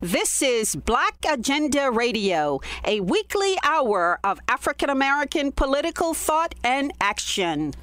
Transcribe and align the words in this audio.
This 0.00 0.42
is 0.42 0.76
Black 0.76 1.16
Agenda 1.28 1.90
Radio, 1.90 2.60
a 2.84 3.00
weekly 3.00 3.56
hour 3.64 4.20
of 4.22 4.38
African 4.46 4.90
American 4.90 5.50
political 5.50 6.14
thought 6.14 6.54
and 6.62 6.92
action. 7.00 7.74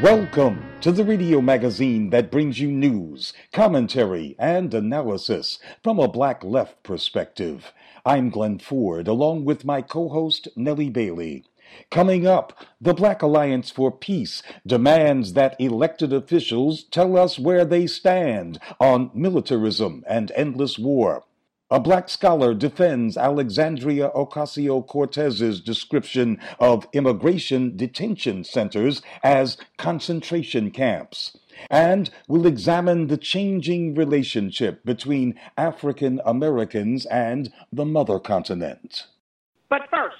Welcome 0.00 0.64
to 0.80 0.90
the 0.90 1.04
radio 1.04 1.42
magazine 1.42 2.08
that 2.08 2.30
brings 2.30 2.58
you 2.58 2.68
news, 2.68 3.34
commentary, 3.52 4.34
and 4.38 4.72
analysis 4.72 5.58
from 5.82 5.98
a 5.98 6.08
black 6.08 6.42
left 6.42 6.82
perspective. 6.84 7.70
I'm 8.06 8.30
Glen 8.30 8.58
Ford, 8.58 9.08
along 9.08 9.44
with 9.44 9.66
my 9.66 9.82
co 9.82 10.08
host, 10.08 10.48
Nellie 10.56 10.88
Bailey. 10.88 11.44
Coming 11.90 12.26
up, 12.26 12.52
the 12.80 12.94
Black 12.94 13.22
Alliance 13.22 13.70
for 13.70 13.90
Peace 13.90 14.42
demands 14.66 15.32
that 15.32 15.56
elected 15.58 16.12
officials 16.12 16.84
tell 16.84 17.16
us 17.16 17.38
where 17.38 17.64
they 17.64 17.86
stand 17.86 18.58
on 18.80 19.10
militarism 19.14 20.04
and 20.06 20.30
endless 20.36 20.78
war. 20.78 21.24
A 21.70 21.78
black 21.78 22.08
scholar 22.08 22.54
defends 22.54 23.18
Alexandria 23.18 24.10
Ocasio 24.14 24.86
Cortez's 24.86 25.60
description 25.60 26.40
of 26.58 26.86
immigration 26.94 27.76
detention 27.76 28.42
centers 28.42 29.02
as 29.22 29.58
concentration 29.76 30.70
camps. 30.70 31.36
And 31.68 32.08
will 32.26 32.46
examine 32.46 33.08
the 33.08 33.18
changing 33.18 33.94
relationship 33.94 34.82
between 34.84 35.38
African 35.58 36.22
Americans 36.24 37.04
and 37.06 37.52
the 37.70 37.84
mother 37.84 38.18
continent. 38.18 39.06
But 39.68 39.82
first, 39.90 40.16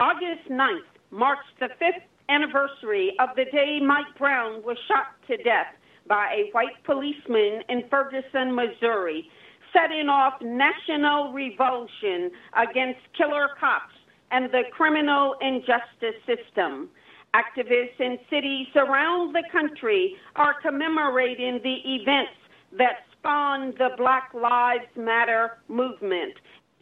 August 0.00 0.48
9th 0.50 0.90
marks 1.12 1.46
the 1.60 1.68
fifth 1.78 2.02
anniversary 2.28 3.12
of 3.20 3.28
the 3.36 3.44
day 3.44 3.78
Mike 3.80 4.18
Brown 4.18 4.60
was 4.64 4.76
shot 4.88 5.14
to 5.28 5.36
death 5.44 5.72
by 6.08 6.34
a 6.34 6.50
white 6.50 6.82
policeman 6.84 7.62
in 7.68 7.84
Ferguson, 7.88 8.52
Missouri, 8.52 9.30
setting 9.72 10.08
off 10.08 10.34
national 10.42 11.32
revulsion 11.32 12.32
against 12.56 12.98
killer 13.16 13.50
cops 13.58 13.94
and 14.32 14.50
the 14.50 14.62
criminal 14.72 15.36
injustice 15.40 16.18
system. 16.26 16.88
Activists 17.34 18.00
in 18.00 18.18
cities 18.28 18.66
around 18.74 19.32
the 19.32 19.44
country 19.52 20.16
are 20.34 20.60
commemorating 20.60 21.60
the 21.62 21.76
events 21.84 22.34
that 22.76 23.06
spawned 23.12 23.74
the 23.78 23.90
Black 23.96 24.30
Lives 24.34 24.90
Matter 24.96 25.58
movement 25.68 26.34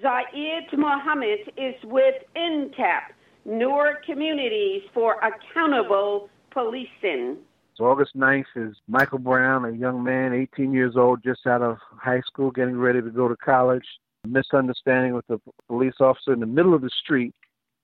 Zayid 0.03 0.77
Muhammad 0.77 1.39
is 1.56 1.75
with 1.84 2.14
NCAP, 2.36 3.03
Newark 3.45 4.05
Communities 4.05 4.83
for 4.92 5.17
Accountable 5.20 6.28
Policing. 6.50 7.36
So 7.77 7.84
August 7.84 8.17
9th 8.17 8.45
is 8.56 8.77
Michael 8.89 9.20
Brown, 9.20 9.64
a 9.64 9.70
young 9.70 10.03
man, 10.03 10.33
18 10.33 10.73
years 10.73 10.97
old, 10.97 11.23
just 11.23 11.47
out 11.47 11.62
of 11.62 11.78
high 11.97 12.20
school, 12.27 12.50
getting 12.50 12.77
ready 12.77 13.00
to 13.00 13.11
go 13.11 13.28
to 13.28 13.36
college. 13.36 13.84
A 14.25 14.28
misunderstanding 14.28 15.14
with 15.14 15.25
a 15.30 15.41
police 15.69 15.95
officer 16.00 16.33
in 16.33 16.41
the 16.41 16.47
middle 16.47 16.75
of 16.75 16.83
the 16.83 16.91
street, 17.03 17.33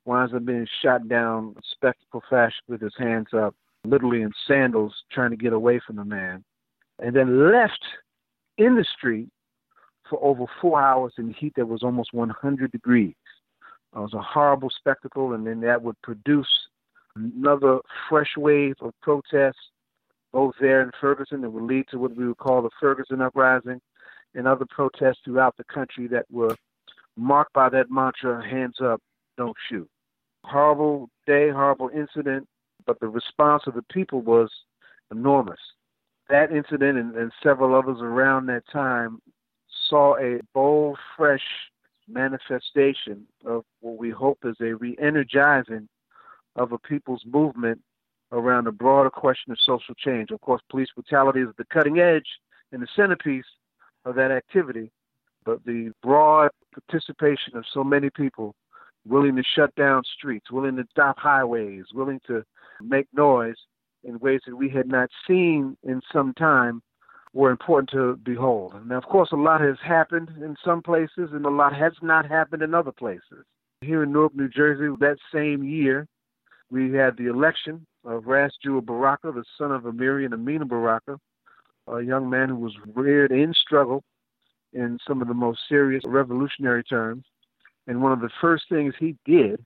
winds 0.05 0.35
up 0.35 0.45
being 0.45 0.67
shot 0.83 1.09
down, 1.09 1.55
spectacle 1.71 2.23
fashion 2.29 2.63
with 2.67 2.81
his 2.81 2.95
hands 2.99 3.29
up, 3.33 3.55
literally 3.85 4.23
in 4.23 4.33
sandals, 4.47 4.93
trying 5.13 5.31
to 5.31 5.37
get 5.37 5.53
away 5.53 5.81
from 5.87 5.97
the 5.97 6.05
man. 6.05 6.43
And 6.99 7.15
then 7.15 7.53
left 7.53 7.85
in 8.57 8.75
the 8.75 8.85
street 8.97 9.29
for 10.09 10.23
over 10.23 10.45
four 10.61 10.81
hours 10.81 11.13
in 11.19 11.33
heat 11.33 11.55
that 11.57 11.69
was 11.69 11.83
almost 11.83 12.13
100 12.13 12.73
degrees. 12.73 13.15
It 13.95 13.99
was 13.99 14.15
a 14.15 14.23
horrible 14.23 14.71
spectacle, 14.71 15.33
and 15.33 15.47
then 15.47 15.61
that 15.61 15.83
would 15.83 16.01
produce 16.03 16.49
another 17.17 17.79
fresh 18.09 18.37
wave 18.37 18.75
of 18.81 18.93
protests, 19.03 19.71
both 20.33 20.55
there 20.61 20.83
in 20.83 20.91
Ferguson, 21.01 21.41
that 21.41 21.51
would 21.51 21.65
lead 21.65 21.87
to 21.91 21.99
what 21.99 22.15
we 22.15 22.27
would 22.27 22.39
call 22.39 22.63
the 22.63 22.71
Ferguson 22.81 23.23
Uprising, 23.23 23.81
and 24.35 24.47
other 24.47 24.67
protests 24.69 25.21
throughout 25.25 25.57
the 25.57 25.65
country 25.65 26.07
that 26.09 26.27
were 26.31 26.55
marked 27.17 27.53
by 27.53 27.69
that 27.71 27.91
mantra 27.91 28.47
hands 28.47 28.77
up, 28.81 29.01
don't 29.37 29.57
shoot. 29.69 29.89
Horrible 30.45 31.09
day, 31.27 31.51
horrible 31.51 31.91
incident, 31.95 32.47
but 32.87 33.01
the 33.01 33.09
response 33.09 33.65
of 33.67 33.75
the 33.75 33.83
people 33.91 34.21
was 34.21 34.51
enormous. 35.11 35.59
That 36.29 36.53
incident 36.53 36.99
and, 36.99 37.17
and 37.17 37.33
several 37.43 37.75
others 37.75 37.99
around 38.01 38.47
that 38.47 38.65
time 38.71 39.21
saw 39.89 40.17
a 40.17 40.41
bold, 40.55 40.99
fresh 41.17 41.43
manifestation 42.09 43.27
of 43.45 43.65
what 43.81 43.99
we 43.99 44.11
hope 44.11 44.39
is 44.45 44.57
a 44.61 44.75
re 44.75 44.97
energizing 45.01 45.89
of 46.57 46.73
a 46.73 46.79
people's 46.79 47.23
movement 47.27 47.81
around 48.33 48.65
the 48.65 48.73
broader 48.73 49.11
question 49.11 49.53
of 49.53 49.59
social 49.65 49.95
change. 49.95 50.31
Of 50.31 50.41
course, 50.41 50.63
police 50.71 50.89
brutality 50.95 51.41
is 51.41 51.49
the 51.57 51.65
cutting 51.73 51.99
edge 51.99 52.27
and 52.73 52.83
the 52.83 52.89
centerpiece 52.95 53.45
of 54.05 54.15
that 54.17 54.31
activity, 54.31 54.91
but 55.45 55.65
the 55.65 55.93
broad 56.03 56.51
participation 56.73 57.57
of 57.57 57.65
so 57.73 57.83
many 57.83 58.11
people 58.11 58.55
willing 59.07 59.37
to 59.37 59.43
shut 59.43 59.75
down 59.75 60.03
streets, 60.17 60.51
willing 60.51 60.77
to 60.77 60.85
stop 60.91 61.19
highways, 61.19 61.85
willing 61.95 62.21
to 62.27 62.45
make 62.83 63.07
noise 63.15 63.57
in 64.05 64.19
ways 64.19 64.41
that 64.47 64.57
we 64.57 64.69
had 64.69 64.87
not 64.87 65.09
seen 65.27 65.77
in 65.83 66.01
some 66.13 66.35
time 66.35 66.83
were 67.33 67.51
important 67.51 67.91
to 67.91 68.17
behold. 68.25 68.75
Now, 68.87 68.99
of 68.99 69.05
course, 69.05 69.31
a 69.33 69.37
lot 69.37 69.61
has 69.61 69.77
happened 69.85 70.31
in 70.43 70.57
some 70.65 70.83
places, 70.83 71.31
and 71.33 71.45
a 71.45 71.51
lot 71.51 71.75
has 71.75 71.93
not 72.03 72.27
happened 72.27 72.63
in 72.63 72.75
other 72.75 72.93
places. 72.93 73.45
Here 73.81 74.03
in 74.03 74.13
Newark, 74.13 74.35
New 74.35 74.49
Jersey, 74.49 74.95
that 75.01 75.19
same 75.33 75.63
year, 75.63 76.07
we 76.71 76.93
had 76.93 77.17
the 77.17 77.27
election 77.27 77.87
of 78.05 78.27
Ras 78.27 78.53
Jua 78.65 78.85
Baraka, 78.85 79.33
the 79.33 79.45
son 79.57 79.73
of 79.73 79.83
Amiri 79.83 80.25
and 80.25 80.35
Amina 80.35 80.65
Baraka, 80.65 81.19
a 81.87 82.01
young 82.03 82.29
man 82.29 82.49
who 82.49 82.57
was 82.57 82.75
reared 82.95 83.33
in 83.33 83.55
struggle 83.55 84.03
in 84.73 84.99
some 85.07 85.23
of 85.23 85.29
the 85.29 85.35
most 85.35 85.61
serious 85.69 86.03
revolutionary 86.07 86.85
terms. 86.85 87.25
And 87.87 88.03
one 88.03 88.13
of 88.13 88.21
the 88.21 88.31
first 88.41 88.65
things 88.69 88.95
he 88.99 89.17
did 89.25 89.65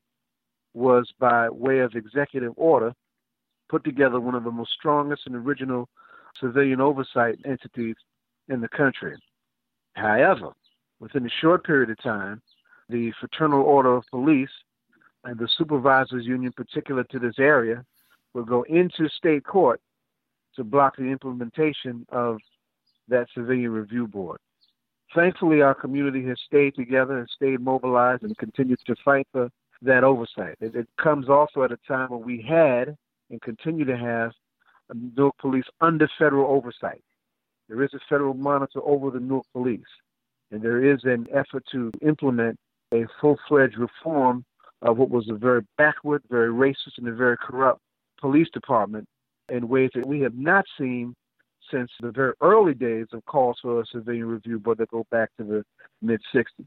was, 0.74 1.10
by 1.18 1.48
way 1.50 1.80
of 1.80 1.94
executive 1.94 2.52
order, 2.56 2.92
put 3.68 3.84
together 3.84 4.20
one 4.20 4.34
of 4.34 4.44
the 4.44 4.50
most 4.50 4.72
strongest 4.72 5.22
and 5.26 5.34
original 5.34 5.88
civilian 6.40 6.80
oversight 6.80 7.38
entities 7.44 7.96
in 8.48 8.60
the 8.60 8.68
country. 8.68 9.16
However, 9.94 10.52
within 11.00 11.26
a 11.26 11.30
short 11.40 11.64
period 11.64 11.90
of 11.90 12.02
time, 12.02 12.40
the 12.88 13.12
Fraternal 13.20 13.62
Order 13.62 13.96
of 13.96 14.04
Police 14.10 14.50
and 15.24 15.38
the 15.38 15.48
Supervisors 15.56 16.26
Union, 16.26 16.52
particular 16.52 17.04
to 17.04 17.18
this 17.18 17.36
area, 17.38 17.84
will 18.34 18.44
go 18.44 18.62
into 18.64 19.08
state 19.08 19.44
court 19.44 19.80
to 20.56 20.64
block 20.64 20.96
the 20.96 21.04
implementation 21.04 22.06
of 22.10 22.38
that 23.08 23.26
civilian 23.34 23.70
review 23.70 24.06
board. 24.06 24.38
Thankfully, 25.14 25.60
our 25.60 25.74
community 25.74 26.24
has 26.26 26.38
stayed 26.46 26.74
together 26.74 27.18
and 27.18 27.28
stayed 27.28 27.60
mobilized 27.60 28.22
and 28.22 28.36
continues 28.38 28.80
to 28.86 28.94
fight 29.04 29.26
for 29.32 29.50
that 29.82 30.04
oversight. 30.04 30.56
It, 30.60 30.74
it 30.74 30.88
comes 31.02 31.28
also 31.28 31.62
at 31.62 31.72
a 31.72 31.78
time 31.86 32.10
when 32.10 32.24
we 32.24 32.42
had 32.42 32.96
and 33.30 33.40
continue 33.42 33.84
to 33.84 33.96
have 33.96 34.32
Newark 34.94 35.36
Police 35.38 35.64
under 35.80 36.08
federal 36.18 36.54
oversight. 36.54 37.02
There 37.68 37.82
is 37.82 37.94
a 37.94 38.00
federal 38.08 38.34
monitor 38.34 38.80
over 38.84 39.10
the 39.10 39.20
Newark 39.20 39.46
Police, 39.52 39.80
and 40.50 40.62
there 40.62 40.84
is 40.84 41.00
an 41.04 41.26
effort 41.32 41.64
to 41.72 41.90
implement 42.02 42.58
a 42.92 43.06
full 43.20 43.38
fledged 43.48 43.78
reform 43.78 44.44
of 44.82 44.98
what 44.98 45.10
was 45.10 45.28
a 45.28 45.34
very 45.34 45.62
backward, 45.78 46.22
very 46.28 46.50
racist, 46.50 46.98
and 46.98 47.08
a 47.08 47.12
very 47.12 47.36
corrupt 47.36 47.80
police 48.20 48.48
department 48.52 49.06
in 49.48 49.68
ways 49.68 49.90
that 49.94 50.06
we 50.06 50.20
have 50.20 50.34
not 50.34 50.64
seen 50.78 51.14
since 51.70 51.90
the 52.00 52.10
very 52.10 52.34
early 52.40 52.74
days 52.74 53.06
of 53.12 53.24
calls 53.24 53.58
for 53.62 53.80
a 53.80 53.86
civilian 53.86 54.26
review 54.26 54.58
board 54.58 54.78
that 54.78 54.90
go 54.90 55.06
back 55.10 55.30
to 55.38 55.44
the 55.44 55.64
mid 56.02 56.20
60s. 56.34 56.66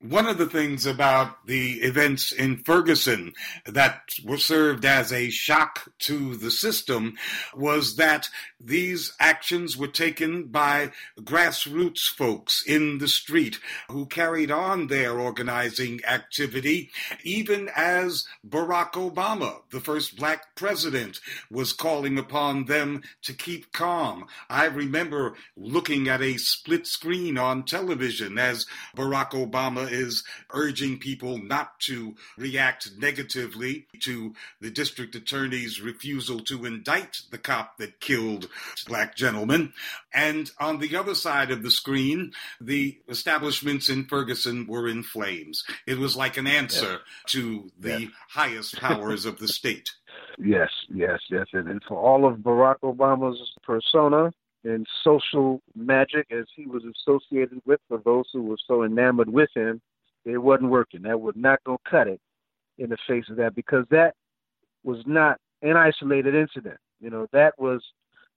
One 0.00 0.28
of 0.28 0.38
the 0.38 0.46
things 0.46 0.86
about 0.86 1.44
the 1.46 1.80
events 1.80 2.30
in 2.30 2.58
Ferguson 2.58 3.32
that 3.66 4.02
were 4.24 4.38
served 4.38 4.84
as 4.84 5.12
a 5.12 5.28
shock 5.28 5.90
to 6.00 6.36
the 6.36 6.52
system 6.52 7.16
was 7.52 7.96
that 7.96 8.28
these 8.60 9.12
actions 9.18 9.76
were 9.76 9.88
taken 9.88 10.44
by 10.44 10.92
grassroots 11.20 12.08
folks 12.08 12.62
in 12.64 12.98
the 12.98 13.08
street 13.08 13.58
who 13.90 14.06
carried 14.06 14.52
on 14.52 14.86
their 14.86 15.18
organizing 15.18 16.00
activity, 16.04 16.90
even 17.24 17.68
as 17.74 18.24
Barack 18.48 18.92
Obama, 18.92 19.62
the 19.70 19.80
first 19.80 20.16
black 20.16 20.54
president, 20.54 21.18
was 21.50 21.72
calling 21.72 22.18
upon 22.18 22.66
them 22.66 23.02
to 23.22 23.32
keep 23.32 23.72
calm. 23.72 24.26
I 24.48 24.66
remember 24.66 25.34
looking 25.56 26.06
at 26.06 26.22
a 26.22 26.36
split 26.36 26.86
screen 26.86 27.36
on 27.36 27.64
television 27.64 28.38
as 28.38 28.64
Barack 28.96 29.30
Obama 29.30 29.87
is 29.92 30.24
urging 30.50 30.98
people 30.98 31.38
not 31.38 31.78
to 31.80 32.14
react 32.36 32.90
negatively 32.98 33.86
to 34.00 34.34
the 34.60 34.70
district 34.70 35.14
attorney's 35.14 35.80
refusal 35.80 36.40
to 36.40 36.64
indict 36.64 37.22
the 37.30 37.38
cop 37.38 37.78
that 37.78 38.00
killed 38.00 38.48
black 38.86 39.14
gentlemen. 39.16 39.72
And 40.12 40.50
on 40.58 40.78
the 40.78 40.96
other 40.96 41.14
side 41.14 41.50
of 41.50 41.62
the 41.62 41.70
screen, 41.70 42.32
the 42.60 42.98
establishments 43.08 43.88
in 43.88 44.06
Ferguson 44.06 44.66
were 44.66 44.88
in 44.88 45.02
flames. 45.02 45.64
It 45.86 45.98
was 45.98 46.16
like 46.16 46.36
an 46.36 46.46
answer 46.46 46.92
yeah. 46.92 46.98
to 47.28 47.70
the 47.78 48.02
yeah. 48.02 48.08
highest 48.30 48.80
powers 48.80 49.24
of 49.24 49.38
the 49.38 49.48
state. 49.48 49.90
Yes, 50.40 50.70
yes, 50.88 51.18
yes. 51.30 51.46
And, 51.52 51.68
and 51.68 51.82
for 51.86 51.96
all 51.96 52.24
of 52.24 52.38
Barack 52.38 52.80
Obama's 52.82 53.40
persona 53.62 54.32
and 54.64 54.86
social 55.04 55.60
magic 55.74 56.26
as 56.30 56.46
he 56.54 56.66
was 56.66 56.82
associated 56.84 57.60
with, 57.64 57.80
for 57.88 57.98
those 58.04 58.24
who 58.32 58.42
were 58.42 58.58
so 58.66 58.82
enamored 58.82 59.28
with 59.28 59.50
him, 59.54 59.80
it 60.24 60.38
wasn't 60.38 60.70
working. 60.70 61.02
That 61.02 61.20
was 61.20 61.34
not 61.36 61.62
going 61.64 61.78
to 61.84 61.90
cut 61.90 62.08
it 62.08 62.20
in 62.78 62.90
the 62.90 62.98
face 63.06 63.24
of 63.30 63.36
that 63.36 63.54
because 63.54 63.84
that 63.90 64.14
was 64.84 64.98
not 65.06 65.38
an 65.62 65.76
isolated 65.76 66.34
incident. 66.34 66.78
You 67.00 67.10
know, 67.10 67.26
that 67.32 67.54
was 67.58 67.82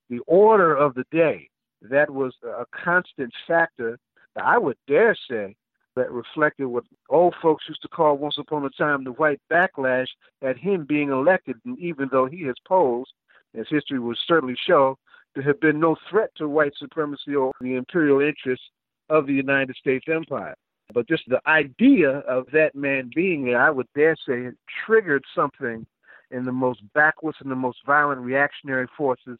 the 0.10 0.20
order 0.28 0.76
of 0.76 0.94
the 0.94 1.06
day. 1.12 1.50
That 1.82 2.10
was 2.10 2.34
a 2.44 2.66
constant 2.72 3.34
factor. 3.48 3.98
That 4.36 4.46
I 4.46 4.58
would 4.58 4.78
dare 4.88 5.16
say 5.30 5.56
that 5.96 6.12
reflected 6.12 6.66
what 6.68 6.86
old 7.10 7.36
folks 7.42 7.66
used 7.68 7.82
to 7.82 7.88
call 7.88 8.18
once 8.18 8.38
upon 8.38 8.64
a 8.66 8.70
time 8.70 9.04
the 9.04 9.12
white 9.12 9.42
backlash 9.52 10.08
at 10.42 10.58
him 10.58 10.86
being 10.86 11.10
elected, 11.10 11.58
and 11.66 11.78
even 11.80 12.08
though 12.12 12.28
he 12.28 12.44
has 12.44 12.56
posed, 12.66 13.12
as 13.58 13.66
history 13.70 14.00
will 14.00 14.16
certainly 14.28 14.56
show, 14.66 14.98
to 15.36 15.42
have 15.42 15.60
been 15.60 15.80
no 15.80 15.96
threat 16.10 16.30
to 16.38 16.48
white 16.48 16.74
supremacy 16.78 17.36
or 17.36 17.52
the 17.62 17.76
imperial 17.76 18.22
interests 18.22 18.66
of 19.10 19.28
the 19.28 19.34
United 19.34 19.76
States 19.76 20.06
empire. 20.08 20.56
But 20.94 21.08
just 21.08 21.24
the 21.28 21.42
idea 21.48 22.20
of 22.20 22.48
that 22.54 22.76
man 22.76 23.10
being 23.16 23.46
there, 23.46 23.62
I 23.62 23.70
would 23.70 23.88
dare 23.96 24.16
say, 24.16 24.42
it 24.42 24.56
triggered 24.86 25.24
something 25.34 25.86
in 26.32 26.46
the 26.46 26.52
most 26.52 26.82
backwards 26.94 27.38
and 27.42 27.52
the 27.52 27.56
most 27.56 27.80
violent 27.86 28.22
reactionary 28.22 28.88
forces 28.98 29.40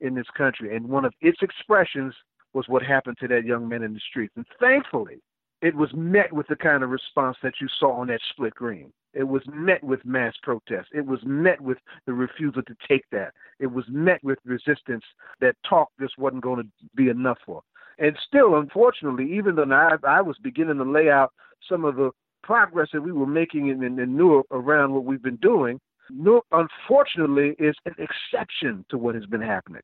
in 0.00 0.14
this 0.14 0.26
country. 0.36 0.74
And 0.74 0.88
one 0.88 1.04
of 1.04 1.12
its 1.20 1.38
expressions 1.42 2.14
was 2.52 2.68
what 2.68 2.82
happened 2.82 3.16
to 3.20 3.28
that 3.28 3.44
young 3.44 3.68
man 3.68 3.82
in 3.82 3.94
the 3.94 4.00
streets. 4.00 4.32
And 4.36 4.46
thankfully, 4.58 5.20
it 5.62 5.74
was 5.74 5.90
met 5.94 6.32
with 6.32 6.46
the 6.48 6.56
kind 6.56 6.82
of 6.82 6.90
response 6.90 7.36
that 7.42 7.54
you 7.60 7.68
saw 7.78 7.92
on 7.92 8.08
that 8.08 8.20
split 8.30 8.54
screen. 8.54 8.92
It 9.12 9.24
was 9.24 9.42
met 9.52 9.82
with 9.82 10.04
mass 10.04 10.34
protest. 10.42 10.88
It 10.92 11.06
was 11.06 11.20
met 11.24 11.60
with 11.60 11.78
the 12.06 12.12
refusal 12.12 12.62
to 12.62 12.76
take 12.86 13.04
that. 13.10 13.32
It 13.58 13.66
was 13.66 13.84
met 13.88 14.22
with 14.22 14.38
resistance 14.44 15.04
that 15.40 15.56
talk 15.68 15.88
just 16.00 16.18
wasn't 16.18 16.42
going 16.42 16.62
to 16.62 16.68
be 16.94 17.08
enough 17.08 17.38
for. 17.44 17.62
And 17.98 18.16
still, 18.26 18.56
unfortunately, 18.56 19.30
even 19.32 19.56
though 19.56 19.70
I, 19.70 19.96
I 20.06 20.20
was 20.22 20.38
beginning 20.38 20.78
to 20.78 20.84
lay 20.84 21.10
out 21.10 21.32
some 21.68 21.84
of 21.84 21.96
the 21.96 22.12
progress 22.42 22.88
that 22.92 23.02
we 23.02 23.12
were 23.12 23.26
making 23.26 23.68
in, 23.68 23.82
in, 23.82 23.98
in 23.98 24.16
Newark 24.16 24.46
around 24.50 24.94
what 24.94 25.04
we've 25.04 25.22
been 25.22 25.36
doing, 25.36 25.80
Newark, 26.08 26.44
unfortunately, 26.52 27.54
is 27.58 27.76
an 27.84 27.94
exception 27.98 28.84
to 28.88 28.96
what 28.96 29.14
has 29.14 29.26
been 29.26 29.42
happening. 29.42 29.82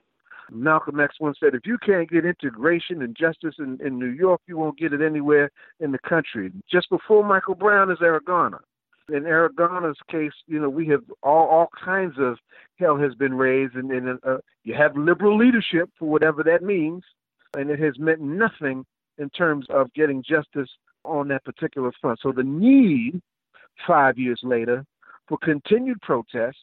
Malcolm 0.50 1.00
X 1.00 1.16
once 1.20 1.38
said, 1.40 1.54
if 1.54 1.66
you 1.66 1.76
can't 1.84 2.08
get 2.08 2.24
integration 2.24 3.02
and 3.02 3.16
justice 3.16 3.56
in, 3.58 3.78
in 3.84 3.98
New 3.98 4.06
York, 4.06 4.40
you 4.46 4.56
won't 4.56 4.78
get 4.78 4.92
it 4.92 5.02
anywhere 5.02 5.50
in 5.80 5.92
the 5.92 5.98
country. 5.98 6.52
Just 6.70 6.88
before 6.88 7.24
Michael 7.24 7.56
Brown 7.56 7.94
Eric 8.00 8.26
Garner. 8.26 8.62
In 9.08 9.24
Eric 9.24 9.56
Garner's 9.56 9.98
case, 10.10 10.32
you 10.46 10.60
know, 10.60 10.68
we 10.68 10.88
have 10.88 11.02
all, 11.22 11.46
all 11.46 11.68
kinds 11.84 12.14
of 12.18 12.38
hell 12.78 12.96
has 12.96 13.14
been 13.14 13.34
raised, 13.34 13.74
and, 13.74 13.90
and 13.92 14.18
uh, 14.24 14.38
you 14.64 14.74
have 14.74 14.96
liberal 14.96 15.36
leadership 15.36 15.88
for 15.98 16.08
whatever 16.08 16.42
that 16.42 16.62
means, 16.62 17.04
and 17.56 17.70
it 17.70 17.78
has 17.78 17.98
meant 17.98 18.20
nothing 18.20 18.84
in 19.18 19.30
terms 19.30 19.66
of 19.70 19.92
getting 19.94 20.22
justice 20.22 20.68
on 21.04 21.28
that 21.28 21.44
particular 21.44 21.92
front. 22.00 22.18
So 22.20 22.32
the 22.32 22.42
need 22.42 23.22
five 23.86 24.18
years 24.18 24.40
later 24.42 24.84
for 25.28 25.38
continued 25.38 26.00
protest, 26.02 26.58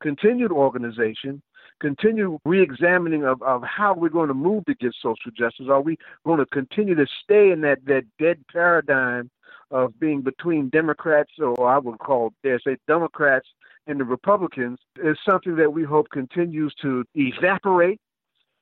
continued 0.00 0.52
organization, 0.52 1.42
continued 1.80 2.38
re-examining 2.44 3.24
of, 3.24 3.42
of 3.42 3.62
how 3.62 3.94
we're 3.94 4.08
going 4.08 4.28
to 4.28 4.34
move 4.34 4.64
to 4.66 4.74
get 4.74 4.94
social 5.00 5.30
justice? 5.36 5.66
Are 5.68 5.80
we 5.80 5.96
going 6.24 6.38
to 6.38 6.46
continue 6.46 6.94
to 6.94 7.06
stay 7.24 7.50
in 7.50 7.60
that, 7.62 7.84
that 7.86 8.04
dead 8.18 8.44
paradigm 8.52 9.30
of 9.70 9.98
being 9.98 10.22
between 10.22 10.68
Democrats, 10.68 11.32
or 11.38 11.68
I 11.68 11.78
would 11.78 11.98
call, 11.98 12.32
dare 12.42 12.60
say, 12.60 12.76
Democrats 12.86 13.48
and 13.86 14.00
the 14.00 14.04
Republicans, 14.04 14.78
is 15.02 15.16
something 15.28 15.56
that 15.56 15.72
we 15.72 15.84
hope 15.84 16.08
continues 16.10 16.74
to 16.82 17.04
evaporate, 17.14 18.00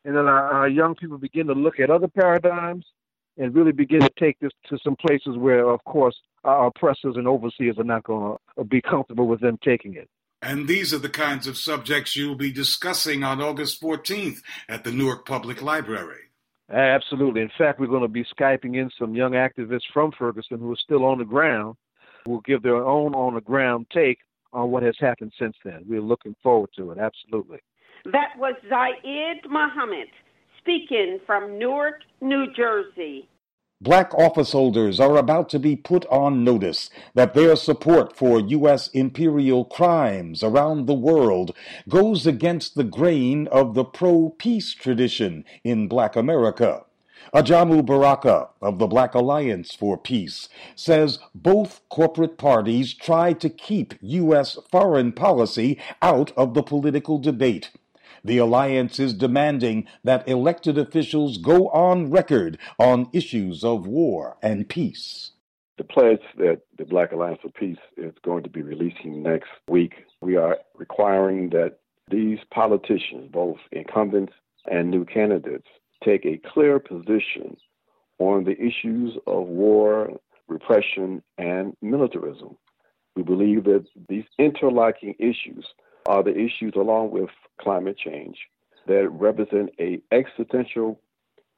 and 0.05 0.17
then 0.17 0.26
our, 0.26 0.53
our 0.53 0.69
young 0.69 0.94
people 0.94 1.19
begin 1.19 1.47
to 1.49 1.53
look 1.53 1.81
at 1.81 1.91
other 1.91 2.08
paradigms 2.08 2.87
and 3.38 3.55
really 3.55 3.73
begin 3.73 4.00
to 4.00 4.11
take 4.19 4.38
this 4.41 4.53
to 4.69 4.79
some 4.82 4.97
places 4.97 5.37
where, 5.37 5.69
of 5.69 5.82
course, 5.85 6.17
our 6.44 6.69
oppressors 6.69 7.17
and 7.17 7.26
overseers 7.26 7.76
are 7.79 7.85
not 7.85 8.05
going 8.05 8.37
to 8.37 8.61
uh, 8.61 8.64
be 8.64 8.81
comfortable 8.81 9.26
with 9.26 9.41
them 9.41 9.59
taking 9.64 9.94
it. 9.94 10.09
And 10.43 10.69
these 10.69 10.94
are 10.94 10.99
the 10.99 11.09
kinds 11.09 11.47
of 11.47 11.56
subjects 11.56 12.14
you'll 12.14 12.37
be 12.37 12.52
discussing 12.52 13.25
on 13.25 13.41
August 13.41 13.82
14th 13.82 14.38
at 14.69 14.85
the 14.85 14.93
Newark 14.93 15.26
Public 15.26 15.61
Library. 15.61 16.25
Absolutely. 16.73 17.43
In 17.43 17.51
fact, 17.57 17.79
we're 17.79 17.87
going 17.87 18.03
to 18.03 18.09
be 18.09 18.25
Skyping 18.25 18.77
in 18.77 18.91
some 18.99 19.15
young 19.15 19.33
activists 19.33 19.87
from 19.93 20.11
Ferguson 20.19 20.59
who 20.59 20.73
are 20.73 20.77
still 20.77 21.05
on 21.05 21.19
the 21.19 21.25
ground, 21.25 21.77
who 22.25 22.33
will 22.33 22.41
give 22.41 22.63
their 22.63 22.85
own 22.85 23.15
on 23.15 23.35
the 23.35 23.41
ground 23.41 23.87
take 23.93 24.19
on 24.53 24.71
what 24.71 24.83
has 24.83 24.97
happened 24.99 25.33
since 25.39 25.57
then. 25.65 25.85
We're 25.87 26.01
looking 26.01 26.35
forward 26.43 26.71
to 26.77 26.91
it. 26.91 26.99
Absolutely. 26.99 27.59
That 28.07 28.31
was 28.37 28.55
Zayid 28.71 29.49
Muhammad 29.49 30.09
speaking 30.59 31.21
from 31.27 31.59
Newark, 31.59 32.01
New 32.21 32.47
Jersey. 32.55 33.29
Black 33.82 34.14
office 34.14 34.52
holders 34.52 34.99
are 34.99 35.19
about 35.19 35.50
to 35.50 35.58
be 35.58 35.76
put 35.76 36.06
on 36.06 36.43
notice 36.43 36.88
that 37.12 37.34
their 37.34 37.55
support 37.55 38.17
for 38.17 38.40
U.S. 38.40 38.88
imperial 38.88 39.67
crimes 39.67 40.43
around 40.43 40.87
the 40.87 40.94
world 40.94 41.55
goes 41.87 42.26
against 42.26 42.75
the 42.75 42.84
grain 42.84 43.46
of 43.49 43.75
the 43.75 43.84
pro 43.84 44.31
peace 44.38 44.73
tradition 44.73 45.44
in 45.62 45.88
Black 45.88 46.17
America. 46.17 46.87
Ajamu 47.34 47.84
Baraka 47.84 48.49
of 48.62 48.78
the 48.78 48.87
Black 48.87 49.14
Alliance 49.14 49.75
for 49.75 49.99
Peace 49.99 50.49
says 50.75 51.19
both 51.34 51.82
corporate 51.90 52.38
parties 52.38 52.94
try 52.94 53.34
to 53.34 53.50
keep 53.50 53.93
U.S. 54.00 54.56
foreign 54.70 55.12
policy 55.12 55.78
out 56.00 56.32
of 56.34 56.55
the 56.55 56.62
political 56.62 57.19
debate. 57.19 57.73
The 58.26 58.38
alliance 58.38 58.99
is 58.99 59.14
demanding 59.14 59.87
that 60.02 60.26
elected 60.26 60.78
officials 60.78 61.38
go 61.38 61.69
on 61.69 62.11
record 62.11 62.58
on 62.76 63.08
issues 63.12 63.62
of 63.62 63.87
war 63.87 64.37
and 64.43 64.69
peace. 64.69 65.31
The 65.78 65.84
pledge 65.84 66.23
that 66.37 66.62
the 66.76 66.87
Black 66.87 67.12
Alliance 67.12 67.38
for 67.40 67.50
Peace 67.50 67.78
is 67.96 68.12
going 68.25 68.43
to 68.43 68.50
be 68.50 68.62
releasing 68.62 69.23
next 69.23 69.50
week, 69.69 69.93
we 70.20 70.34
are 70.34 70.58
requiring 70.75 71.50
that 71.50 71.78
these 72.11 72.40
politicians, 72.52 73.31
both 73.32 73.58
incumbents 73.70 74.32
and 74.69 74.90
new 74.90 75.05
candidates, 75.05 75.69
take 76.02 76.26
a 76.26 76.40
clear 76.52 76.81
position 76.81 77.56
on 78.19 78.43
the 78.43 78.61
issues 78.61 79.17
of 79.28 79.46
war, 79.46 80.11
repression, 80.49 81.23
and 81.38 81.76
militarism. 81.81 82.56
We 83.14 83.23
believe 83.23 83.62
that 83.64 83.87
these 84.08 84.25
interlocking 84.37 85.14
issues 85.20 85.64
are 86.06 86.23
the 86.23 86.37
issues 86.37 86.73
along 86.76 87.11
with 87.11 87.31
climate 87.61 87.99
change 87.99 88.38
that 88.87 89.09
represent 89.11 89.71
a 89.81 90.00
existential 90.12 91.00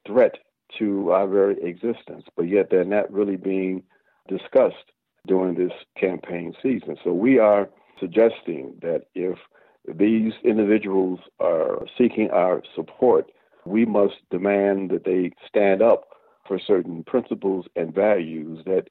threat 0.06 0.38
to 0.78 1.10
our 1.12 1.26
very 1.26 1.60
existence, 1.62 2.24
but 2.36 2.48
yet 2.48 2.68
they're 2.70 2.84
not 2.84 3.10
really 3.12 3.36
being 3.36 3.82
discussed 4.28 4.92
during 5.26 5.54
this 5.54 5.72
campaign 5.96 6.54
season. 6.62 6.96
So 7.04 7.12
we 7.12 7.38
are 7.38 7.68
suggesting 8.00 8.74
that 8.82 9.06
if 9.14 9.38
these 9.86 10.32
individuals 10.44 11.20
are 11.40 11.86
seeking 11.96 12.30
our 12.30 12.62
support, 12.74 13.30
we 13.64 13.84
must 13.84 14.16
demand 14.30 14.90
that 14.90 15.04
they 15.04 15.32
stand 15.46 15.82
up 15.82 16.08
for 16.46 16.58
certain 16.58 17.04
principles 17.04 17.66
and 17.76 17.94
values 17.94 18.62
that 18.64 18.88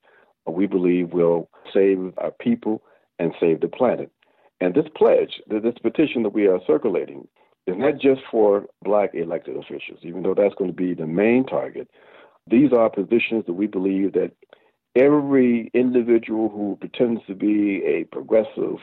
we 0.48 0.67
believe 0.67 1.13
will 1.13 1.50
save 1.74 2.13
our 2.17 2.32
people 2.32 2.84
and 3.20 3.34
save 3.39 3.62
the 3.62 3.67
planet. 3.67 4.12
And 4.60 4.74
this 4.74 4.88
pledge, 4.96 5.42
this 5.48 5.78
petition 5.82 6.24
that 6.24 6.34
we 6.34 6.48
are 6.48 6.60
circulating, 6.66 7.28
is 7.68 7.76
not 7.78 8.00
just 8.00 8.22
for 8.32 8.66
black 8.84 9.12
elected 9.14 9.58
officials, 9.58 10.00
even 10.02 10.24
though 10.24 10.34
that's 10.34 10.56
going 10.56 10.72
to 10.72 10.76
be 10.76 10.94
the 10.94 11.06
main 11.06 11.46
target. 11.46 11.90
These 12.50 12.72
are 12.72 12.90
positions 12.90 13.46
that 13.46 13.54
we 13.54 13.68
believe 13.68 14.14
that 14.14 14.32
every 14.96 15.70
individual 15.74 16.50
who 16.50 16.78
pretends 16.80 17.22
to 17.28 17.36
be 17.36 17.84
a 17.86 18.06
progressive, 18.06 18.80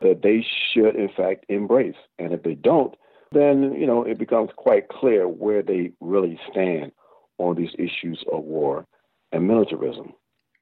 that 0.00 0.22
they 0.22 0.46
should 0.72 0.96
in 0.96 1.08
fact 1.16 1.44
embrace. 1.48 1.96
And 2.18 2.32
if 2.32 2.42
they 2.42 2.54
don't, 2.54 2.94
then 3.32 3.74
you 3.74 3.86
know 3.86 4.04
it 4.04 4.18
becomes 4.18 4.50
quite 4.56 4.88
clear 4.88 5.28
where 5.28 5.62
they 5.62 5.92
really 6.00 6.38
stand 6.50 6.92
on 7.38 7.56
these 7.56 7.74
issues 7.78 8.24
of 8.32 8.44
war 8.44 8.86
and 9.32 9.46
militarism. 9.46 10.14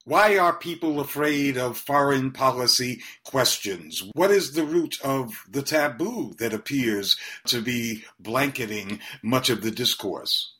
Why 0.06 0.38
are 0.38 0.52
people 0.52 1.00
afraid 1.00 1.58
of 1.58 1.76
foreign 1.76 2.30
policy 2.30 3.02
questions? 3.24 4.08
What 4.14 4.30
is 4.30 4.52
the 4.52 4.62
root 4.62 5.00
of 5.02 5.44
the 5.50 5.62
taboo 5.62 6.32
that 6.38 6.52
appears 6.52 7.16
to 7.46 7.60
be 7.60 8.04
blanketing 8.20 9.00
much 9.24 9.50
of 9.50 9.62
the 9.62 9.72
discourse? 9.72 10.54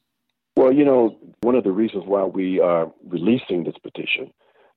Well, 0.57 0.73
you 0.73 0.85
know, 0.85 1.17
one 1.43 1.55
of 1.55 1.63
the 1.63 1.71
reasons 1.71 2.03
why 2.09 2.25
we 2.25 2.59
are 2.59 2.93
releasing 3.07 3.63
this 3.63 3.79
petition 3.81 4.33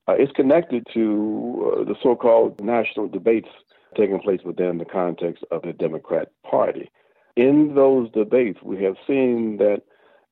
uh, 0.08 0.14
is 0.18 0.30
connected 0.36 0.86
to 0.94 1.74
uh, 1.74 1.84
the 1.86 1.96
so 2.04 2.16
called 2.16 2.64
national 2.64 3.08
debates 3.08 3.50
taking 3.98 4.20
place 4.20 4.42
within 4.46 4.78
the 4.78 4.86
context 4.86 5.44
of 5.50 5.64
the 5.64 5.74
Democrat 5.74 6.28
Party. 6.48 6.92
In 7.36 7.74
those 7.74 8.12
debates, 8.12 8.60
we 8.62 8.84
have 8.84 8.98
seen 9.08 9.58
that 9.58 9.82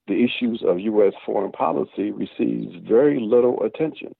the 0.07 0.23
issues 0.23 0.61
of 0.63 0.79
U.S. 0.79 1.13
foreign 1.25 1.51
policy 1.51 2.11
receives 2.11 2.75
very 2.87 3.19
little 3.19 3.63
attention. 3.63 4.13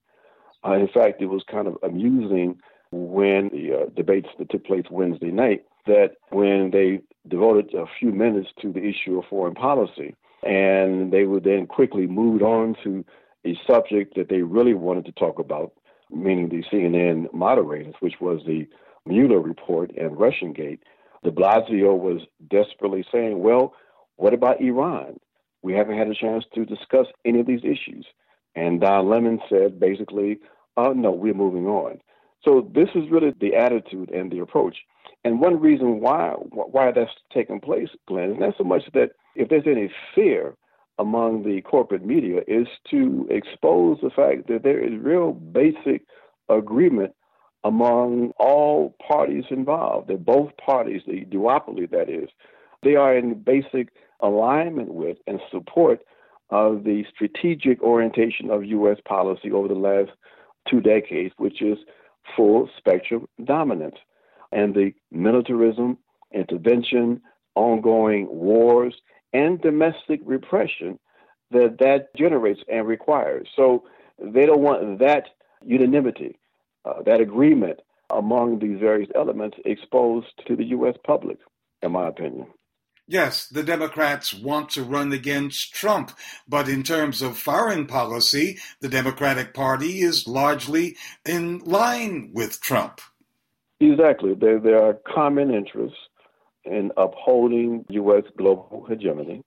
Uh, 0.67 0.73
in 0.73 0.87
fact, 0.87 1.21
it 1.21 1.27
was 1.27 1.43
kind 1.49 1.67
of 1.67 1.77
amusing 1.83 2.59
when 2.91 3.49
the 3.53 3.73
uh, 3.73 3.85
debates 3.95 4.29
that 4.37 4.49
took 4.49 4.65
place 4.65 4.85
Wednesday 4.89 5.31
night 5.31 5.65
that 5.85 6.15
when 6.29 6.71
they 6.71 6.99
devoted 7.29 7.73
a 7.73 7.85
few 7.99 8.11
minutes 8.11 8.49
to 8.61 8.73
the 8.73 8.83
issue 8.83 9.17
of 9.17 9.25
foreign 9.29 9.55
policy, 9.55 10.13
and 10.43 11.11
they 11.11 11.23
would 11.23 11.43
then 11.43 11.65
quickly 11.65 12.07
move 12.07 12.41
on 12.41 12.75
to 12.83 13.05
a 13.45 13.57
subject 13.65 14.15
that 14.15 14.29
they 14.29 14.41
really 14.41 14.73
wanted 14.73 15.05
to 15.05 15.11
talk 15.13 15.39
about, 15.39 15.71
meaning 16.11 16.49
the 16.49 16.63
CNN 16.71 17.33
moderators, 17.33 17.95
which 18.01 18.15
was 18.19 18.41
the 18.45 18.67
Mueller 19.05 19.39
report 19.39 19.91
and 19.95 20.17
Russiagate. 20.17 20.79
De 21.23 21.31
Blasio 21.31 21.97
was 21.97 22.21
desperately 22.49 23.05
saying, 23.11 23.41
well, 23.41 23.73
what 24.17 24.33
about 24.33 24.61
Iran? 24.61 25.17
We 25.61 25.73
haven't 25.73 25.97
had 25.97 26.07
a 26.07 26.15
chance 26.15 26.43
to 26.55 26.65
discuss 26.65 27.07
any 27.25 27.39
of 27.39 27.47
these 27.47 27.63
issues. 27.63 28.05
And 28.55 28.81
Don 28.81 29.09
Lemon 29.09 29.39
said 29.49 29.79
basically, 29.79 30.39
oh, 30.77 30.93
no, 30.93 31.11
we're 31.11 31.33
moving 31.33 31.65
on. 31.67 31.99
So 32.43 32.69
this 32.73 32.89
is 32.95 33.09
really 33.11 33.33
the 33.39 33.55
attitude 33.55 34.09
and 34.11 34.31
the 34.31 34.39
approach. 34.39 34.77
And 35.23 35.41
one 35.41 35.59
reason 35.59 35.99
why 35.99 36.31
why 36.31 36.91
that's 36.91 37.11
taking 37.33 37.59
place, 37.59 37.89
Glen, 38.07 38.31
is 38.31 38.39
not 38.39 38.53
so 38.57 38.63
much 38.63 38.83
that 38.93 39.11
if 39.35 39.49
there's 39.49 39.67
any 39.67 39.91
fear 40.15 40.55
among 40.99 41.43
the 41.43 41.61
corporate 41.61 42.05
media, 42.05 42.41
is 42.47 42.67
to 42.89 43.27
expose 43.29 43.97
the 44.01 44.09
fact 44.09 44.47
that 44.47 44.63
there 44.63 44.79
is 44.79 44.99
real 44.99 45.33
basic 45.33 46.03
agreement 46.49 47.13
among 47.63 48.31
all 48.39 48.95
parties 49.05 49.43
involved. 49.49 50.07
That 50.07 50.25
both 50.25 50.55
parties, 50.57 51.01
the 51.05 51.25
duopoly 51.25 51.89
that 51.91 52.09
is, 52.09 52.29
they 52.83 52.95
are 52.95 53.15
in 53.15 53.41
basic 53.41 53.89
alignment 54.21 54.93
with 54.93 55.17
and 55.27 55.39
support 55.51 56.01
of 56.49 56.83
the 56.83 57.03
strategic 57.13 57.81
orientation 57.81 58.49
of 58.49 58.63
U.S. 58.63 58.97
policy 59.05 59.51
over 59.51 59.67
the 59.67 59.73
last 59.73 60.11
two 60.69 60.81
decades, 60.81 61.33
which 61.37 61.61
is 61.61 61.77
full 62.35 62.69
spectrum 62.77 63.27
dominance. 63.43 63.95
And 64.51 64.73
the 64.73 64.93
militarism, 65.11 65.97
intervention, 66.33 67.21
ongoing 67.55 68.27
wars, 68.29 68.95
and 69.33 69.61
domestic 69.61 70.21
repression 70.23 70.99
that 71.51 71.77
that 71.79 72.13
generates 72.15 72.61
and 72.69 72.87
requires. 72.87 73.47
So 73.55 73.83
they 74.19 74.45
don't 74.45 74.61
want 74.61 74.99
that 74.99 75.25
unanimity, 75.65 76.37
uh, 76.85 77.01
that 77.05 77.21
agreement 77.21 77.79
among 78.09 78.59
these 78.59 78.79
various 78.79 79.09
elements 79.15 79.57
exposed 79.65 80.27
to 80.47 80.55
the 80.55 80.65
U.S. 80.65 80.95
public, 81.05 81.37
in 81.81 81.91
my 81.91 82.07
opinion. 82.07 82.47
Yes, 83.09 83.47
the 83.47 83.63
Democrats 83.63 84.33
want 84.33 84.69
to 84.71 84.83
run 84.83 85.13
against 85.13 85.73
Trump, 85.73 86.11
but 86.45 86.67
in 86.67 86.83
terms 86.83 87.21
of 87.21 87.37
foreign 87.37 87.87
policy, 87.87 88.57
the 88.81 88.89
Democratic 88.89 89.53
Party 89.53 90.01
is 90.01 90.27
largely 90.27 90.97
in 91.25 91.59
line 91.59 92.31
with 92.33 92.59
Trump. 92.59 92.99
Exactly. 93.79 94.33
There, 94.33 94.59
there 94.59 94.83
are 94.83 94.99
common 95.07 95.53
interests 95.53 95.97
in 96.65 96.91
upholding 96.97 97.85
U.S. 97.89 98.23
global 98.37 98.85
hegemony. 98.89 99.41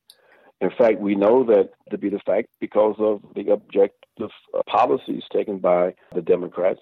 In 0.63 0.71
fact, 0.79 0.99
we 0.99 1.15
know 1.15 1.45
that 1.45 1.71
to 1.91 1.99
be 1.99 2.09
the 2.09 2.21
fact 2.21 2.49
because 2.61 2.97
of 2.99 3.21
the 3.35 3.51
objective 3.53 4.31
uh, 4.55 4.63
policies 4.67 5.23
taken 5.33 5.59
by 5.59 5.95
the 6.15 6.23
Democrats, 6.23 6.81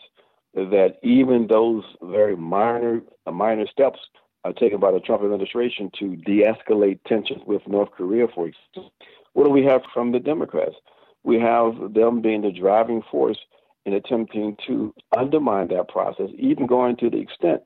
that 0.54 0.97
even 1.02 1.47
those 1.49 1.85
very 2.02 2.37
minor 2.37 3.02
uh, 3.26 3.32
minor 3.32 3.66
steps 3.66 3.99
uh, 4.45 4.52
taken 4.52 4.80
by 4.80 4.92
the 4.92 5.00
Trump 5.00 5.23
administration 5.23 5.90
to 5.99 6.16
de 6.16 6.42
escalate 6.42 7.00
tensions 7.07 7.42
with 7.47 7.66
North 7.66 7.90
Korea, 7.90 8.26
for 8.35 8.49
example. 8.49 8.92
What 9.33 9.45
do 9.45 9.50
we 9.50 9.64
have 9.64 9.83
from 9.92 10.12
the 10.12 10.18
Democrats? 10.18 10.75
We 11.23 11.38
have 11.40 11.95
them 11.95 12.23
being 12.23 12.42
the 12.42 12.52
driving 12.52 13.02
force 13.11 13.38
in 13.85 13.92
attempting 13.95 14.57
to 14.66 14.95
undermine 15.16 15.68
that 15.68 15.88
process, 15.88 16.30
even 16.38 16.66
going 16.66 16.97
to 16.97 17.11
the 17.11 17.18
extent 17.18 17.62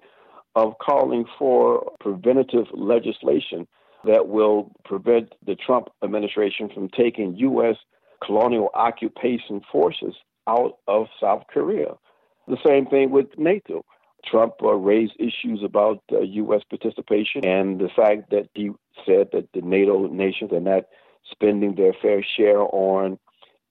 of 0.55 0.75
calling 0.79 1.25
for 1.39 1.91
preventative 2.01 2.67
legislation 2.73 3.67
that 4.05 4.29
will 4.29 4.73
prevent 4.85 5.33
the 5.47 5.55
Trump 5.55 5.89
administration 6.05 6.69
from 6.73 6.89
taking 6.89 7.37
U.S. 7.37 7.77
colonial 8.25 8.71
occupation 8.75 9.61
forces 9.71 10.15
out 10.49 10.79
of 10.89 11.07
South 11.21 11.45
Korea. 11.53 11.95
The 12.49 12.59
same 12.65 12.87
thing 12.87 13.11
with 13.11 13.27
NATO. 13.39 13.85
Trump 14.25 14.55
uh, 14.63 14.75
raised 14.75 15.15
issues 15.19 15.63
about 15.65 16.03
uh, 16.13 16.21
U.S. 16.21 16.63
participation 16.69 17.45
and 17.45 17.81
the 17.81 17.89
fact 17.95 18.31
that 18.31 18.49
he 18.55 18.71
said 19.05 19.29
that 19.33 19.49
the 19.53 19.61
NATO 19.63 20.07
nations 20.07 20.53
are 20.53 20.61
not 20.61 20.85
spending 21.31 21.75
their 21.75 21.93
fair 22.01 22.25
share 22.37 22.61
on 22.61 23.19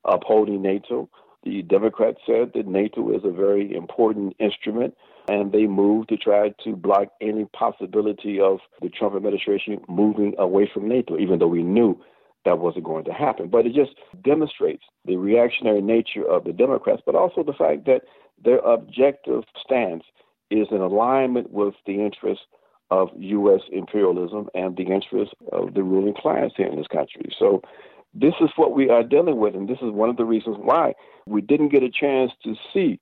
upholding 0.05 0.61
NATO. 0.61 1.09
The 1.43 1.63
Democrats 1.63 2.19
said 2.25 2.51
that 2.53 2.67
NATO 2.67 3.15
is 3.15 3.23
a 3.23 3.31
very 3.31 3.73
important 3.73 4.35
instrument, 4.39 4.95
and 5.27 5.51
they 5.51 5.65
moved 5.65 6.09
to 6.09 6.17
try 6.17 6.53
to 6.63 6.75
block 6.75 7.07
any 7.19 7.45
possibility 7.45 8.39
of 8.39 8.59
the 8.81 8.89
Trump 8.89 9.15
administration 9.15 9.81
moving 9.87 10.35
away 10.37 10.69
from 10.71 10.87
NATO, 10.87 11.17
even 11.17 11.39
though 11.39 11.47
we 11.47 11.63
knew 11.63 11.99
that 12.45 12.59
wasn't 12.59 12.85
going 12.85 13.05
to 13.05 13.13
happen. 13.13 13.49
But 13.49 13.65
it 13.65 13.73
just 13.73 13.91
demonstrates 14.23 14.83
the 15.05 15.17
reactionary 15.17 15.81
nature 15.81 16.27
of 16.27 16.43
the 16.43 16.53
Democrats, 16.53 17.01
but 17.05 17.15
also 17.15 17.43
the 17.43 17.53
fact 17.53 17.85
that 17.85 18.01
their 18.43 18.59
objective 18.59 19.43
stance 19.63 20.03
is 20.51 20.67
in 20.71 20.81
alignment 20.81 21.51
with 21.51 21.73
the 21.85 22.03
interests 22.03 22.45
of 22.89 23.09
U.S. 23.17 23.61
imperialism 23.71 24.49
and 24.53 24.75
the 24.75 24.83
interests 24.83 25.33
of 25.51 25.73
the 25.73 25.83
ruling 25.83 26.13
class 26.13 26.51
here 26.57 26.67
in 26.67 26.77
this 26.77 26.87
country. 26.87 27.33
So, 27.37 27.61
this 28.13 28.33
is 28.41 28.49
what 28.57 28.73
we 28.73 28.89
are 28.89 29.03
dealing 29.03 29.37
with, 29.37 29.55
and 29.55 29.69
this 29.69 29.77
is 29.81 29.89
one 29.89 30.09
of 30.09 30.17
the 30.17 30.25
reasons 30.25 30.57
why 30.59 30.93
we 31.25 31.41
didn't 31.41 31.69
get 31.69 31.81
a 31.81 31.89
chance 31.89 32.33
to 32.43 32.55
see 32.73 32.99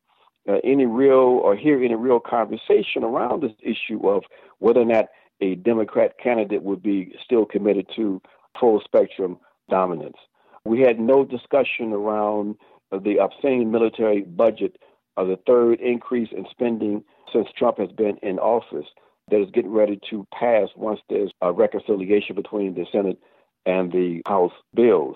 uh, 0.48 0.60
any 0.64 0.86
real 0.86 1.42
or 1.44 1.56
hear 1.56 1.84
any 1.84 1.96
real 1.96 2.20
conversation 2.20 3.04
around 3.04 3.42
this 3.42 3.54
issue 3.64 4.08
of 4.08 4.24
whether 4.60 4.82
or 4.82 4.86
not 4.86 5.06
a 5.42 5.56
Democrat 5.56 6.14
candidate 6.22 6.62
would 6.62 6.84
be 6.84 7.16
still 7.24 7.44
committed 7.44 7.88
to 7.96 8.22
full 8.60 8.80
spectrum 8.86 9.40
dominance. 9.68 10.18
We 10.64 10.82
had 10.82 11.00
no 11.00 11.26
discussion 11.26 11.92
around 11.92 12.58
the 12.92 13.20
obscene 13.20 13.72
military 13.72 14.22
budget, 14.22 14.78
of 15.20 15.28
the 15.28 15.40
third 15.46 15.82
increase 15.82 16.30
in 16.32 16.46
spending 16.50 17.04
since 17.34 17.48
Trump 17.58 17.78
has 17.80 17.92
been 17.92 18.18
in 18.22 18.40
office 18.40 18.86
that 19.30 19.42
is 19.42 19.52
getting 19.52 19.72
ready 19.72 20.00
to 20.10 20.26
pass 20.34 20.70
once 20.76 21.00
there's 21.10 21.32
a 21.42 21.52
reconciliation 21.52 22.36
between 22.36 22.74
the 22.74 22.86
Senate 22.92 23.20
and 23.66 23.92
the 23.92 24.22
House 24.28 24.54
bills. 24.74 25.16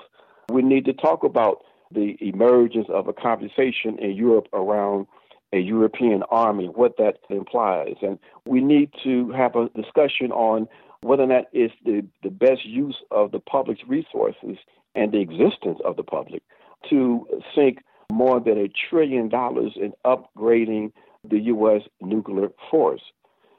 We 0.51 0.61
need 0.61 0.85
to 0.85 0.93
talk 0.93 1.23
about 1.23 1.63
the 1.91 2.17
emergence 2.19 2.87
of 2.89 3.07
a 3.07 3.13
conversation 3.13 3.97
in 3.99 4.11
Europe 4.11 4.47
around 4.53 5.07
a 5.53 5.59
European 5.59 6.23
army, 6.31 6.65
what 6.65 6.97
that 6.97 7.19
implies. 7.29 7.95
And 8.01 8.17
we 8.45 8.59
need 8.59 8.91
to 9.03 9.31
have 9.31 9.55
a 9.55 9.69
discussion 9.69 10.31
on 10.31 10.67
whether 11.01 11.23
or 11.23 11.27
not 11.27 11.45
it's 11.53 11.73
the, 11.85 12.05
the 12.23 12.31
best 12.31 12.65
use 12.65 12.97
of 13.11 13.31
the 13.31 13.39
public's 13.39 13.81
resources 13.87 14.57
and 14.95 15.11
the 15.11 15.19
existence 15.19 15.79
of 15.85 15.95
the 15.95 16.03
public 16.03 16.41
to 16.89 17.27
sink 17.55 17.79
more 18.11 18.39
than 18.39 18.57
a 18.57 18.69
trillion 18.89 19.29
dollars 19.29 19.73
in 19.75 19.93
upgrading 20.05 20.91
the 21.23 21.39
U.S. 21.39 21.81
nuclear 22.01 22.49
force. 22.69 23.01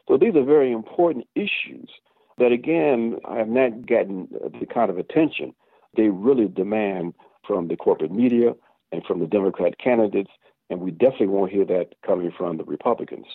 So 0.08 0.16
these 0.16 0.34
are 0.36 0.44
very 0.44 0.72
important 0.72 1.26
issues 1.34 1.88
that, 2.38 2.52
again, 2.52 3.18
have 3.28 3.48
not 3.48 3.86
gotten 3.86 4.28
the 4.60 4.66
kind 4.66 4.90
of 4.90 4.98
attention 4.98 5.54
they 5.96 6.08
really 6.08 6.48
demand 6.48 7.14
from 7.46 7.68
the 7.68 7.76
corporate 7.76 8.10
media 8.10 8.52
and 8.92 9.04
from 9.04 9.20
the 9.20 9.26
Democrat 9.26 9.78
candidates. 9.78 10.30
And 10.70 10.80
we 10.80 10.90
definitely 10.90 11.28
won't 11.28 11.52
hear 11.52 11.64
that 11.66 11.94
coming 12.04 12.32
from 12.36 12.56
the 12.56 12.64
Republicans. 12.64 13.26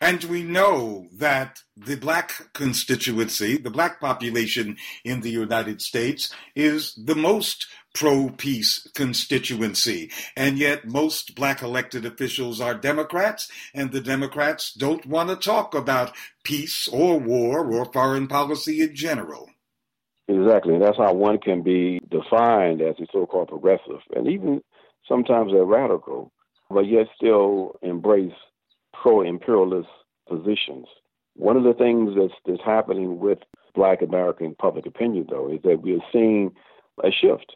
And 0.00 0.24
we 0.24 0.42
know 0.42 1.06
that 1.18 1.60
the 1.76 1.96
black 1.96 2.52
constituency, 2.52 3.56
the 3.56 3.70
black 3.70 4.00
population 4.00 4.76
in 5.04 5.20
the 5.20 5.30
United 5.30 5.80
States, 5.80 6.34
is 6.54 6.94
the 6.94 7.14
most 7.14 7.66
pro 7.94 8.28
peace 8.30 8.86
constituency. 8.94 10.10
And 10.36 10.58
yet, 10.58 10.86
most 10.86 11.34
black 11.34 11.62
elected 11.62 12.04
officials 12.04 12.60
are 12.60 12.74
Democrats, 12.74 13.50
and 13.72 13.92
the 13.92 14.00
Democrats 14.00 14.72
don't 14.74 15.06
want 15.06 15.30
to 15.30 15.36
talk 15.36 15.74
about 15.74 16.14
peace 16.42 16.88
or 16.88 17.18
war 17.18 17.72
or 17.72 17.90
foreign 17.92 18.26
policy 18.26 18.82
in 18.82 18.94
general. 18.94 19.48
Exactly. 20.26 20.74
And 20.74 20.82
that's 20.82 20.98
how 20.98 21.12
one 21.14 21.38
can 21.38 21.62
be 21.62 22.00
defined 22.10 22.80
as 22.80 22.96
a 22.98 23.06
so 23.12 23.26
called 23.26 23.48
progressive, 23.48 24.00
and 24.14 24.26
even 24.28 24.62
sometimes 25.08 25.52
a 25.52 25.64
radical, 25.64 26.32
but 26.68 26.86
yet 26.86 27.06
still 27.16 27.76
embrace 27.82 28.32
pro 29.04 29.20
imperialist 29.20 29.88
positions. 30.26 30.86
One 31.34 31.58
of 31.58 31.64
the 31.64 31.74
things 31.74 32.14
that's, 32.16 32.32
that's 32.46 32.64
happening 32.64 33.20
with 33.20 33.38
black 33.74 34.00
American 34.00 34.54
public 34.58 34.86
opinion, 34.86 35.26
though, 35.28 35.52
is 35.52 35.60
that 35.64 35.82
we 35.82 35.94
are 35.94 36.04
seeing 36.10 36.52
a 37.04 37.10
shift. 37.10 37.54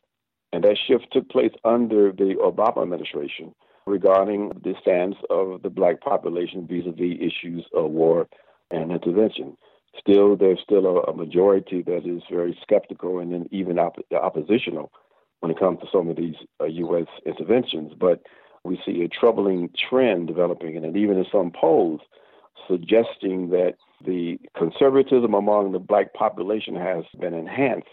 And 0.52 0.62
that 0.64 0.76
shift 0.86 1.06
took 1.10 1.30
place 1.30 1.52
under 1.64 2.12
the 2.12 2.34
Obama 2.42 2.82
administration 2.82 3.54
regarding 3.86 4.50
the 4.62 4.74
stance 4.82 5.16
of 5.30 5.62
the 5.62 5.70
black 5.70 6.02
population 6.02 6.66
vis 6.66 6.84
a 6.86 6.92
vis 6.92 7.16
issues 7.18 7.64
of 7.74 7.92
war 7.92 8.28
and 8.70 8.92
intervention. 8.92 9.56
Still, 9.98 10.36
there's 10.36 10.60
still 10.62 10.84
a, 10.86 11.00
a 11.10 11.16
majority 11.16 11.82
that 11.82 12.04
is 12.04 12.22
very 12.30 12.58
skeptical 12.60 13.20
and 13.20 13.32
then 13.32 13.48
even 13.50 13.78
op- 13.78 14.04
oppositional 14.12 14.92
when 15.40 15.50
it 15.50 15.58
comes 15.58 15.78
to 15.80 15.86
some 15.90 16.10
of 16.10 16.16
these 16.16 16.34
uh, 16.60 16.66
U.S. 16.66 17.06
interventions. 17.24 17.92
But 17.98 18.20
we 18.64 18.80
see 18.84 19.02
a 19.02 19.08
troubling 19.08 19.70
trend 19.88 20.26
developing, 20.26 20.76
and 20.76 20.96
even 20.96 21.18
in 21.18 21.26
some 21.30 21.50
polls, 21.50 22.00
suggesting 22.68 23.50
that 23.50 23.74
the 24.04 24.38
conservatism 24.56 25.34
among 25.34 25.72
the 25.72 25.78
black 25.78 26.12
population 26.14 26.74
has 26.74 27.04
been 27.20 27.34
enhanced 27.34 27.88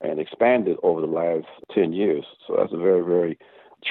and 0.00 0.20
expanded 0.20 0.76
over 0.82 1.00
the 1.00 1.06
last 1.06 1.46
10 1.74 1.92
years. 1.92 2.24
So 2.46 2.56
that's 2.58 2.72
a 2.72 2.78
very, 2.78 3.02
very 3.02 3.38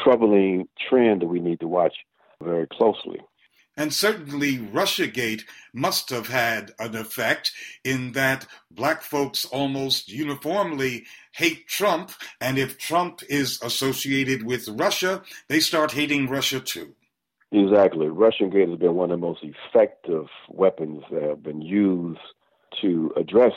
troubling 0.04 0.68
trend 0.90 1.22
that 1.22 1.28
we 1.28 1.40
need 1.40 1.60
to 1.62 1.68
watch 1.68 1.96
very 2.44 2.68
closely. 2.68 3.20
And 3.78 3.94
certainly, 3.94 4.58
Russiagate 4.58 5.44
must 5.74 6.10
have 6.10 6.28
had 6.28 6.72
an 6.80 6.96
effect 6.96 7.52
in 7.84 8.14
that 8.14 8.48
black 8.72 9.02
folks 9.02 9.44
almost 9.46 10.10
uniformly 10.10 11.06
hate 11.34 11.68
Trump. 11.68 12.12
And 12.40 12.58
if 12.58 12.78
Trump 12.78 13.22
is 13.30 13.62
associated 13.62 14.44
with 14.44 14.70
Russia, 14.70 15.24
they 15.50 15.60
start 15.60 15.92
hating 15.92 16.30
Russia 16.30 16.62
too. 16.62 16.96
Exactly. 17.52 18.08
Russiagate 18.08 18.70
has 18.70 18.80
been 18.80 18.96
one 18.96 19.12
of 19.12 19.20
the 19.20 19.26
most 19.26 19.44
effective 19.44 20.28
weapons 20.50 21.04
that 21.12 21.24
have 21.24 21.44
been 21.44 21.62
used 21.62 22.20
to 22.82 23.12
address 23.16 23.54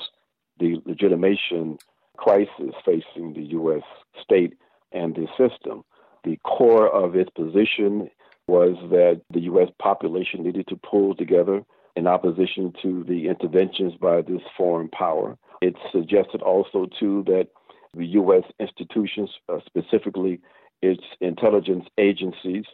the 0.58 0.80
legitimation 0.84 1.78
crisis 2.16 2.74
facing 2.84 3.32
the 3.34 3.44
U.S. 3.50 3.82
state 4.22 4.54
and 4.92 5.14
the 5.14 5.26
system. 5.38 5.84
The 6.24 6.36
core 6.44 6.88
of 6.88 7.14
its 7.14 7.30
position 7.30 8.10
was 8.48 8.76
that 8.90 9.20
the 9.30 9.40
U.S. 9.40 9.68
population 9.78 10.42
needed 10.42 10.66
to 10.68 10.76
pull 10.76 11.14
together 11.14 11.62
in 11.96 12.06
opposition 12.06 12.72
to 12.82 13.04
the 13.04 13.28
interventions 13.28 13.94
by 14.00 14.22
this 14.22 14.40
foreign 14.56 14.88
power. 14.88 15.36
It 15.60 15.74
suggested 15.92 16.42
also, 16.42 16.86
too, 16.98 17.24
that 17.26 17.48
the 17.94 18.06
U.S. 18.06 18.44
institutions, 18.58 19.30
uh, 19.48 19.58
specifically 19.66 20.40
its 20.82 21.02
intelligence 21.20 21.84
agencies, 21.98 22.64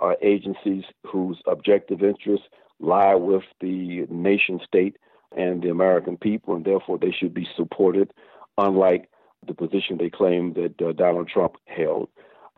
are 0.00 0.16
agencies 0.22 0.84
whose 1.06 1.40
objective 1.46 2.02
interests 2.02 2.46
lie 2.80 3.14
with 3.14 3.44
the 3.60 4.06
nation 4.10 4.60
state 4.66 4.96
and 5.36 5.62
the 5.62 5.70
American 5.70 6.16
people, 6.16 6.54
and 6.54 6.64
therefore 6.64 6.98
they 6.98 7.10
should 7.10 7.34
be 7.34 7.48
supported, 7.56 8.12
unlike 8.58 9.08
the 9.46 9.54
position 9.54 9.98
they 9.98 10.10
claimed 10.10 10.54
that 10.54 10.80
uh, 10.80 10.92
Donald 10.92 11.28
Trump 11.28 11.56
held. 11.66 12.08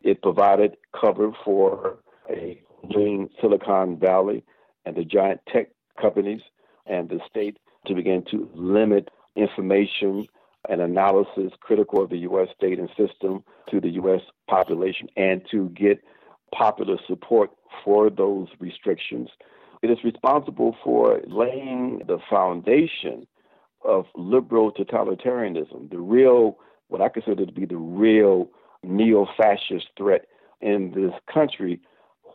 It 0.02 0.23
provided 0.23 0.76
cover 0.99 1.33
for 1.45 1.99
a 2.28 2.61
between 2.83 3.28
Silicon 3.40 3.99
Valley 3.99 4.45
and 4.85 4.97
the 4.97 5.04
giant 5.04 5.40
tech 5.52 5.68
companies 6.00 6.40
and 6.87 7.09
the 7.09 7.21
state 7.28 7.59
to 7.87 7.95
begin 7.95 8.25
to 8.30 8.49
limit 8.54 9.11
information 9.37 10.26
and 10.68 10.80
analysis 10.80 11.52
critical 11.61 12.02
of 12.02 12.11
the 12.11 12.18
U.S. 12.18 12.49
state 12.56 12.78
and 12.78 12.88
system 12.97 13.45
to 13.71 13.80
the 13.80 13.90
U.S. 13.90 14.21
population 14.49 15.09
and 15.16 15.42
to 15.50 15.68
get 15.71 16.02
popular 16.54 16.97
support 17.06 17.50
for 17.85 18.11
those 18.11 18.49
restrictions. 18.59 19.28
It 19.83 19.90
is 19.90 19.99
responsible 20.04 20.76
for 20.83 21.21
laying 21.26 22.02
the 22.06 22.18
foundation 22.30 23.26
of 23.85 24.06
liberal 24.16 24.73
totalitarianism, 24.73 25.90
the 25.90 25.99
real, 25.99 26.59
what 26.88 27.00
I 27.00 27.09
consider 27.09 27.47
to 27.47 27.52
be 27.52 27.66
the 27.66 27.76
real 27.76 28.49
neo 28.83 29.28
fascist 29.37 29.88
threat 29.97 30.26
in 30.61 30.92
this 30.92 31.12
country 31.33 31.80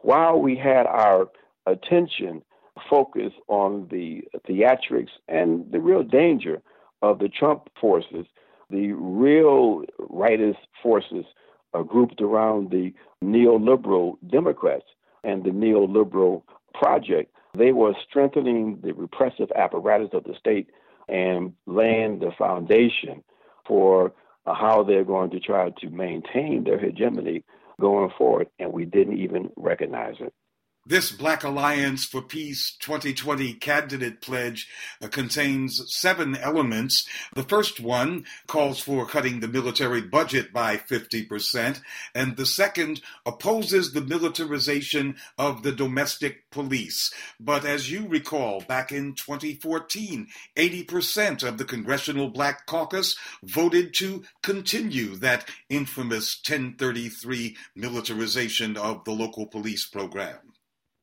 while 0.01 0.39
we 0.39 0.55
had 0.55 0.86
our 0.86 1.27
attention 1.65 2.41
focused 2.89 3.36
on 3.48 3.88
the 3.91 4.24
theatrics 4.48 5.12
and 5.27 5.72
the 5.72 5.79
real 5.79 6.03
danger 6.03 6.62
of 7.01 7.20
the 7.20 7.29
Trump 7.29 7.70
forces, 7.79 8.25
the 8.70 8.93
real 8.93 9.84
rightist 10.00 10.58
forces 10.81 11.25
are 11.74 11.84
grouped 11.84 12.22
around 12.22 12.72
the 12.72 12.93
neoliberal 13.24 14.17
Democrats 14.29 14.86
and 15.24 15.43
the 15.43 15.50
neoliberal 15.50 16.43
project. 16.74 17.34
They 17.58 17.72
were 17.72 17.93
strengthening 18.10 18.79
the 18.81 18.93
repressive 18.93 19.51
apparatus 19.55 20.10
of 20.13 20.24
the 20.24 20.34
state 20.39 20.70
and 21.08 21.53
laying 21.65 22.20
the 22.20 22.31
foundation 22.38 23.24
for 23.67 24.13
how 24.46 24.84
they're 24.84 25.03
going 25.03 25.29
to 25.31 25.40
try 25.40 25.70
to 25.70 25.90
maintain 25.90 26.64
their 26.64 26.79
hegemony 26.79 27.44
going 27.81 28.11
forward, 28.17 28.48
and 28.59 28.72
we 28.72 28.85
didn't 28.85 29.17
even 29.17 29.50
recognize 29.57 30.15
it. 30.22 30.33
This 30.83 31.11
Black 31.11 31.44
Alliance 31.44 32.05
for 32.05 32.24
Peace 32.24 32.75
2020 32.79 33.53
candidate 33.53 34.20
pledge 34.20 34.67
uh, 35.00 35.09
contains 35.09 35.79
seven 35.96 36.35
elements. 36.35 37.07
The 37.35 37.44
first 37.44 37.79
one 37.79 38.25
calls 38.48 38.79
for 38.79 39.05
cutting 39.05 39.41
the 39.41 39.48
military 39.48 40.01
budget 40.01 40.51
by 40.51 40.77
50%, 40.77 41.81
and 42.15 42.35
the 42.35 42.48
second 42.48 43.00
opposes 43.27 43.94
the 43.94 44.01
militarization 44.01 45.17
of 45.37 45.61
the 45.61 45.72
domestic 45.72 46.50
police. 46.50 47.13
But 47.39 47.63
as 47.63 47.91
you 47.91 48.07
recall, 48.07 48.61
back 48.61 48.91
in 48.91 49.13
2014, 49.13 50.29
80% 50.57 51.48
of 51.48 51.59
the 51.59 51.65
Congressional 51.65 52.29
Black 52.29 52.65
Caucus 52.65 53.15
voted 53.44 53.94
to 53.98 54.24
continue 54.41 55.15
that 55.17 55.48
infamous 55.70 56.41
1033 56.44 57.55
militarization 57.75 58.77
of 58.77 59.03
the 59.05 59.11
local 59.11 59.46
police 59.46 59.85
program. 59.85 60.39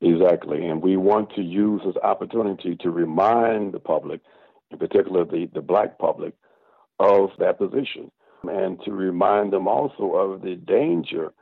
Exactly. 0.00 0.66
And 0.66 0.80
we 0.82 0.96
want 0.96 1.34
to 1.34 1.42
use 1.42 1.82
this 1.84 1.96
opportunity 2.02 2.76
to 2.80 2.90
remind 2.90 3.72
the 3.72 3.80
public, 3.80 4.20
in 4.70 4.78
particular 4.78 5.24
the, 5.24 5.48
the 5.52 5.60
black 5.60 5.98
public, 5.98 6.34
of 7.00 7.30
that 7.38 7.58
position 7.58 8.10
and 8.44 8.80
to 8.84 8.92
remind 8.92 9.52
them 9.52 9.66
also 9.66 10.14
of 10.14 10.42
the 10.42 10.54
danger 10.54 11.32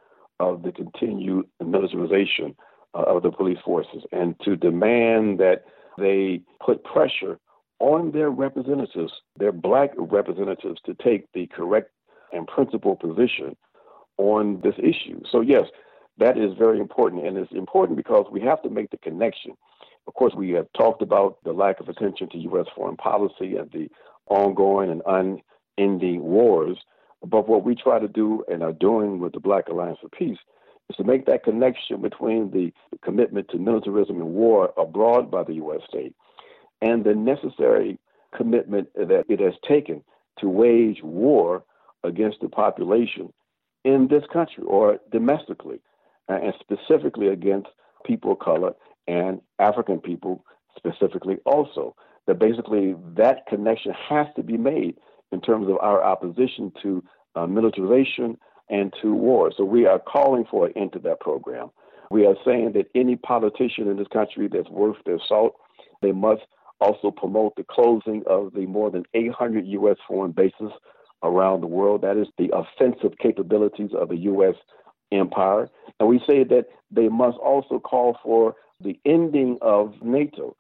of 0.41 0.63
the 0.63 0.73
continued 0.73 1.47
militarization 1.65 2.55
uh, 2.95 3.03
of 3.03 3.23
the 3.23 3.31
police 3.31 3.59
forces 3.65 4.03
and 4.13 4.35
to 4.41 4.57
demand 4.57 5.39
that 5.39 5.65
they 5.99 6.41
put 6.65 6.85
pressure 6.85 7.39
on 7.79 8.11
their 8.13 8.31
representatives, 8.31 9.13
their 9.39 9.53
black 9.53 9.91
representatives, 9.97 10.81
to 10.85 10.95
take 10.95 11.31
the 11.33 11.47
correct 11.49 11.91
and 12.33 12.47
principled 12.47 13.01
position 13.01 13.57
on 14.19 14.61
this 14.63 14.75
issue. 14.79 15.21
So, 15.31 15.43
yes, 15.43 15.65
that 16.19 16.39
is 16.39 16.53
very 16.59 16.81
important. 16.81 17.27
And 17.27 17.37
it's 17.37 17.53
important 17.53 17.97
because 17.97 18.27
we 18.31 18.41
have 18.43 18.63
to 18.63 18.71
make 18.71 18.91
the 18.91 18.99
connection. 18.99 19.53
Of 20.07 20.15
course, 20.15 20.35
we 20.35 20.51
have 20.51 20.67
talked 20.77 21.03
about 21.03 21.39
the 21.45 21.53
lack 21.53 21.81
of 21.81 21.89
attention 21.89 22.29
to 22.31 22.39
U.S. 22.39 22.67
foreign 22.75 22.97
policy 22.97 23.57
and 23.57 23.71
the 23.73 23.89
ongoing 24.29 24.91
and 24.91 25.03
unending 25.79 26.23
wars. 26.23 26.79
But 27.25 27.49
what 27.49 27.65
we 27.65 27.75
try 27.75 27.99
to 27.99 28.09
do 28.09 28.45
and 28.49 28.63
are 28.63 28.73
doing 28.73 29.19
with 29.19 29.33
the 29.33 29.41
Black 29.41 29.69
Alliance 29.69 29.99
for 30.01 30.09
Peace 30.09 30.39
is 30.89 30.97
to 30.97 31.05
make 31.05 31.27
that 31.27 31.45
connection 31.45 32.01
between 32.01 32.51
the 32.51 32.73
commitment 33.03 33.49
to 33.49 33.59
militarism 33.59 34.17
and 34.17 34.31
war 34.31 34.73
abroad 34.77 35.31
by 35.31 35.43
the 35.43 35.55
U.S. 35.55 35.81
state 35.89 36.15
and 36.81 37.05
the 37.05 37.15
necessary 37.15 37.99
commitment 38.37 38.89
that 38.95 39.25
it 39.29 39.41
has 39.41 39.55
taken 39.67 40.03
to 40.39 40.49
wage 40.49 41.03
war 41.03 41.65
against 42.05 42.41
the 42.41 42.49
population 42.49 43.33
in 43.85 44.09
this 44.09 44.25
country 44.33 44.63
or 44.65 44.99
domestically 45.11 45.81
and 46.29 46.53
specifically 46.61 47.29
against 47.29 47.69
people 48.05 48.33
of 48.33 48.39
color 48.39 48.73
and 49.07 49.41
African 49.59 50.01
people 50.01 50.45
specifically 50.77 51.39
also. 51.45 51.95
That 52.27 52.39
basically 52.41 52.97
that 53.17 53.47
connection 53.47 53.93
has 54.09 54.27
to 54.35 54.43
be 54.43 54.57
made 54.57 54.97
in 55.33 55.41
terms 55.41 55.69
of 55.69 55.79
our 55.81 56.03
opposition 56.03 56.73
to 56.83 57.03
uh, 57.37 57.47
militarization 57.47 58.37
and 58.69 58.93
to 59.01 59.15
war. 59.15 59.53
So 59.57 59.65
we 59.65 59.87
are 59.87 60.01
calling 60.01 60.45
for 60.51 60.67
an 60.67 60.73
end 60.77 60.93
to 60.95 60.99
that 61.01 61.21
program. 61.21 61.71
We 62.11 62.27
are 62.27 62.35
saying 62.45 62.73
that 62.73 62.89
any 62.95 63.17
politician 63.17 63.89
in 63.89 63.97
this 63.97 64.09
country 64.13 64.49
that's 64.49 64.69
worth 64.71 64.97
their 65.05 65.21
salt, 65.29 65.55
they 66.03 66.13
must 66.13 66.43
also 66.81 67.11
promote 67.11 67.55
the 67.57 67.65
closing 67.65 68.23
of 68.27 68.53
the 68.55 68.67
more 68.67 68.91
than 68.91 69.05
800 69.15 69.67
U.S. 69.67 69.97
foreign 70.07 70.33
bases 70.33 70.73
around 71.23 71.61
the 71.61 71.67
world. 71.67 72.03
That 72.03 72.17
is 72.17 72.29
the 72.39 72.51
offensive 72.53 73.17
capabilities 73.19 73.91
of 73.97 74.09
the 74.09 74.17
U.S 74.17 74.55
empire. 75.13 75.69
And 75.99 76.09
we 76.09 76.19
say 76.27 76.45
that 76.45 76.67
they 76.91 77.09
must 77.09 77.39
also 77.39 77.79
call 77.79 78.19
for 78.23 78.55
the 78.81 78.99
ending 79.05 79.59
of 79.63 79.95
NATO, 80.03 80.57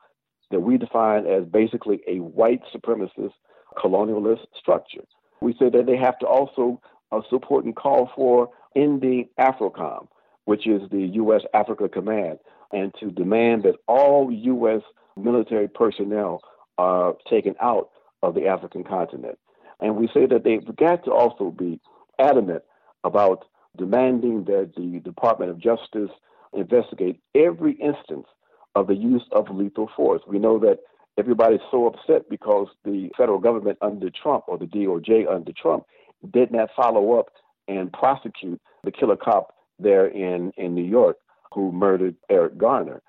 that 0.51 0.61
we 0.61 0.79
define 0.79 1.27
as 1.27 1.45
basically 1.45 2.01
a 2.07 2.21
white 2.21 2.63
supremacist 2.75 3.33
colonialist 3.77 4.47
structure. 4.59 5.05
We 5.41 5.55
say 5.59 5.69
that 5.71 5.87
they 5.87 5.97
have 5.97 6.19
to 6.21 6.27
also 6.27 6.81
uh, 7.13 7.21
support 7.29 7.65
and 7.65 7.77
call 7.77 8.11
for 8.15 8.51
ending 8.75 9.29
AFRICOM, 9.39 10.09
which 10.45 10.67
is 10.67 10.83
the 10.91 11.07
U.S. 11.15 11.43
Africa 11.55 11.89
Command, 11.89 12.39
and 12.73 12.93
to 13.01 13.11
demand 13.11 13.65
that 13.65 13.77
all 13.87 14.31
U.S. 14.33 14.83
military 15.17 15.69
personnel 15.69 16.41
are 16.79 17.15
taken 17.29 17.55
out 17.61 17.91
of 18.23 18.35
the 18.35 18.47
African 18.47 18.85
continent. 18.85 19.39
And 19.81 19.97
we 19.97 20.09
say 20.13 20.27
that 20.27 20.45
they've 20.45 20.77
got 20.77 21.05
to 21.05 21.13
also 21.13 21.51
be 21.51 21.81
adamant 22.19 22.63
about 23.05 23.45
demanding 23.77 24.45
that 24.45 24.73
the 24.77 25.01
Department 25.01 25.51
of 25.51 25.59
Justice 25.59 26.11
investigate 26.53 27.21
every 27.35 27.73
instance 27.75 28.27
of 28.75 28.87
the 28.87 28.95
use 28.95 29.25
of 29.33 29.51
lethal 29.51 29.91
force. 29.97 30.23
We 30.27 30.39
know 30.39 30.59
that 30.61 30.79
everybody's 31.19 31.61
so 31.71 31.87
upset 31.87 32.29
because 32.29 32.69
the 32.85 33.11
federal 33.17 33.39
government 33.39 33.79
under 33.81 34.11
Trump 34.11 34.45
or 34.49 34.59
the 34.59 34.67
DOJ 34.67 35.31
under 35.33 35.53
Trump 35.53 35.85
did 36.33 36.51
not 36.51 36.71
follow 36.77 37.19
up 37.19 37.27
and 37.69 37.93
prosecute 37.93 38.61
the 38.85 38.93
killer 38.93 39.17
cop 39.17 39.55
there 39.79 40.07
in, 40.07 40.53
in 40.57 40.75
New 40.75 40.85
York 40.85 41.17
who 41.53 41.73
murdered 41.73 42.17
Eric 42.31 42.59
Garner. 42.59 43.03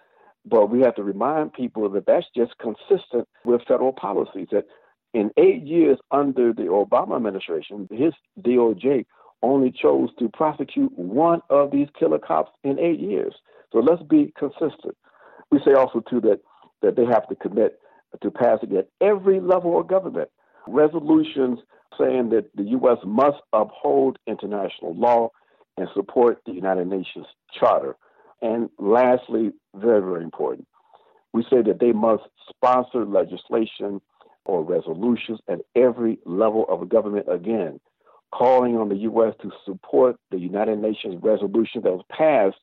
But 0.46 0.70
we 0.70 0.82
have 0.82 0.96
to 0.96 1.04
remind 1.04 1.54
people 1.54 1.90
that 1.90 2.06
that's 2.06 2.26
just 2.36 2.54
consistent 2.60 3.28
with 3.44 3.62
federal 3.68 3.92
policies. 3.92 4.48
That 4.52 4.66
in 5.14 5.32
eight 5.38 5.64
years 5.64 5.98
under 6.12 6.54
the 6.54 6.64
Obama 6.64 7.18
administration, 7.18 7.88
his 7.92 8.14
DOJ 8.42 9.06
only 9.42 9.72
chose 9.72 10.10
to 10.20 10.30
prosecute 10.30 10.92
one 10.98 11.42
of 11.50 11.72
these 11.72 11.88
killer 11.98 12.20
cops 12.20 12.52
in 12.64 12.80
eight 12.80 13.00
years. 13.00 13.34
So 13.72 13.80
let's 13.80 14.04
be 14.04 14.34
consistent. 14.38 14.96
We 15.52 15.60
say 15.66 15.74
also 15.74 16.02
too 16.10 16.22
that 16.22 16.40
that 16.82 16.96
they 16.96 17.06
have 17.06 17.28
to 17.28 17.36
commit 17.36 17.80
to 18.22 18.32
passing 18.32 18.76
at 18.78 18.90
every 19.02 19.40
level 19.40 19.80
of 19.80 19.88
government 19.88 20.30
resolutions 20.68 21.60
saying 21.98 22.30
that 22.30 22.50
the 22.56 22.64
U.S. 22.64 22.98
must 23.06 23.38
uphold 23.54 24.20
international 24.28 24.96
law 24.96 25.32
and 25.78 25.88
support 25.96 26.42
the 26.46 26.52
United 26.52 26.88
Nations 26.88 27.26
Charter. 27.58 27.96
And 28.42 28.70
lastly, 28.78 29.52
very, 29.76 30.02
very 30.02 30.24
important, 30.24 30.68
we 31.34 31.44
say 31.44 31.62
that 31.64 31.80
they 31.80 31.92
must 31.92 32.24
sponsor 32.50 33.06
legislation 33.06 34.02
or 34.46 34.64
resolutions 34.64 35.40
at 35.50 35.60
every 35.76 36.20
level 36.26 36.66
of 36.70 36.88
government 36.90 37.26
again, 37.30 37.80
calling 38.32 38.76
on 38.78 38.90
the 38.90 38.98
U.S. 38.98 39.34
to 39.42 39.52
support 39.66 40.18
the 40.32 40.40
United 40.40 40.80
Nations 40.80 41.16
resolution 41.22 41.82
that 41.84 41.92
was 41.92 42.06
passed 42.12 42.58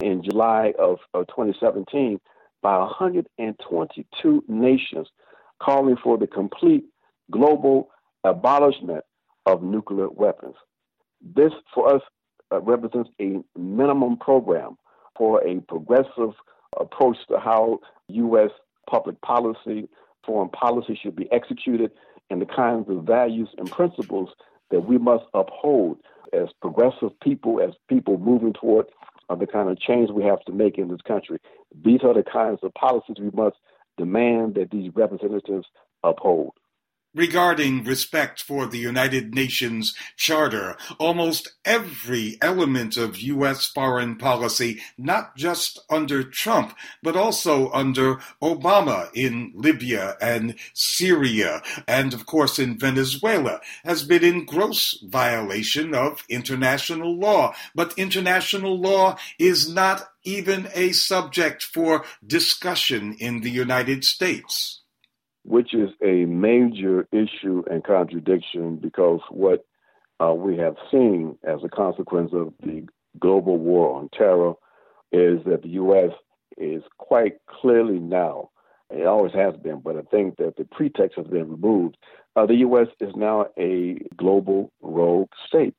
in 0.00 0.22
July 0.22 0.72
of, 0.78 0.98
of 1.14 1.26
2017 1.28 2.20
by 2.62 2.78
122 2.78 4.44
nations, 4.48 5.08
calling 5.60 5.96
for 6.02 6.18
the 6.18 6.26
complete 6.26 6.84
global 7.30 7.90
abolishment 8.24 9.04
of 9.46 9.62
nuclear 9.62 10.08
weapons. 10.08 10.54
This, 11.34 11.52
for 11.74 11.94
us, 11.94 12.02
uh, 12.52 12.60
represents 12.60 13.10
a 13.20 13.38
minimum 13.56 14.16
program 14.18 14.76
for 15.16 15.46
a 15.46 15.60
progressive 15.62 16.32
approach 16.78 17.16
to 17.28 17.38
how 17.38 17.80
U.S. 18.08 18.50
public 18.88 19.20
policy, 19.20 19.88
foreign 20.24 20.48
policy 20.50 20.98
should 21.00 21.16
be 21.16 21.30
executed, 21.32 21.90
and 22.30 22.40
the 22.40 22.46
kinds 22.46 22.88
of 22.88 23.04
values 23.04 23.48
and 23.58 23.70
principles 23.70 24.28
that 24.70 24.80
we 24.80 24.98
must 24.98 25.24
uphold 25.34 25.98
as 26.32 26.48
progressive 26.60 27.18
people, 27.20 27.60
as 27.60 27.74
people 27.88 28.18
moving 28.18 28.52
toward 28.52 28.86
uh, 29.28 29.34
the 29.34 29.46
kind 29.46 29.68
of 29.68 29.78
change 29.80 30.10
we 30.10 30.24
have 30.24 30.40
to 30.44 30.52
make 30.52 30.78
in 30.78 30.88
this 30.88 31.00
country. 31.06 31.38
These 31.84 32.00
are 32.02 32.14
the 32.14 32.22
kinds 32.22 32.60
of 32.62 32.74
policies 32.74 33.16
we 33.18 33.30
must 33.30 33.56
demand 33.96 34.54
that 34.54 34.70
these 34.70 34.90
representatives 34.94 35.66
uphold 36.02 36.52
regarding 37.14 37.84
respect 37.84 38.42
for 38.42 38.66
the 38.66 38.78
United 38.78 39.34
Nations 39.34 39.94
Charter, 40.16 40.76
almost 40.98 41.52
every 41.64 42.38
element 42.40 42.96
of 42.96 43.18
U.S. 43.18 43.66
foreign 43.66 44.16
policy, 44.16 44.80
not 44.96 45.36
just 45.36 45.78
under 45.90 46.22
Trump, 46.22 46.74
but 47.02 47.16
also 47.16 47.70
under 47.70 48.16
Obama 48.42 49.08
in 49.14 49.52
Libya 49.54 50.16
and 50.20 50.54
Syria, 50.74 51.62
and 51.86 52.12
of 52.12 52.26
course 52.26 52.58
in 52.58 52.78
Venezuela, 52.78 53.60
has 53.84 54.02
been 54.02 54.22
in 54.22 54.44
gross 54.44 54.98
violation 55.02 55.94
of 55.94 56.24
international 56.28 57.18
law. 57.18 57.54
But 57.74 57.94
international 57.96 58.78
law 58.78 59.16
is 59.38 59.72
not 59.72 60.08
even 60.24 60.68
a 60.74 60.92
subject 60.92 61.62
for 61.62 62.04
discussion 62.26 63.14
in 63.18 63.40
the 63.40 63.50
United 63.50 64.04
States 64.04 64.77
which 65.48 65.72
is 65.72 65.88
a 66.04 66.26
major 66.26 67.08
issue 67.10 67.62
and 67.70 67.82
contradiction 67.82 68.76
because 68.76 69.20
what 69.30 69.64
uh, 70.22 70.34
we 70.34 70.58
have 70.58 70.76
seen 70.90 71.38
as 71.42 71.60
a 71.64 71.70
consequence 71.70 72.32
of 72.34 72.52
the 72.62 72.86
global 73.18 73.56
war 73.56 73.98
on 73.98 74.10
terror 74.10 74.52
is 75.10 75.42
that 75.46 75.62
the 75.62 75.70
U.S. 75.70 76.10
is 76.58 76.82
quite 76.98 77.38
clearly 77.48 77.98
now, 77.98 78.50
it 78.90 79.06
always 79.06 79.32
has 79.32 79.54
been, 79.56 79.80
but 79.80 79.96
I 79.96 80.02
think 80.02 80.36
that 80.36 80.56
the 80.58 80.66
pretext 80.66 81.16
has 81.16 81.26
been 81.26 81.50
removed. 81.50 81.96
Uh, 82.36 82.44
the 82.44 82.56
U.S. 82.56 82.88
is 83.00 83.14
now 83.16 83.46
a 83.58 83.96
global 84.18 84.70
rogue 84.82 85.30
state. 85.46 85.74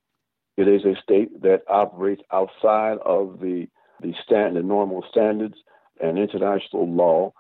It 0.58 0.68
is 0.68 0.84
a 0.84 1.00
state 1.00 1.44
that 1.44 1.62
operates 1.70 2.24
outside 2.34 2.98
of 3.06 3.40
the 3.40 3.68
the, 4.02 4.14
stand, 4.24 4.56
the 4.56 4.64
normal 4.64 5.04
standards 5.12 5.56
and 6.02 6.18
international 6.18 6.90
law 6.90 7.34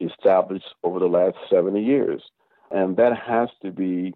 established 0.00 0.66
over 0.82 0.98
the 0.98 1.06
last 1.06 1.36
70 1.50 1.82
years. 1.82 2.22
And 2.70 2.96
that 2.96 3.16
has 3.16 3.48
to 3.62 3.70
be 3.70 4.14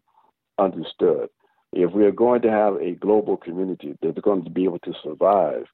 understood. 0.58 1.28
If 1.72 1.92
we 1.92 2.04
are 2.04 2.12
going 2.12 2.42
to 2.42 2.50
have 2.50 2.74
a 2.76 2.92
global 2.92 3.36
community 3.36 3.96
that's 4.00 4.18
going 4.20 4.44
to 4.44 4.50
be 4.50 4.64
able 4.64 4.78
to 4.80 4.94
survive 5.02 5.64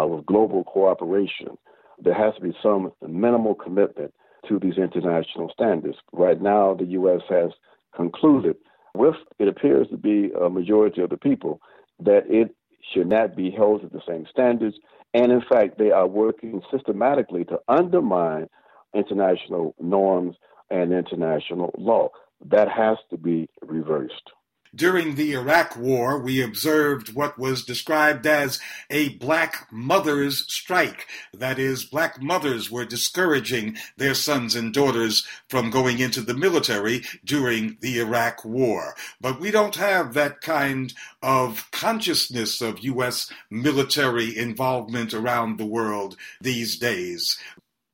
uh, 0.00 0.06
with 0.06 0.26
global 0.26 0.64
cooperation, 0.64 1.56
there 1.98 2.14
has 2.14 2.34
to 2.36 2.40
be 2.40 2.56
some 2.62 2.92
minimal 3.06 3.54
commitment 3.54 4.12
to 4.48 4.58
these 4.58 4.76
international 4.76 5.50
standards. 5.52 5.98
Right 6.12 6.40
now, 6.40 6.74
the 6.74 6.84
U.S. 6.84 7.22
has 7.28 7.50
concluded, 7.94 8.56
with 8.94 9.16
it 9.38 9.48
appears 9.48 9.88
to 9.88 9.96
be 9.96 10.30
a 10.40 10.48
majority 10.48 11.02
of 11.02 11.10
the 11.10 11.16
people, 11.16 11.60
that 12.00 12.24
it 12.28 12.54
should 12.92 13.08
not 13.08 13.36
be 13.36 13.50
held 13.50 13.82
to 13.82 13.88
the 13.88 14.02
same 14.06 14.26
standards. 14.30 14.76
And 15.14 15.32
in 15.32 15.42
fact, 15.48 15.78
they 15.78 15.90
are 15.90 16.06
working 16.06 16.62
systematically 16.70 17.44
to 17.46 17.58
undermine 17.68 18.48
international 18.94 19.74
norms 19.80 20.36
and 20.70 20.92
international 20.92 21.74
law. 21.78 22.10
That 22.44 22.68
has 22.68 22.98
to 23.10 23.16
be 23.16 23.48
reversed. 23.62 24.30
During 24.74 25.14
the 25.14 25.32
Iraq 25.32 25.76
War, 25.76 26.18
we 26.18 26.42
observed 26.42 27.14
what 27.14 27.38
was 27.38 27.64
described 27.64 28.26
as 28.26 28.60
a 28.90 29.08
black 29.16 29.66
mother's 29.72 30.44
strike. 30.52 31.06
That 31.32 31.58
is, 31.58 31.84
black 31.84 32.20
mothers 32.20 32.70
were 32.70 32.84
discouraging 32.84 33.78
their 33.96 34.14
sons 34.14 34.54
and 34.54 34.72
daughters 34.74 35.26
from 35.48 35.70
going 35.70 36.00
into 36.00 36.20
the 36.20 36.34
military 36.34 37.02
during 37.24 37.78
the 37.80 37.98
Iraq 37.98 38.44
War. 38.44 38.94
But 39.20 39.40
we 39.40 39.50
don't 39.50 39.76
have 39.76 40.12
that 40.14 40.42
kind 40.42 40.92
of 41.22 41.70
consciousness 41.70 42.60
of 42.60 42.80
U.S. 42.80 43.32
military 43.50 44.36
involvement 44.36 45.14
around 45.14 45.56
the 45.56 45.66
world 45.66 46.16
these 46.42 46.76
days. 46.76 47.38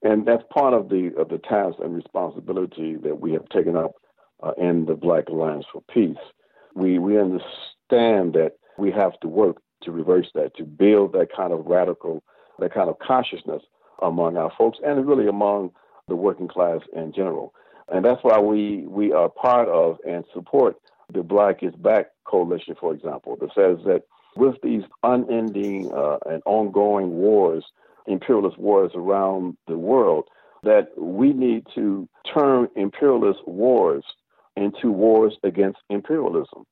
And 0.04 0.26
that's 0.26 0.42
part 0.50 0.74
of 0.74 0.90
the 0.90 1.12
of 1.18 1.30
the 1.30 1.38
task 1.38 1.76
and 1.82 1.94
responsibility 1.96 2.96
that 2.96 3.20
we 3.20 3.32
have 3.32 3.48
taken 3.48 3.74
up 3.74 3.92
uh, 4.42 4.52
in 4.58 4.84
the 4.84 4.94
Black 4.94 5.28
Alliance 5.28 5.64
for 5.72 5.82
Peace. 5.92 6.18
We 6.74 6.98
we 6.98 7.18
understand 7.18 8.34
that 8.34 8.52
we 8.78 8.92
have 8.92 9.18
to 9.20 9.28
work 9.28 9.56
to 9.82 9.90
reverse 9.90 10.28
that, 10.34 10.56
to 10.56 10.64
build 10.64 11.12
that 11.12 11.28
kind 11.34 11.52
of 11.52 11.66
radical, 11.66 12.22
that 12.58 12.72
kind 12.72 12.88
of 12.88 12.98
consciousness 12.98 13.62
among 14.02 14.36
our 14.36 14.52
folks, 14.56 14.78
and 14.84 15.06
really 15.06 15.26
among 15.26 15.70
the 16.08 16.16
working 16.16 16.48
class 16.48 16.80
in 16.94 17.12
general. 17.12 17.54
And 17.88 18.04
that's 18.04 18.22
why 18.22 18.38
we 18.38 18.86
we 18.86 19.12
are 19.12 19.30
part 19.30 19.68
of 19.68 19.98
and 20.06 20.24
support 20.34 20.76
the 21.12 21.22
Black 21.22 21.62
is 21.62 21.74
Back 21.76 22.08
coalition, 22.24 22.74
for 22.78 22.92
example, 22.92 23.36
that 23.40 23.54
says 23.54 23.78
that 23.86 24.02
with 24.36 24.56
these 24.62 24.82
unending 25.02 25.92
uh, 25.92 26.18
and 26.26 26.42
ongoing 26.44 27.10
wars 27.10 27.64
imperialist 28.06 28.58
wars 28.58 28.92
around 28.94 29.56
the 29.66 29.78
world, 29.78 30.28
that 30.62 30.88
we 30.96 31.32
need 31.32 31.66
to 31.74 32.08
turn 32.32 32.68
imperialist 32.76 33.40
wars 33.46 34.04
into 34.56 34.90
wars 34.90 35.34
against 35.42 35.78
imperialism. 35.90 36.64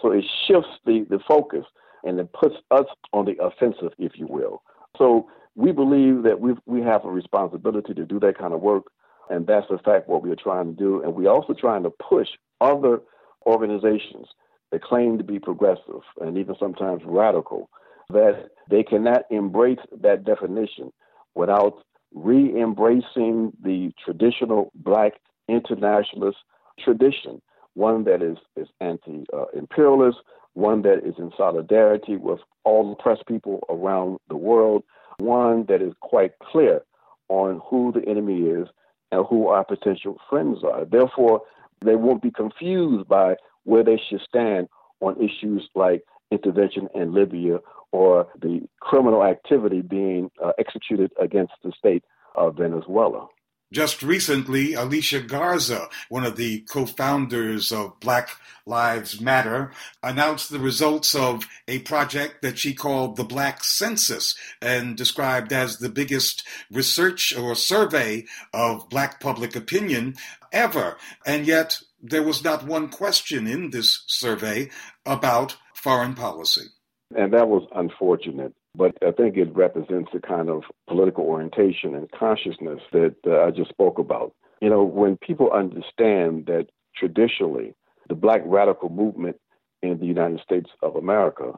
so 0.00 0.10
it 0.10 0.24
shifts 0.46 0.70
the, 0.84 1.06
the 1.10 1.18
focus 1.26 1.64
and 2.04 2.18
it 2.18 2.32
puts 2.32 2.56
us 2.70 2.86
on 3.12 3.24
the 3.24 3.36
offensive, 3.42 3.92
if 3.98 4.12
you 4.16 4.26
will. 4.26 4.62
So 4.98 5.28
we 5.54 5.72
believe 5.72 6.22
that 6.24 6.40
we 6.40 6.54
we 6.66 6.82
have 6.82 7.04
a 7.04 7.10
responsibility 7.10 7.94
to 7.94 8.04
do 8.04 8.20
that 8.20 8.38
kind 8.38 8.52
of 8.52 8.60
work, 8.60 8.84
and 9.30 9.46
that's 9.46 9.66
in 9.70 9.78
fact 9.78 10.08
what 10.08 10.22
we 10.22 10.30
are 10.30 10.36
trying 10.36 10.66
to 10.66 10.76
do. 10.76 11.02
And 11.02 11.14
we're 11.14 11.30
also 11.30 11.54
trying 11.54 11.82
to 11.84 11.90
push 11.90 12.28
other 12.60 13.00
organizations 13.46 14.26
that 14.70 14.82
claim 14.82 15.18
to 15.18 15.24
be 15.24 15.38
progressive 15.38 16.02
and 16.20 16.36
even 16.36 16.56
sometimes 16.58 17.02
radical 17.04 17.70
that 18.10 18.48
they 18.70 18.82
cannot 18.82 19.22
embrace 19.30 19.78
that 20.00 20.24
definition 20.24 20.92
without 21.34 21.82
re 22.12 22.60
embracing 22.60 23.52
the 23.62 23.92
traditional 24.04 24.70
black 24.74 25.14
internationalist 25.48 26.38
tradition, 26.78 27.40
one 27.74 28.04
that 28.04 28.22
is, 28.22 28.38
is 28.56 28.68
anti 28.80 29.24
imperialist, 29.54 30.18
one 30.54 30.82
that 30.82 30.98
is 31.04 31.14
in 31.18 31.30
solidarity 31.36 32.16
with 32.16 32.40
all 32.64 32.92
oppressed 32.92 33.26
people 33.26 33.60
around 33.68 34.18
the 34.28 34.36
world, 34.36 34.84
one 35.18 35.64
that 35.68 35.82
is 35.82 35.92
quite 36.00 36.32
clear 36.38 36.82
on 37.28 37.60
who 37.68 37.92
the 37.92 38.08
enemy 38.08 38.42
is 38.42 38.68
and 39.10 39.26
who 39.28 39.48
our 39.48 39.64
potential 39.64 40.18
friends 40.28 40.58
are. 40.64 40.84
Therefore, 40.84 41.42
they 41.84 41.96
won't 41.96 42.22
be 42.22 42.30
confused 42.30 43.08
by 43.08 43.34
where 43.64 43.84
they 43.84 44.00
should 44.08 44.20
stand 44.26 44.68
on 45.00 45.16
issues 45.16 45.68
like 45.74 46.04
intervention 46.34 46.88
in 46.94 47.14
Libya 47.14 47.58
or 47.92 48.26
the 48.42 48.60
criminal 48.80 49.24
activity 49.24 49.80
being 49.80 50.30
uh, 50.44 50.52
executed 50.58 51.12
against 51.20 51.52
the 51.62 51.72
state 51.78 52.04
of 52.34 52.56
Venezuela. 52.56 53.28
Just 53.72 54.04
recently, 54.04 54.74
Alicia 54.74 55.20
Garza, 55.20 55.88
one 56.08 56.24
of 56.24 56.36
the 56.36 56.60
co 56.60 56.86
founders 56.86 57.72
of 57.72 57.98
Black 57.98 58.30
Lives 58.66 59.20
Matter, 59.20 59.72
announced 60.00 60.50
the 60.50 60.60
results 60.60 61.12
of 61.14 61.48
a 61.66 61.80
project 61.80 62.42
that 62.42 62.56
she 62.56 62.72
called 62.72 63.16
the 63.16 63.24
Black 63.24 63.64
Census 63.64 64.36
and 64.62 64.96
described 64.96 65.52
as 65.52 65.78
the 65.78 65.88
biggest 65.88 66.46
research 66.70 67.36
or 67.36 67.56
survey 67.56 68.26
of 68.52 68.88
Black 68.88 69.18
public 69.18 69.56
opinion 69.56 70.14
ever. 70.52 70.96
And 71.26 71.44
yet, 71.44 71.80
there 72.00 72.22
was 72.22 72.44
not 72.44 72.64
one 72.64 72.88
question 72.88 73.48
in 73.48 73.70
this 73.70 74.04
survey 74.06 74.70
about 75.04 75.56
foreign 75.84 76.14
policy. 76.14 76.66
And 77.14 77.32
that 77.34 77.48
was 77.48 77.68
unfortunate. 77.74 78.54
But 78.74 78.96
I 79.06 79.12
think 79.12 79.36
it 79.36 79.54
represents 79.54 80.10
the 80.12 80.18
kind 80.18 80.48
of 80.48 80.62
political 80.88 81.24
orientation 81.24 81.94
and 81.94 82.10
consciousness 82.10 82.80
that 82.92 83.14
uh, 83.26 83.42
I 83.44 83.50
just 83.50 83.68
spoke 83.68 83.98
about. 83.98 84.32
You 84.60 84.70
know, 84.70 84.82
when 84.82 85.18
people 85.18 85.50
understand 85.52 86.46
that 86.46 86.68
traditionally 86.96 87.74
the 88.08 88.14
black 88.14 88.40
radical 88.46 88.88
movement 88.88 89.36
in 89.82 89.98
the 89.98 90.06
United 90.06 90.40
States 90.40 90.70
of 90.82 90.96
America 90.96 91.52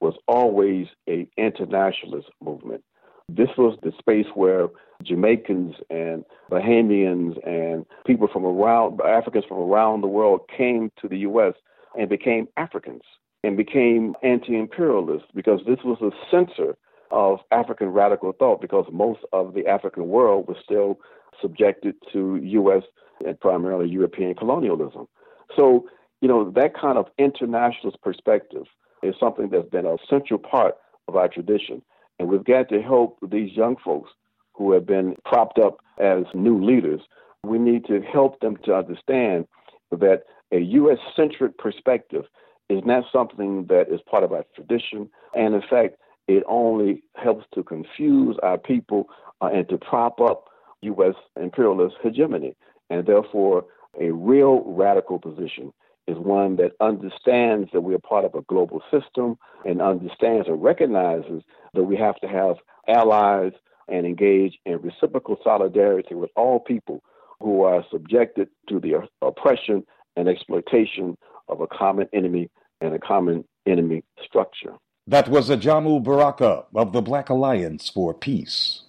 was 0.00 0.14
always 0.28 0.86
a 1.08 1.26
internationalist 1.38 2.28
movement. 2.42 2.84
This 3.28 3.50
was 3.56 3.78
the 3.82 3.92
space 3.98 4.26
where 4.34 4.68
Jamaicans 5.02 5.76
and 5.88 6.24
Bahamians 6.50 7.34
and 7.46 7.86
people 8.06 8.28
from 8.30 8.44
around 8.44 9.00
Africans 9.00 9.44
from 9.48 9.58
around 9.58 10.02
the 10.02 10.08
world 10.08 10.40
came 10.54 10.90
to 11.00 11.08
the 11.08 11.18
US 11.18 11.54
and 11.98 12.08
became 12.08 12.48
Africans 12.56 13.02
and 13.42 13.56
became 13.56 14.14
anti 14.22 14.56
imperialist 14.56 15.24
because 15.34 15.60
this 15.66 15.78
was 15.84 15.98
a 16.02 16.10
center 16.30 16.76
of 17.10 17.38
African 17.50 17.88
radical 17.88 18.32
thought 18.32 18.60
because 18.60 18.86
most 18.92 19.20
of 19.32 19.54
the 19.54 19.66
African 19.66 20.08
world 20.08 20.46
was 20.46 20.56
still 20.62 20.98
subjected 21.40 21.94
to 22.12 22.36
U.S. 22.36 22.82
and 23.24 23.38
primarily 23.40 23.88
European 23.88 24.34
colonialism. 24.34 25.08
So, 25.56 25.88
you 26.20 26.28
know, 26.28 26.50
that 26.50 26.78
kind 26.78 26.98
of 26.98 27.06
internationalist 27.18 28.00
perspective 28.02 28.64
is 29.02 29.14
something 29.18 29.48
that's 29.50 29.68
been 29.68 29.86
a 29.86 29.96
central 30.08 30.38
part 30.38 30.76
of 31.08 31.16
our 31.16 31.28
tradition. 31.28 31.82
And 32.18 32.28
we've 32.28 32.44
got 32.44 32.68
to 32.68 32.82
help 32.82 33.18
these 33.22 33.56
young 33.56 33.76
folks 33.82 34.10
who 34.52 34.72
have 34.72 34.86
been 34.86 35.16
propped 35.24 35.58
up 35.58 35.78
as 35.98 36.24
new 36.34 36.62
leaders. 36.62 37.00
We 37.44 37.58
need 37.58 37.86
to 37.86 38.02
help 38.02 38.40
them 38.40 38.58
to 38.64 38.74
understand 38.74 39.46
that 39.90 40.24
a 40.52 40.58
U.S. 40.58 40.98
centric 41.16 41.56
perspective 41.58 42.24
is 42.70 42.82
not 42.84 43.04
something 43.12 43.66
that 43.66 43.86
is 43.92 44.00
part 44.08 44.24
of 44.24 44.32
our 44.32 44.44
tradition. 44.54 45.10
And 45.34 45.54
in 45.54 45.62
fact, 45.68 45.96
it 46.28 46.44
only 46.46 47.02
helps 47.16 47.44
to 47.54 47.64
confuse 47.64 48.36
our 48.42 48.56
people 48.56 49.08
uh, 49.40 49.50
and 49.52 49.68
to 49.68 49.76
prop 49.76 50.20
up 50.20 50.44
U.S. 50.82 51.14
imperialist 51.40 51.96
hegemony. 52.02 52.54
And 52.88 53.06
therefore, 53.06 53.64
a 54.00 54.12
real 54.12 54.62
radical 54.64 55.18
position 55.18 55.72
is 56.06 56.16
one 56.16 56.56
that 56.56 56.72
understands 56.80 57.70
that 57.72 57.80
we 57.80 57.94
are 57.94 57.98
part 57.98 58.24
of 58.24 58.34
a 58.34 58.42
global 58.42 58.82
system 58.90 59.36
and 59.64 59.82
understands 59.82 60.48
and 60.48 60.62
recognizes 60.62 61.42
that 61.74 61.82
we 61.82 61.96
have 61.96 62.16
to 62.20 62.28
have 62.28 62.56
allies 62.88 63.52
and 63.88 64.06
engage 64.06 64.58
in 64.64 64.80
reciprocal 64.80 65.36
solidarity 65.42 66.14
with 66.14 66.30
all 66.36 66.60
people 66.60 67.02
who 67.40 67.62
are 67.62 67.84
subjected 67.90 68.48
to 68.68 68.78
the 68.78 69.08
oppression 69.22 69.84
and 70.16 70.28
exploitation 70.28 71.16
of 71.48 71.60
a 71.60 71.66
common 71.66 72.08
enemy 72.12 72.48
and 72.80 72.94
a 72.94 72.98
common 72.98 73.44
enemy 73.66 74.02
structure. 74.24 74.74
That 75.06 75.28
was 75.28 75.48
Ajamu 75.48 76.02
Baraka 76.02 76.64
of 76.74 76.92
the 76.92 77.02
Black 77.02 77.30
Alliance 77.30 77.88
for 77.88 78.14
Peace. 78.14 78.82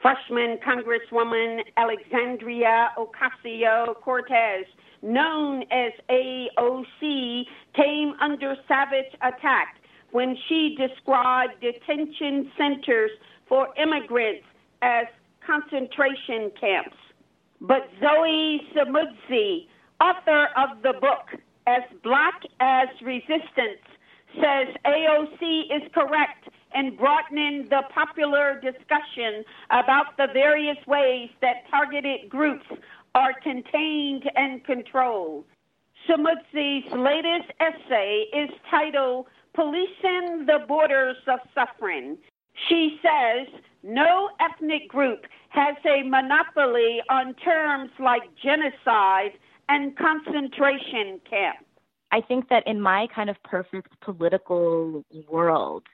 Freshman 0.00 0.58
Congresswoman 0.58 1.62
Alexandria 1.76 2.90
Ocasio 2.96 3.94
Cortez, 4.00 4.64
known 5.02 5.64
as 5.70 5.92
AOC, 6.08 7.44
came 7.74 8.14
under 8.20 8.56
savage 8.68 9.12
attack 9.22 9.76
when 10.12 10.36
she 10.48 10.76
described 10.78 11.60
detention 11.60 12.50
centers 12.56 13.10
for 13.48 13.68
immigrants 13.76 14.46
as 14.82 15.06
concentration 15.44 16.50
camps. 16.58 16.96
But 17.60 17.90
Zoe 18.00 18.60
Samudzi, 18.74 19.66
author 20.00 20.48
of 20.56 20.82
the 20.82 20.92
book 21.00 21.40
as 21.68 21.82
black 22.02 22.42
as 22.60 22.88
resistance 23.02 23.84
says 24.34 24.68
AOC 24.86 25.64
is 25.70 25.82
correct 25.92 26.48
in 26.74 26.96
broadening 26.96 27.66
the 27.68 27.82
popular 27.94 28.60
discussion 28.60 29.44
about 29.70 30.16
the 30.16 30.28
various 30.32 30.78
ways 30.86 31.28
that 31.42 31.68
targeted 31.70 32.28
groups 32.30 32.66
are 33.14 33.34
contained 33.42 34.24
and 34.36 34.64
controlled. 34.64 35.44
Samudzi's 36.08 36.90
latest 36.92 37.52
essay 37.60 38.24
is 38.32 38.50
titled 38.70 39.26
Policing 39.54 40.46
the 40.46 40.64
Borders 40.66 41.16
of 41.26 41.40
Suffering. 41.54 42.16
She 42.68 42.98
says 43.02 43.46
no 43.82 44.30
ethnic 44.40 44.88
group 44.88 45.26
has 45.50 45.76
a 45.84 46.02
monopoly 46.02 47.00
on 47.10 47.34
terms 47.34 47.90
like 47.98 48.22
genocide 48.42 49.32
and 49.68 49.96
concentration 49.96 51.20
camp. 51.28 51.58
I 52.10 52.20
think 52.20 52.48
that 52.48 52.66
in 52.66 52.80
my 52.80 53.06
kind 53.14 53.28
of 53.28 53.36
perfect 53.44 54.00
political 54.00 55.04
world, 55.28 55.84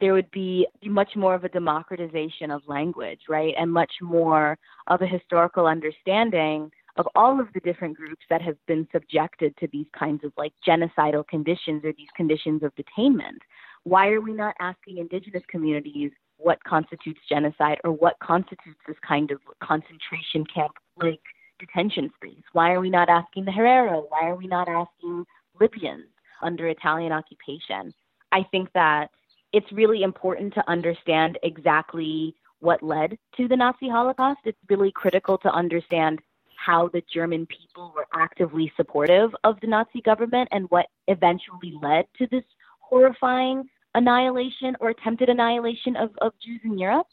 there 0.00 0.12
would 0.12 0.30
be 0.30 0.66
much 0.84 1.16
more 1.16 1.34
of 1.34 1.44
a 1.44 1.48
democratization 1.48 2.50
of 2.50 2.62
language, 2.66 3.20
right? 3.28 3.54
And 3.58 3.72
much 3.72 3.92
more 4.02 4.58
of 4.86 5.02
a 5.02 5.06
historical 5.06 5.66
understanding 5.66 6.70
of 6.96 7.06
all 7.14 7.40
of 7.40 7.48
the 7.52 7.60
different 7.60 7.96
groups 7.96 8.22
that 8.30 8.42
have 8.42 8.56
been 8.66 8.86
subjected 8.92 9.56
to 9.58 9.68
these 9.72 9.86
kinds 9.98 10.24
of 10.24 10.32
like 10.36 10.52
genocidal 10.66 11.26
conditions 11.26 11.84
or 11.84 11.92
these 11.92 12.08
conditions 12.16 12.62
of 12.62 12.72
detainment. 12.74 13.38
Why 13.84 14.08
are 14.08 14.20
we 14.20 14.32
not 14.32 14.54
asking 14.60 14.98
indigenous 14.98 15.42
communities 15.48 16.12
what 16.38 16.62
constitutes 16.64 17.20
genocide 17.28 17.78
or 17.84 17.92
what 17.92 18.18
constitutes 18.22 18.78
this 18.86 18.96
kind 19.06 19.30
of 19.30 19.40
concentration 19.62 20.44
camp 20.52 20.72
like 21.02 21.20
detention 21.58 22.10
space? 22.16 22.42
Why 22.52 22.72
are 22.72 22.80
we 22.80 22.90
not 22.90 23.08
asking 23.08 23.44
the 23.44 23.50
Herero? 23.50 24.04
Why 24.08 24.28
are 24.28 24.36
we 24.36 24.46
not 24.46 24.68
asking 24.68 25.24
Libyans 25.60 26.06
under 26.42 26.68
Italian 26.68 27.12
occupation? 27.12 27.92
I 28.32 28.44
think 28.50 28.70
that 28.74 29.08
it's 29.52 29.70
really 29.72 30.02
important 30.02 30.54
to 30.54 30.68
understand 30.68 31.38
exactly 31.42 32.34
what 32.60 32.82
led 32.82 33.18
to 33.36 33.48
the 33.48 33.56
Nazi 33.56 33.88
Holocaust. 33.88 34.40
It's 34.44 34.58
really 34.68 34.92
critical 34.92 35.38
to 35.38 35.52
understand 35.52 36.20
how 36.56 36.88
the 36.88 37.02
German 37.12 37.46
people 37.46 37.92
were 37.94 38.06
actively 38.14 38.72
supportive 38.76 39.30
of 39.44 39.60
the 39.60 39.66
Nazi 39.66 40.00
government 40.00 40.48
and 40.52 40.66
what 40.70 40.86
eventually 41.06 41.74
led 41.80 42.06
to 42.18 42.26
this 42.30 42.44
horrifying 42.80 43.68
annihilation 43.94 44.76
or 44.80 44.90
attempted 44.90 45.28
annihilation 45.28 45.96
of, 45.96 46.10
of 46.20 46.32
Jews 46.44 46.60
in 46.64 46.78
Europe. 46.78 47.06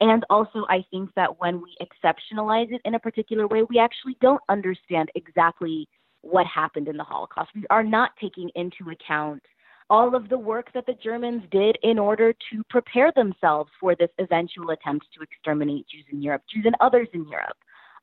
And 0.00 0.24
also, 0.28 0.66
I 0.68 0.84
think 0.90 1.10
that 1.16 1.40
when 1.40 1.62
we 1.62 1.74
exceptionalize 1.80 2.70
it 2.70 2.82
in 2.84 2.94
a 2.94 2.98
particular 2.98 3.46
way, 3.46 3.62
we 3.62 3.78
actually 3.78 4.16
don't 4.20 4.42
understand 4.48 5.10
exactly 5.14 5.88
what 6.20 6.46
happened 6.46 6.88
in 6.88 6.96
the 6.96 7.04
Holocaust. 7.04 7.50
We 7.54 7.64
are 7.70 7.84
not 7.84 8.10
taking 8.20 8.50
into 8.54 8.90
account 8.90 9.42
all 9.88 10.14
of 10.14 10.28
the 10.28 10.38
work 10.38 10.70
that 10.74 10.84
the 10.86 10.96
Germans 11.02 11.44
did 11.50 11.78
in 11.82 11.98
order 11.98 12.32
to 12.32 12.62
prepare 12.68 13.12
themselves 13.14 13.70
for 13.80 13.94
this 13.94 14.10
eventual 14.18 14.70
attempt 14.70 15.06
to 15.14 15.22
exterminate 15.22 15.86
Jews 15.88 16.04
in 16.10 16.20
Europe, 16.20 16.42
Jews 16.52 16.64
and 16.66 16.74
others 16.80 17.08
in 17.12 17.26
Europe. 17.28 17.56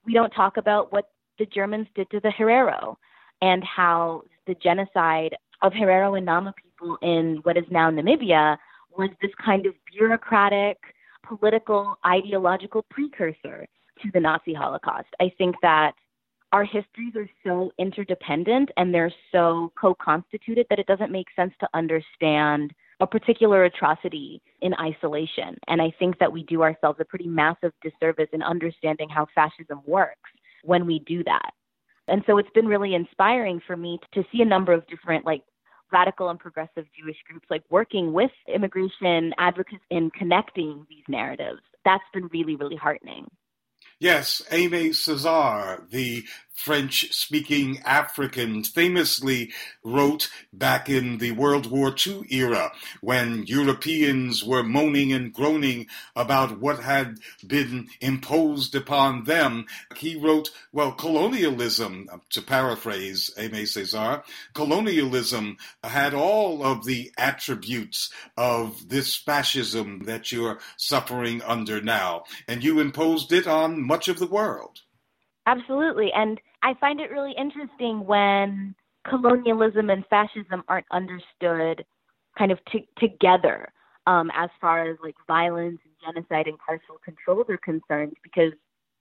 We 0.05 0.13
don't 0.13 0.31
talk 0.31 0.57
about 0.57 0.91
what 0.91 1.09
the 1.37 1.45
Germans 1.45 1.87
did 1.93 2.09
to 2.11 2.19
the 2.21 2.29
Herero 2.29 2.95
and 3.41 3.63
how 3.63 4.23
the 4.47 4.55
genocide 4.55 5.35
of 5.61 5.73
Herero 5.73 6.17
and 6.17 6.25
Nama 6.25 6.53
people 6.63 6.97
in 7.01 7.39
what 7.43 7.57
is 7.57 7.65
now 7.69 7.89
Namibia 7.89 8.57
was 8.97 9.09
this 9.21 9.31
kind 9.43 9.65
of 9.65 9.73
bureaucratic 9.91 10.77
political 11.27 11.95
ideological 12.05 12.85
precursor 12.89 13.65
to 14.01 14.11
the 14.13 14.19
Nazi 14.19 14.53
Holocaust. 14.53 15.07
I 15.19 15.31
think 15.37 15.55
that 15.61 15.93
our 16.51 16.63
histories 16.63 17.15
are 17.15 17.29
so 17.43 17.71
interdependent 17.79 18.69
and 18.77 18.93
they're 18.93 19.13
so 19.31 19.71
co 19.79 19.95
constituted 19.95 20.67
that 20.69 20.79
it 20.79 20.85
doesn't 20.85 21.11
make 21.11 21.27
sense 21.35 21.53
to 21.59 21.67
understand 21.73 22.71
a 22.99 23.07
particular 23.07 23.65
atrocity 23.65 24.41
in 24.61 24.73
isolation. 24.75 25.57
And 25.67 25.81
I 25.81 25.91
think 25.97 26.19
that 26.19 26.31
we 26.31 26.43
do 26.43 26.61
ourselves 26.61 26.99
a 27.01 27.05
pretty 27.05 27.27
massive 27.27 27.73
disservice 27.81 28.29
in 28.33 28.43
understanding 28.43 29.09
how 29.09 29.25
fascism 29.33 29.81
works 29.85 30.29
when 30.63 30.85
we 30.85 30.99
do 30.99 31.23
that. 31.23 31.51
And 32.07 32.23
so 32.27 32.37
it's 32.37 32.49
been 32.53 32.67
really 32.67 32.93
inspiring 32.93 33.61
for 33.65 33.75
me 33.75 33.99
to 34.13 34.23
see 34.31 34.41
a 34.41 34.45
number 34.45 34.73
of 34.73 34.85
different, 34.87 35.25
like, 35.25 35.41
radical 35.93 36.29
and 36.29 36.39
progressive 36.39 36.85
Jewish 36.99 37.17
groups 37.29 37.45
like 37.49 37.63
working 37.69 38.11
with 38.11 38.31
immigration 38.53 39.33
advocates 39.37 39.83
in 39.91 40.09
connecting 40.11 40.85
these 40.89 41.03
narratives. 41.07 41.61
That's 41.85 42.03
been 42.13 42.27
really, 42.33 42.55
really 42.55 42.75
heartening. 42.75 43.29
Yes, 44.03 44.41
Aimé 44.51 44.89
Césaire, 44.89 45.89
the 45.89 46.25
French 46.53 47.11
speaking 47.11 47.79
African 47.83 48.63
famously 48.63 49.51
wrote 49.83 50.29
back 50.53 50.87
in 50.87 51.17
the 51.17 51.31
World 51.31 51.69
War 51.69 51.93
II 51.93 52.25
era 52.29 52.71
when 53.01 53.43
Europeans 53.47 54.43
were 54.45 54.63
moaning 54.63 55.11
and 55.11 55.33
groaning 55.33 55.87
about 56.15 56.61
what 56.61 56.79
had 56.79 57.19
been 57.45 57.89
imposed 57.99 58.75
upon 58.75 59.23
them. 59.25 59.65
He 59.97 60.15
wrote, 60.15 60.51
well, 60.71 60.93
colonialism, 60.93 62.07
to 62.29 62.41
paraphrase 62.41 63.31
Aimé 63.37 63.63
Césaire, 63.63 64.23
colonialism 64.53 65.57
had 65.83 66.13
all 66.13 66.63
of 66.63 66.85
the 66.85 67.11
attributes 67.17 68.09
of 68.37 68.87
this 68.89 69.15
fascism 69.17 70.03
that 70.05 70.31
you're 70.31 70.59
suffering 70.77 71.41
under 71.41 71.81
now, 71.81 72.23
and 72.47 72.63
you 72.63 72.79
imposed 72.79 73.33
it 73.33 73.47
on 73.47 73.81
much 73.93 74.07
of 74.07 74.17
the 74.19 74.31
world. 74.39 74.75
Absolutely. 75.53 76.09
And 76.21 76.39
I 76.63 76.71
find 76.83 76.97
it 76.99 77.11
really 77.17 77.35
interesting 77.45 77.95
when 78.13 78.75
colonialism 79.07 79.89
and 79.89 80.03
fascism 80.13 80.59
aren't 80.71 80.85
understood 80.99 81.85
kind 82.39 82.51
of 82.51 82.59
t- 82.71 82.87
together 82.97 83.57
um, 84.07 84.27
as 84.43 84.49
far 84.63 84.77
as 84.89 84.97
like 85.07 85.15
violence 85.27 85.79
and 85.85 85.95
genocide 86.05 86.47
and 86.51 86.57
carceral 86.65 86.99
controls 87.03 87.47
are 87.49 87.57
concerned, 87.71 88.13
because, 88.27 88.53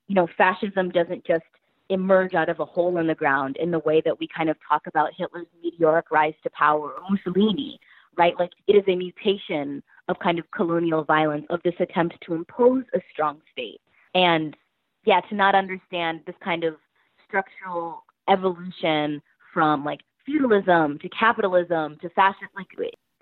you 0.09 0.15
know, 0.15 0.29
fascism 0.37 0.87
doesn't 0.91 1.25
just 1.33 1.53
emerge 1.89 2.35
out 2.41 2.49
of 2.49 2.59
a 2.61 2.65
hole 2.65 2.95
in 2.99 3.07
the 3.07 3.15
ground 3.23 3.57
in 3.65 3.71
the 3.71 3.83
way 3.89 3.99
that 4.07 4.19
we 4.21 4.27
kind 4.37 4.51
of 4.51 4.57
talk 4.69 4.83
about 4.87 5.11
Hitler's 5.17 5.47
meteoric 5.63 6.11
rise 6.11 6.35
to 6.43 6.51
power 6.51 6.89
or 6.93 7.03
Mussolini, 7.11 7.79
right? 8.17 8.35
Like 8.39 8.53
it 8.67 8.75
is 8.81 8.85
a 8.89 8.97
mutation 8.97 9.83
of 10.09 10.19
kind 10.19 10.39
of 10.39 10.51
colonial 10.59 11.05
violence, 11.05 11.47
of 11.51 11.61
this 11.63 11.79
attempt 11.87 12.15
to 12.25 12.35
impose 12.35 12.85
a 12.95 13.01
strong 13.13 13.41
state. 13.53 13.81
And 14.15 14.57
yeah, 15.05 15.21
to 15.21 15.35
not 15.35 15.55
understand 15.55 16.21
this 16.27 16.37
kind 16.43 16.65
of 16.65 16.77
structural 17.27 18.05
evolution 18.29 19.23
from 19.53 19.85
like 19.85 20.01
feudalism 20.25 20.99
to 21.01 21.09
capitalism 21.09 21.99
to 22.01 22.09
fascism, 22.11 22.49
like 22.57 22.69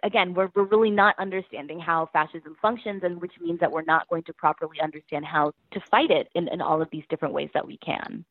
again, 0.02 0.34
we're, 0.34 0.50
we're 0.54 0.64
really 0.64 0.90
not 0.90 1.14
understanding 1.18 1.78
how 1.78 2.08
fascism 2.12 2.56
functions, 2.60 3.02
and 3.04 3.20
which 3.20 3.32
means 3.40 3.60
that 3.60 3.70
we're 3.70 3.82
not 3.82 4.08
going 4.08 4.22
to 4.24 4.32
properly 4.32 4.80
understand 4.82 5.24
how 5.24 5.52
to 5.72 5.80
fight 5.90 6.10
it 6.10 6.28
in, 6.34 6.48
in 6.48 6.60
all 6.60 6.80
of 6.80 6.88
these 6.90 7.04
different 7.10 7.34
ways 7.34 7.50
that 7.54 7.66
we 7.66 7.78
can. 7.78 8.24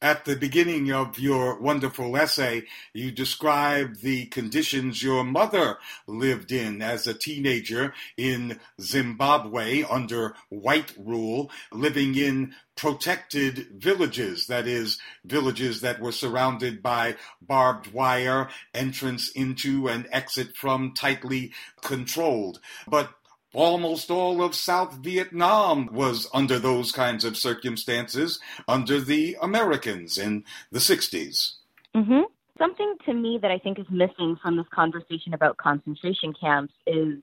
At 0.00 0.26
the 0.26 0.36
beginning 0.36 0.92
of 0.92 1.18
your 1.18 1.58
wonderful 1.58 2.16
essay, 2.16 2.66
you 2.92 3.10
describe 3.10 3.96
the 3.96 4.26
conditions 4.26 5.02
your 5.02 5.24
mother 5.24 5.78
lived 6.06 6.52
in 6.52 6.80
as 6.80 7.08
a 7.08 7.14
teenager 7.14 7.92
in 8.16 8.60
Zimbabwe 8.80 9.82
under 9.82 10.36
white 10.50 10.94
rule, 10.96 11.50
living 11.72 12.14
in 12.14 12.54
protected 12.76 13.66
villages, 13.72 14.46
that 14.46 14.68
is, 14.68 15.00
villages 15.24 15.80
that 15.80 15.98
were 15.98 16.12
surrounded 16.12 16.80
by 16.80 17.16
barbed 17.42 17.92
wire, 17.92 18.48
entrance 18.72 19.28
into 19.32 19.88
and 19.88 20.06
exit 20.12 20.56
from 20.56 20.94
tightly 20.94 21.52
controlled. 21.82 22.60
But 22.86 23.10
almost 23.54 24.10
all 24.10 24.42
of 24.42 24.54
South 24.54 24.94
Vietnam 24.94 25.88
was 25.92 26.28
under 26.34 26.58
those 26.58 26.92
kinds 26.92 27.24
of 27.24 27.36
circumstances 27.36 28.40
under 28.66 29.00
the 29.00 29.36
Americans 29.40 30.18
in 30.18 30.44
the 30.70 30.78
60s. 30.78 31.54
Mm-hmm. 31.94 32.22
Something 32.58 32.96
to 33.06 33.14
me 33.14 33.38
that 33.40 33.50
I 33.50 33.58
think 33.58 33.78
is 33.78 33.86
missing 33.90 34.36
from 34.42 34.56
this 34.56 34.66
conversation 34.74 35.32
about 35.32 35.56
concentration 35.56 36.34
camps 36.38 36.74
is 36.86 37.18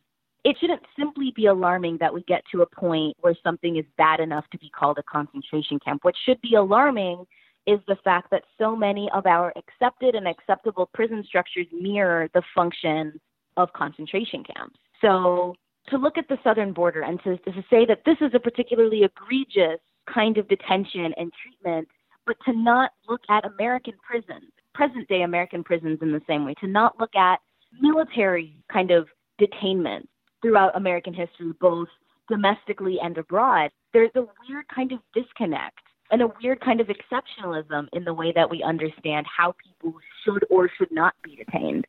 it 0.46 0.56
shouldn't 0.60 0.84
simply 0.98 1.34
be 1.36 1.48
alarming 1.48 1.98
that 2.00 2.14
we 2.14 2.24
get 2.24 2.44
to 2.52 2.62
a 2.62 2.68
point 2.68 3.18
where 3.20 3.36
something 3.44 3.78
is 3.78 3.86
bad 3.98 4.20
enough 4.20 4.46
to 4.52 4.58
be 4.60 4.70
called 4.70 4.98
a 4.98 5.04
concentration 5.04 5.80
camp. 5.80 6.04
What 6.04 6.16
should 6.26 6.40
be 6.42 6.56
alarming 6.56 7.26
is 7.68 7.80
the 7.88 7.98
fact 8.04 8.30
that 8.30 8.44
so 8.58 8.76
many 8.76 9.10
of 9.14 9.26
our 9.26 9.52
accepted 9.58 10.14
and 10.14 10.28
acceptable 10.28 10.90
prison 10.94 11.24
structures 11.28 11.66
mirror 11.72 12.30
the 12.34 12.44
function 12.54 13.20
of 13.58 13.74
concentration 13.74 14.44
camps. 14.44 14.78
So 15.02 15.56
to 15.90 15.98
look 15.98 16.18
at 16.18 16.28
the 16.28 16.38
southern 16.44 16.74
border 16.74 17.02
and 17.02 17.22
to, 17.24 17.38
to 17.38 17.64
say 17.70 17.86
that 17.86 18.02
this 18.06 18.18
is 18.22 18.32
a 18.34 18.40
particularly 18.40 19.04
egregious 19.04 19.80
kind 20.12 20.38
of 20.38 20.48
detention 20.48 21.14
and 21.18 21.32
treatment, 21.42 21.88
but 22.26 22.38
to 22.46 22.54
not 22.54 22.92
look 23.08 23.22
at 23.30 23.46
American 23.46 23.94
prisons, 24.08 24.52
present 24.74 25.08
day 25.08 25.22
American 25.22 25.64
prisons 25.64 26.00
in 26.02 26.12
the 26.12 26.22
same 26.28 26.46
way, 26.46 26.54
to 26.60 26.68
not 26.68 27.00
look 27.00 27.16
at 27.16 27.40
military 27.80 28.58
kind 28.72 28.92
of 28.92 29.08
detainment 29.40 30.06
throughout 30.42 30.76
American 30.76 31.14
history, 31.14 31.54
both 31.60 31.88
domestically 32.30 32.98
and 33.02 33.18
abroad, 33.18 33.72
there's 33.94 34.12
a 34.16 34.22
weird 34.48 34.68
kind 34.74 34.92
of 34.92 35.00
disconnect 35.14 35.80
and 36.12 36.22
a 36.22 36.28
weird 36.42 36.62
kind 36.62 36.82
of 36.82 36.88
exceptionalism 36.88 37.88
in 37.94 38.04
the 38.04 38.14
way 38.14 38.32
that 38.32 38.50
we 38.50 38.62
understand 38.64 39.26
how 39.26 39.56
people 39.64 39.94
should 40.24 40.46
or 40.50 40.70
should 40.78 40.92
not 40.92 41.14
be 41.24 41.36
detained. 41.36 41.86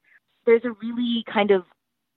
There's 0.47 0.65
a 0.65 0.73
really 0.83 1.25
kind 1.33 1.51
of 1.51 1.65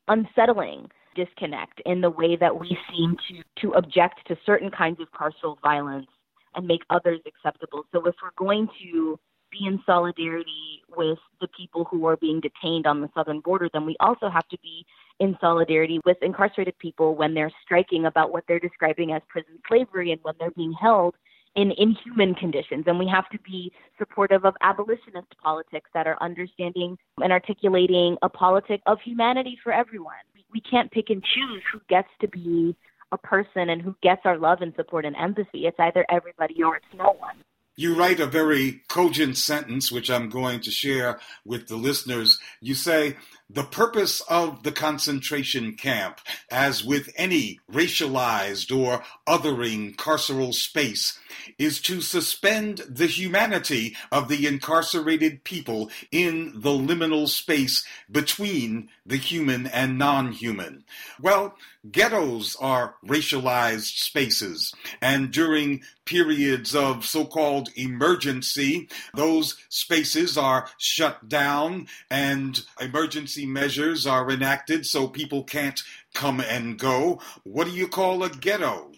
unsettling 0.08 0.90
disconnect 1.16 1.82
in 1.86 2.02
the 2.02 2.10
way 2.10 2.36
that 2.36 2.60
we 2.60 2.78
seem 2.92 3.18
to, 3.28 3.44
to 3.62 3.74
object 3.74 4.28
to 4.28 4.38
certain 4.46 4.70
kinds 4.70 5.00
of 5.00 5.08
carceral 5.12 5.60
violence 5.62 6.08
and 6.56 6.68
make 6.68 6.82
others 6.90 7.20
acceptable. 7.26 7.86
So 7.92 8.06
if 8.06 8.16
we're 8.22 8.32
going 8.38 8.68
to 8.84 9.20
be 9.52 9.66
in 9.66 9.82
solidarity 9.86 10.84
with 10.96 11.18
the 11.42 11.48
people 11.48 11.86
who 11.86 12.06
are 12.06 12.18
being 12.18 12.40
detained 12.40 12.86
on 12.86 13.02
the 13.02 13.10
southern 13.16 13.40
border, 13.40 13.70
then 13.74 13.86
we 13.86 13.96
also 14.00 14.30
have 14.30 14.48
to 14.50 14.58
be 14.62 14.86
in 15.20 15.38
solidarity 15.42 16.00
with 16.06 16.18
incarcerated 16.22 16.78
people 16.80 17.16
when 17.16 17.34
they're 17.34 17.52
striking 17.64 18.06
about 18.06 18.32
what 18.32 18.44
they're 18.48 18.60
describing 18.60 19.12
as 19.12 19.22
prison 19.28 19.60
slavery 19.68 20.12
and 20.12 20.22
when 20.24 20.36
they're 20.40 20.52
being 20.52 20.74
held 20.74 21.16
in 21.56 21.72
inhuman 21.78 22.36
conditions. 22.36 22.86
And 22.88 23.00
we 23.00 23.08
have 23.08 23.28
to 23.30 23.40
be 23.40 23.72
supportive 23.98 24.46
of 24.46 24.56
abolitionist 24.62 25.36
politics 25.42 25.90
that 25.94 26.08
are 26.08 26.18
understanding 26.22 26.98
and 27.22 27.32
articulating 27.32 28.18
a 28.22 28.30
politic 28.30 28.82
of 28.86 29.00
humanity 29.02 29.58
for 29.64 29.74
everyone 29.74 30.14
we 30.54 30.62
can't 30.62 30.92
pick 30.92 31.10
and 31.10 31.24
choose 31.24 31.62
who 31.72 31.80
gets 31.90 32.08
to 32.22 32.28
be 32.28 32.76
a 33.12 33.18
person 33.18 33.70
and 33.70 33.82
who 33.82 33.96
gets 34.02 34.22
our 34.26 34.38
love 34.38 34.60
and 34.62 34.74
support 34.76 35.06
and 35.06 35.16
empathy. 35.16 35.66
It's 35.66 35.80
either 35.80 36.06
everybody 36.10 36.62
or 36.64 36.78
it's 36.78 36.86
no 36.96 37.16
one. 37.18 37.44
You 37.80 37.96
write 37.96 38.20
a 38.20 38.26
very 38.26 38.82
cogent 38.90 39.38
sentence, 39.38 39.90
which 39.90 40.12
I'm 40.12 40.28
going 40.28 40.60
to 40.64 40.70
share 40.70 41.18
with 41.46 41.70
the 41.70 41.78
listeners. 41.78 42.38
You 42.60 42.76
say, 42.76 43.16
the 43.50 43.64
purpose 43.64 44.20
of 44.30 44.64
the 44.64 44.74
concentration 44.74 45.76
camp, 45.76 46.20
as 46.52 46.84
with 46.84 47.10
any 47.16 47.62
racialized 47.72 48.78
or 48.78 49.02
othering 49.26 49.96
carceral 49.96 50.54
space, 50.54 51.18
is 51.58 51.80
to 51.84 52.02
suspend 52.02 52.80
the 52.80 53.08
humanity 53.08 53.96
of 54.12 54.28
the 54.28 54.46
incarcerated 54.46 55.46
people 55.46 55.90
in 56.12 56.52
the 56.56 56.72
liminal 56.72 57.30
space 57.30 57.86
between 58.12 58.90
the 59.06 59.18
human 59.18 59.68
and 59.68 59.98
non 59.98 60.34
human. 60.34 60.84
Well, 61.20 61.56
ghettos 61.92 62.56
are 62.60 62.96
racialized 63.06 63.98
spaces, 64.00 64.74
and 65.02 65.32
during 65.32 65.82
periods 66.06 66.76
of 66.76 67.06
so 67.06 67.26
called 67.26 67.70
emergency, 67.76 68.90
those 69.14 69.56
spaces 69.70 70.38
are 70.38 70.70
shut 70.78 71.30
down 71.30 71.88
and 72.10 72.62
emergency 72.82 73.46
measures 73.46 74.06
are 74.06 74.30
enacted 74.30 74.86
so 74.86 75.08
people 75.08 75.44
can't 75.44 75.82
come 76.14 76.40
and 76.42 76.78
go. 76.78 77.22
What 77.44 77.66
do 77.66 77.72
you 77.72 77.88
call 77.88 78.24
a 78.24 78.30
ghetto? 78.30 78.92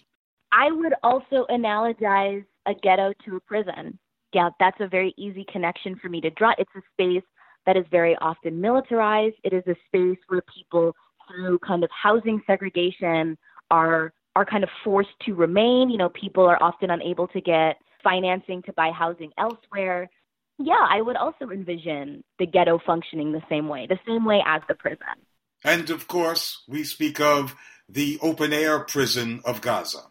I 0.51 0.71
would 0.71 0.93
also 1.03 1.45
analogize 1.49 2.45
a 2.65 2.73
ghetto 2.73 3.13
to 3.25 3.35
a 3.37 3.39
prison. 3.39 3.97
Yeah, 4.33 4.49
that's 4.59 4.79
a 4.79 4.87
very 4.87 5.13
easy 5.17 5.45
connection 5.51 5.95
for 6.01 6.09
me 6.09 6.21
to 6.21 6.29
draw. 6.29 6.53
It's 6.57 6.71
a 6.75 6.81
space 6.93 7.23
that 7.65 7.77
is 7.77 7.85
very 7.91 8.15
often 8.21 8.59
militarized. 8.61 9.35
It 9.43 9.53
is 9.53 9.63
a 9.67 9.75
space 9.87 10.17
where 10.27 10.41
people, 10.53 10.95
through 11.31 11.59
kind 11.59 11.83
of 11.83 11.89
housing 11.91 12.41
segregation, 12.45 13.37
are 13.69 14.13
are 14.35 14.45
kind 14.45 14.63
of 14.63 14.69
forced 14.83 15.09
to 15.25 15.33
remain. 15.33 15.89
You 15.89 15.97
know, 15.97 16.09
people 16.09 16.45
are 16.45 16.61
often 16.61 16.89
unable 16.89 17.27
to 17.29 17.41
get 17.41 17.77
financing 18.03 18.61
to 18.63 18.73
buy 18.73 18.91
housing 18.91 19.31
elsewhere. 19.37 20.09
Yeah, 20.57 20.85
I 20.89 21.01
would 21.01 21.15
also 21.15 21.49
envision 21.49 22.23
the 22.39 22.45
ghetto 22.45 22.79
functioning 22.85 23.31
the 23.31 23.41
same 23.49 23.67
way, 23.67 23.87
the 23.87 23.99
same 24.07 24.25
way 24.25 24.41
as 24.45 24.61
the 24.67 24.75
prison. 24.75 25.17
And 25.63 25.89
of 25.89 26.07
course, 26.07 26.63
we 26.67 26.83
speak 26.83 27.19
of 27.19 27.55
the 27.89 28.19
open 28.21 28.53
air 28.53 28.79
prison 28.79 29.41
of 29.45 29.61
Gaza. 29.61 30.03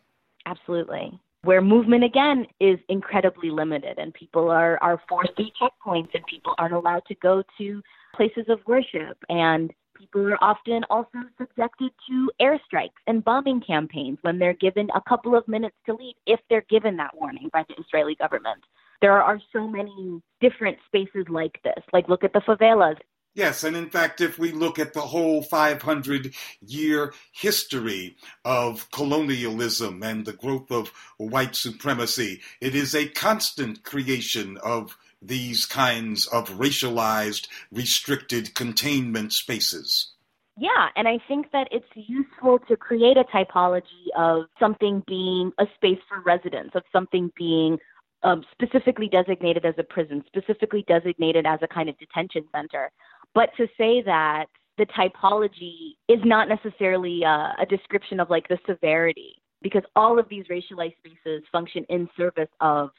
Absolutely. 0.46 1.18
Where 1.42 1.62
movement 1.62 2.04
again 2.04 2.46
is 2.60 2.78
incredibly 2.88 3.50
limited 3.50 3.98
and 3.98 4.12
people 4.12 4.50
are, 4.50 4.78
are 4.82 5.00
forced 5.08 5.32
through 5.36 5.50
checkpoints 5.60 6.10
and 6.14 6.24
people 6.26 6.54
aren't 6.58 6.74
allowed 6.74 7.04
to 7.06 7.14
go 7.16 7.42
to 7.58 7.82
places 8.14 8.44
of 8.48 8.58
worship 8.66 9.16
and 9.28 9.72
people 10.00 10.32
are 10.32 10.42
often 10.42 10.82
also 10.88 11.18
subjected 11.38 11.90
to 12.08 12.30
airstrikes 12.40 13.00
and 13.06 13.24
bombing 13.24 13.60
campaigns 13.60 14.18
when 14.22 14.38
they're 14.38 14.54
given 14.54 14.88
a 14.94 15.00
couple 15.08 15.36
of 15.36 15.46
minutes 15.46 15.76
to 15.86 15.94
leave 15.94 16.14
if 16.26 16.40
they're 16.48 16.64
given 16.70 16.96
that 16.96 17.14
warning 17.14 17.50
by 17.52 17.64
the 17.68 17.74
Israeli 17.80 18.14
government. 18.14 18.62
There 19.02 19.22
are 19.22 19.40
so 19.52 19.66
many 19.66 20.20
different 20.40 20.78
spaces 20.86 21.26
like 21.28 21.60
this. 21.64 21.82
Like 21.92 22.08
look 22.08 22.24
at 22.24 22.32
the 22.32 22.40
favelas. 22.40 22.96
Yes, 23.34 23.62
and 23.62 23.76
in 23.76 23.88
fact, 23.88 24.20
if 24.20 24.40
we 24.40 24.50
look 24.50 24.80
at 24.80 24.92
the 24.92 25.00
whole 25.00 25.40
500 25.40 26.34
year 26.66 27.14
history 27.32 28.16
of 28.44 28.90
colonialism 28.90 30.02
and 30.02 30.24
the 30.24 30.32
growth 30.32 30.70
of 30.72 30.88
white 31.16 31.54
supremacy, 31.54 32.40
it 32.60 32.74
is 32.74 32.94
a 32.94 33.08
constant 33.08 33.84
creation 33.84 34.58
of 34.64 34.96
these 35.22 35.66
kinds 35.66 36.26
of 36.26 36.48
racialized, 36.50 37.48
restricted 37.72 38.54
containment 38.54 39.32
spaces. 39.32 40.12
Yeah, 40.56 40.88
and 40.96 41.08
I 41.08 41.18
think 41.26 41.52
that 41.52 41.68
it's 41.70 41.86
useful 41.94 42.58
to 42.68 42.76
create 42.76 43.16
a 43.16 43.24
typology 43.24 44.08
of 44.16 44.44
something 44.58 45.02
being 45.06 45.52
a 45.58 45.64
space 45.74 45.98
for 46.08 46.20
residence, 46.20 46.72
of 46.74 46.82
something 46.92 47.30
being 47.36 47.78
um, 48.22 48.44
specifically 48.52 49.08
designated 49.08 49.64
as 49.64 49.74
a 49.78 49.82
prison, 49.82 50.22
specifically 50.26 50.84
designated 50.86 51.46
as 51.46 51.60
a 51.62 51.68
kind 51.68 51.88
of 51.88 51.98
detention 51.98 52.44
center. 52.54 52.90
But 53.34 53.50
to 53.56 53.66
say 53.78 54.02
that 54.02 54.46
the 54.76 54.86
typology 54.86 55.96
is 56.08 56.20
not 56.24 56.48
necessarily 56.48 57.22
a, 57.22 57.54
a 57.58 57.66
description 57.68 58.20
of 58.20 58.28
like 58.28 58.48
the 58.48 58.58
severity, 58.66 59.40
because 59.62 59.82
all 59.96 60.18
of 60.18 60.28
these 60.28 60.44
racialized 60.46 60.96
spaces 60.98 61.42
function 61.52 61.84
in 61.88 62.08
service 62.16 62.48
of 62.60 62.90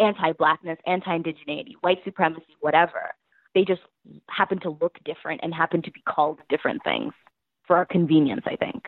anti 0.00 0.32
blackness, 0.32 0.78
anti 0.86 1.18
indigeneity, 1.18 1.74
white 1.80 1.98
supremacy, 2.04 2.56
whatever. 2.60 3.14
They 3.54 3.64
just 3.64 3.82
happen 4.28 4.60
to 4.60 4.70
look 4.80 4.98
different 5.04 5.40
and 5.42 5.52
happen 5.52 5.82
to 5.82 5.90
be 5.90 6.02
called 6.08 6.38
different 6.48 6.82
things 6.84 7.12
for 7.66 7.76
our 7.76 7.84
convenience, 7.84 8.42
I 8.46 8.56
think 8.56 8.86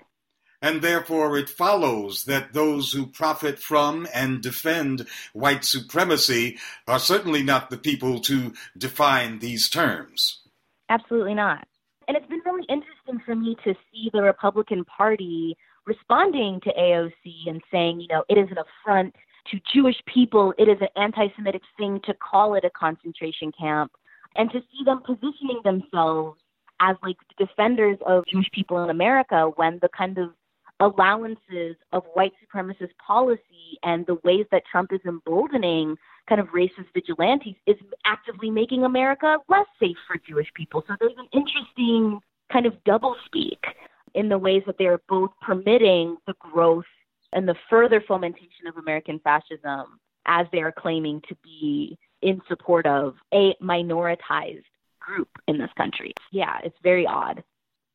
and 0.63 0.81
therefore 0.81 1.37
it 1.37 1.49
follows 1.49 2.25
that 2.25 2.53
those 2.55 2.93
who 2.93 3.07
profit 3.07 3.59
from 3.59 4.07
and 4.15 4.41
defend 4.41 5.07
white 5.33 5.65
supremacy 5.65 6.57
are 6.87 7.01
certainly 7.01 7.43
not 7.43 7.69
the 7.69 7.77
people 7.77 8.21
to 8.21 8.55
define 8.79 9.41
these 9.41 9.69
terms. 9.69 10.41
Absolutely 10.89 11.35
not. 11.35 11.67
And 12.07 12.17
it's 12.17 12.27
been 12.29 12.43
really 12.45 12.67
interesting 12.69 13.21
for 13.27 13.35
me 13.35 13.57
to 13.65 13.75
see 13.91 14.11
the 14.13 14.23
Republican 14.23 14.85
Party 14.85 15.57
responding 15.85 16.61
to 16.63 16.73
AOC 16.79 17.49
and 17.49 17.61
saying, 17.71 18.01
you 18.01 18.09
know, 18.09 18.25
it 18.29 18.39
is 18.39 18.49
an 18.51 18.59
affront 18.59 19.15
to 19.51 19.61
Jewish 19.73 19.97
people, 20.07 20.55
it 20.59 20.69
is 20.69 20.79
an 20.81 20.89
anti 20.97 21.29
Semitic 21.37 21.63
thing 21.77 22.01
to 22.05 22.15
call 22.15 22.55
it 22.55 22.65
a 22.65 22.71
concentration 22.71 23.53
camp, 23.59 23.93
and 24.37 24.51
to 24.51 24.61
see 24.61 24.85
them 24.85 25.03
positioning 25.05 25.61
themselves 25.65 26.41
as 26.81 26.97
like 27.03 27.17
defenders 27.39 27.99
of 28.07 28.25
Jewish 28.27 28.51
people 28.53 28.83
in 28.83 28.91
America 28.91 29.51
when 29.57 29.79
the 29.83 29.89
kind 29.97 30.19
of 30.19 30.31
allowances 30.81 31.77
of 31.93 32.03
white 32.15 32.33
supremacist 32.43 32.91
policy 33.05 33.79
and 33.85 34.05
the 34.07 34.17
ways 34.25 34.47
that 34.51 34.63
Trump 34.71 34.93
is 34.93 35.01
emboldening 35.07 35.97
kind 36.29 36.41
of 36.41 36.49
racist 36.49 36.87
vigilantes 36.93 37.55
is 37.67 37.77
actively 38.05 38.51
making 38.51 38.85
America 38.85 39.39
less 39.49 39.67
safe 39.79 39.97
for 40.07 40.17
Jewish 40.27 40.49
people. 40.55 40.83
So 40.89 40.95
there's 40.99 41.13
an 41.19 41.29
interesting 41.33 42.21
kind 42.53 42.67
of 42.67 42.75
double 42.85 43.17
speak 43.25 43.63
in 44.15 44.29
the 44.29 44.39
ways 44.39 44.63
that 44.67 44.77
they 44.79 44.87
are 44.87 45.01
both 45.09 45.31
permitting 45.41 46.17
the 46.27 46.35
growth 46.41 46.85
and 47.33 47.49
the 47.49 47.57
further 47.71 48.03
fomentation 48.07 48.67
of 48.69 48.77
American 48.77 49.21
fascism 49.21 50.01
as 50.27 50.47
they 50.53 50.61
are 50.61 50.73
claiming 50.73 51.21
to 51.29 51.37
be 51.43 51.99
in 52.21 52.41
support 52.49 52.87
of 52.87 53.15
a 53.35 53.55
minoritized 53.63 54.65
group 55.01 55.29
in 55.49 55.59
this 55.59 55.71
country. 55.77 56.15
Yeah, 56.31 56.59
it's 56.65 56.79
very 56.83 57.07
odd 57.07 57.43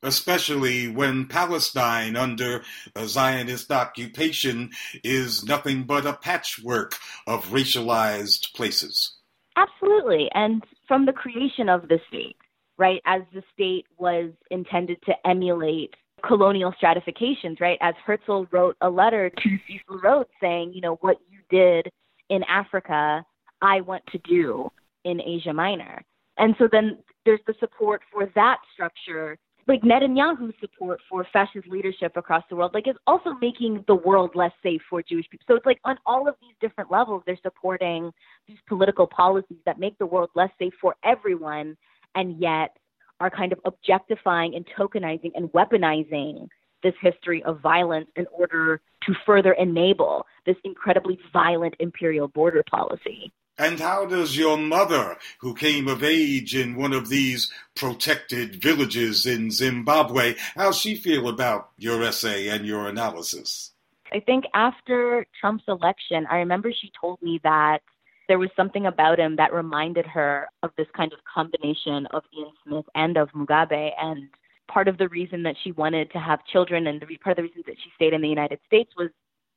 especially 0.04 0.88
when 0.88 1.26
Palestine 1.26 2.16
under 2.16 2.64
a 2.96 3.08
Zionist 3.08 3.72
occupation 3.72 4.72
is 5.04 5.44
nothing 5.44 5.84
but 5.84 6.06
a 6.06 6.14
patchwork 6.14 6.96
of 7.26 7.48
racialized 7.48 8.54
places. 8.54 9.18
Absolutely. 9.56 10.30
And 10.34 10.64
from 10.88 11.06
the 11.06 11.14
creation 11.14 11.68
of 11.68 11.88
the 11.88 12.00
state, 12.08 12.38
right, 12.78 13.02
as 13.06 13.24
the 13.34 13.42
state 13.54 13.86
was 13.98 14.32
intended 14.52 14.98
to 15.06 15.14
emulate 15.26 15.96
colonial 16.26 16.74
stratifications, 16.78 17.59
right, 17.59 17.78
as 17.82 17.95
Herzl 18.05 18.43
wrote 18.51 18.76
a 18.82 18.89
letter 18.89 19.30
to 19.30 19.49
mm-hmm. 19.49 19.55
Cecil 19.68 20.01
Rhodes 20.01 20.30
saying, 20.41 20.74
you 20.74 20.82
know, 20.82 20.95
what 21.01 21.18
you 21.30 21.39
did 21.49 21.91
in 22.30 22.43
Africa, 22.43 23.24
I 23.61 23.82
want 23.82 24.03
to 24.07 24.18
do 24.20 24.70
in 25.03 25.22
Asia 25.22 25.53
Minor. 25.53 26.03
And 26.38 26.55
so 26.59 26.68
then 26.72 26.97
there's 27.26 27.39
the 27.47 27.55
support 27.59 28.01
for 28.11 28.30
that 28.36 28.57
structure 28.74 29.38
like 29.68 29.82
Netanyahu's 29.82 30.53
support 30.61 30.99
for 31.09 31.28
fascist 31.34 31.68
leadership 31.68 32.15
across 32.15 32.43
the 32.49 32.55
world, 32.55 32.72
like 32.74 32.88
is 32.88 32.95
also 33.05 33.34
making 33.41 33.84
the 33.88 33.95
world 33.95 34.32
less 34.34 34.53
safe 34.63 34.82
for 34.89 35.01
Jewish 35.03 35.30
people. 35.30 35.43
So 35.47 35.55
it's 35.55 35.65
like 35.65 35.80
on 35.84 35.97
all 36.05 36.28
of 36.28 36.36
these 36.41 36.55
different 36.61 36.89
levels, 36.89 37.24
they're 37.26 37.38
supporting 37.43 38.11
these 38.47 38.57
political 38.68 39.05
policies 39.05 39.57
that 39.65 39.78
make 39.78 39.97
the 39.97 40.05
world 40.05 40.30
less 40.36 40.49
safe 40.57 40.74
for 40.80 40.95
everyone, 41.03 41.76
and 42.15 42.39
yet 42.39 42.78
are 43.20 43.30
kind 43.30 43.51
of 43.51 43.59
objectifying 43.65 44.55
and 44.55 44.65
tokenizing 44.78 45.32
and 45.36 45.49
weaponizing 45.51 46.47
this 46.84 46.93
history 47.01 47.43
of 47.43 47.59
violence 47.59 48.07
in 48.15 48.28
order 48.32 48.82
to 49.03 49.13
further 49.26 49.53
enable 49.53 50.26
this 50.45 50.57
incredibly 50.63 51.18
violent 51.34 51.76
imperial 51.80 52.28
border 52.28 52.63
policy. 52.70 53.32
And 53.59 53.80
how 53.80 54.05
does 54.05 54.38
your 54.38 54.55
mother, 54.55 55.18
who 55.39 55.55
came 55.55 55.88
of 55.88 56.03
age 56.03 56.55
in 56.55 56.76
one 56.76 56.93
of 56.93 57.09
these 57.09 57.51
protected 57.76 58.61
villages 58.61 59.26
in 59.26 59.49
Zimbabwe, 59.49 60.36
how 60.55 60.72
she 60.72 60.95
feel 60.95 61.28
about 61.28 61.72
your 61.78 62.03
essay 62.03 62.49
and 62.49 62.68
your 62.68 62.88
analysis? 62.88 63.74
I 64.13 64.20
think 64.20 64.45
after 64.53 65.26
Trump's 65.41 65.63
election, 65.68 66.28
I 66.30 66.38
remember 66.38 66.72
she 66.72 66.91
told 67.01 67.20
me 67.22 67.39
that 67.43 67.80
there 68.28 68.39
was 68.39 68.49
something 68.55 68.86
about 68.86 69.19
him 69.19 69.36
that 69.38 69.53
reminded 69.53 70.05
her 70.05 70.47
of 70.63 70.71
this 70.78 70.88
kind 70.95 71.13
of 71.13 71.19
combination 71.32 72.05
of 72.07 72.23
Ian 72.38 72.51
Smith 72.65 72.86
and 72.95 73.17
of 73.17 73.30
Mugabe. 73.30 73.91
And 74.01 74.30
part 74.67 74.88
of 74.88 74.97
the 74.97 75.07
reason 75.09 75.43
that 75.43 75.55
she 75.63 75.71
wanted 75.71 76.11
to 76.11 76.19
have 76.19 76.45
children 76.51 76.88
and 76.88 77.01
part 77.23 77.38
of 77.38 77.43
the 77.43 77.49
reason 77.49 77.63
that 77.67 77.78
she 77.84 77.91
stayed 77.95 78.13
in 78.13 78.21
the 78.21 78.28
United 78.28 78.59
States 78.67 78.91
was 78.97 79.09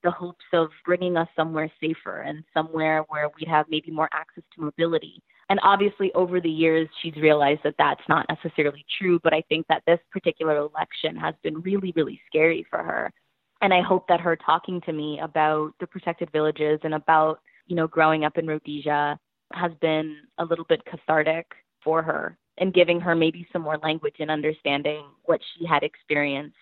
the 0.02 0.10
hopes 0.10 0.44
of 0.52 0.68
bringing 0.84 1.16
us 1.16 1.28
somewhere 1.36 1.70
safer 1.80 2.22
and 2.22 2.44
somewhere 2.54 3.04
where 3.08 3.28
we'd 3.38 3.48
have 3.48 3.66
maybe 3.68 3.90
more 3.90 4.08
access 4.12 4.44
to 4.54 4.62
mobility. 4.62 5.22
And 5.50 5.58
obviously, 5.62 6.12
over 6.14 6.40
the 6.40 6.48
years, 6.48 6.88
she's 7.02 7.16
realized 7.16 7.60
that 7.64 7.74
that's 7.76 8.00
not 8.08 8.24
necessarily 8.28 8.84
true. 8.98 9.18
But 9.22 9.34
I 9.34 9.42
think 9.48 9.66
that 9.68 9.82
this 9.86 9.98
particular 10.12 10.56
election 10.58 11.16
has 11.16 11.34
been 11.42 11.60
really, 11.60 11.92
really 11.96 12.20
scary 12.28 12.64
for 12.70 12.78
her. 12.78 13.12
And 13.60 13.74
I 13.74 13.82
hope 13.82 14.06
that 14.08 14.20
her 14.20 14.36
talking 14.36 14.80
to 14.82 14.92
me 14.92 15.18
about 15.20 15.72
the 15.80 15.86
protected 15.86 16.30
villages 16.32 16.80
and 16.84 16.94
about, 16.94 17.40
you 17.70 17.76
know, 17.76 17.86
growing 17.86 18.24
up 18.24 18.36
in 18.36 18.46
Rhodesia 18.46 19.18
has 19.52 19.72
been 19.80 20.16
a 20.38 20.44
little 20.44 20.66
bit 20.68 20.84
cathartic 20.84 21.46
for 21.82 22.02
her 22.02 22.36
and 22.58 22.74
giving 22.74 23.00
her 23.00 23.14
maybe 23.14 23.46
some 23.52 23.62
more 23.62 23.78
language 23.78 24.16
and 24.18 24.30
understanding 24.30 25.04
what 25.24 25.40
she 25.54 25.64
had 25.64 25.82
experienced. 25.82 26.56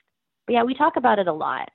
But 0.47 0.53
yeah, 0.53 0.63
we 0.63 0.75
talk 0.75 0.97
about 0.97 1.19
it 1.19 1.27
a 1.27 1.33
lot. 1.33 1.71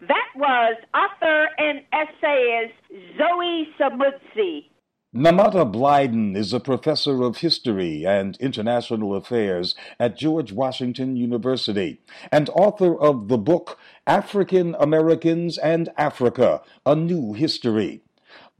That 0.00 0.28
was 0.36 0.76
author 0.94 1.48
and 1.58 1.80
essayist 1.92 3.18
Zoe 3.18 3.68
Samudzi. 3.78 4.70
Nemata 5.14 5.64
Blyden 5.64 6.36
is 6.36 6.52
a 6.52 6.60
professor 6.60 7.22
of 7.22 7.38
history 7.38 8.04
and 8.04 8.36
international 8.36 9.14
affairs 9.16 9.74
at 9.98 10.18
George 10.18 10.52
Washington 10.52 11.16
University 11.16 12.00
and 12.30 12.50
author 12.50 12.94
of 12.98 13.28
the 13.28 13.38
book 13.38 13.78
African 14.06 14.76
Americans 14.78 15.56
and 15.58 15.88
Africa 15.96 16.60
A 16.84 16.94
New 16.94 17.32
History. 17.32 18.02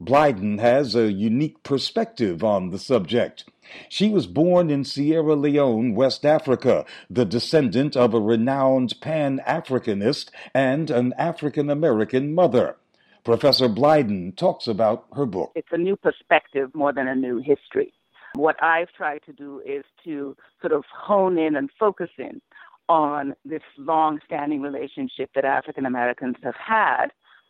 Blyden 0.01 0.59
has 0.59 0.95
a 0.95 1.11
unique 1.11 1.63
perspective 1.63 2.43
on 2.43 2.69
the 2.69 2.77
subject. 2.77 3.45
She 3.89 4.09
was 4.09 4.27
born 4.27 4.69
in 4.69 4.83
Sierra 4.83 5.35
Leone, 5.35 5.95
West 5.95 6.23
Africa, 6.23 6.85
the 7.09 7.25
descendant 7.25 7.97
of 7.97 8.13
a 8.13 8.19
renowned 8.19 8.93
Pan 9.01 9.41
Africanist 9.47 10.29
and 10.53 10.91
an 10.91 11.13
African 11.17 11.69
American 11.71 12.35
mother. 12.35 12.77
Professor 13.23 13.67
Blyden 13.67 14.35
talks 14.37 14.67
about 14.67 15.05
her 15.15 15.25
book. 15.25 15.51
It's 15.55 15.67
a 15.71 15.77
new 15.77 15.95
perspective 15.95 16.73
more 16.75 16.93
than 16.93 17.07
a 17.07 17.15
new 17.15 17.39
history. 17.39 17.91
What 18.35 18.61
I've 18.63 18.91
tried 18.93 19.23
to 19.25 19.33
do 19.33 19.61
is 19.65 19.83
to 20.03 20.37
sort 20.61 20.73
of 20.73 20.85
hone 20.95 21.39
in 21.39 21.55
and 21.55 21.69
focus 21.77 22.11
in 22.19 22.39
on 22.87 23.35
this 23.43 23.63
long 23.77 24.19
standing 24.25 24.61
relationship 24.61 25.31
that 25.33 25.43
African 25.43 25.85
Americans 25.85 26.35
have 26.43 26.55
had 26.55 27.07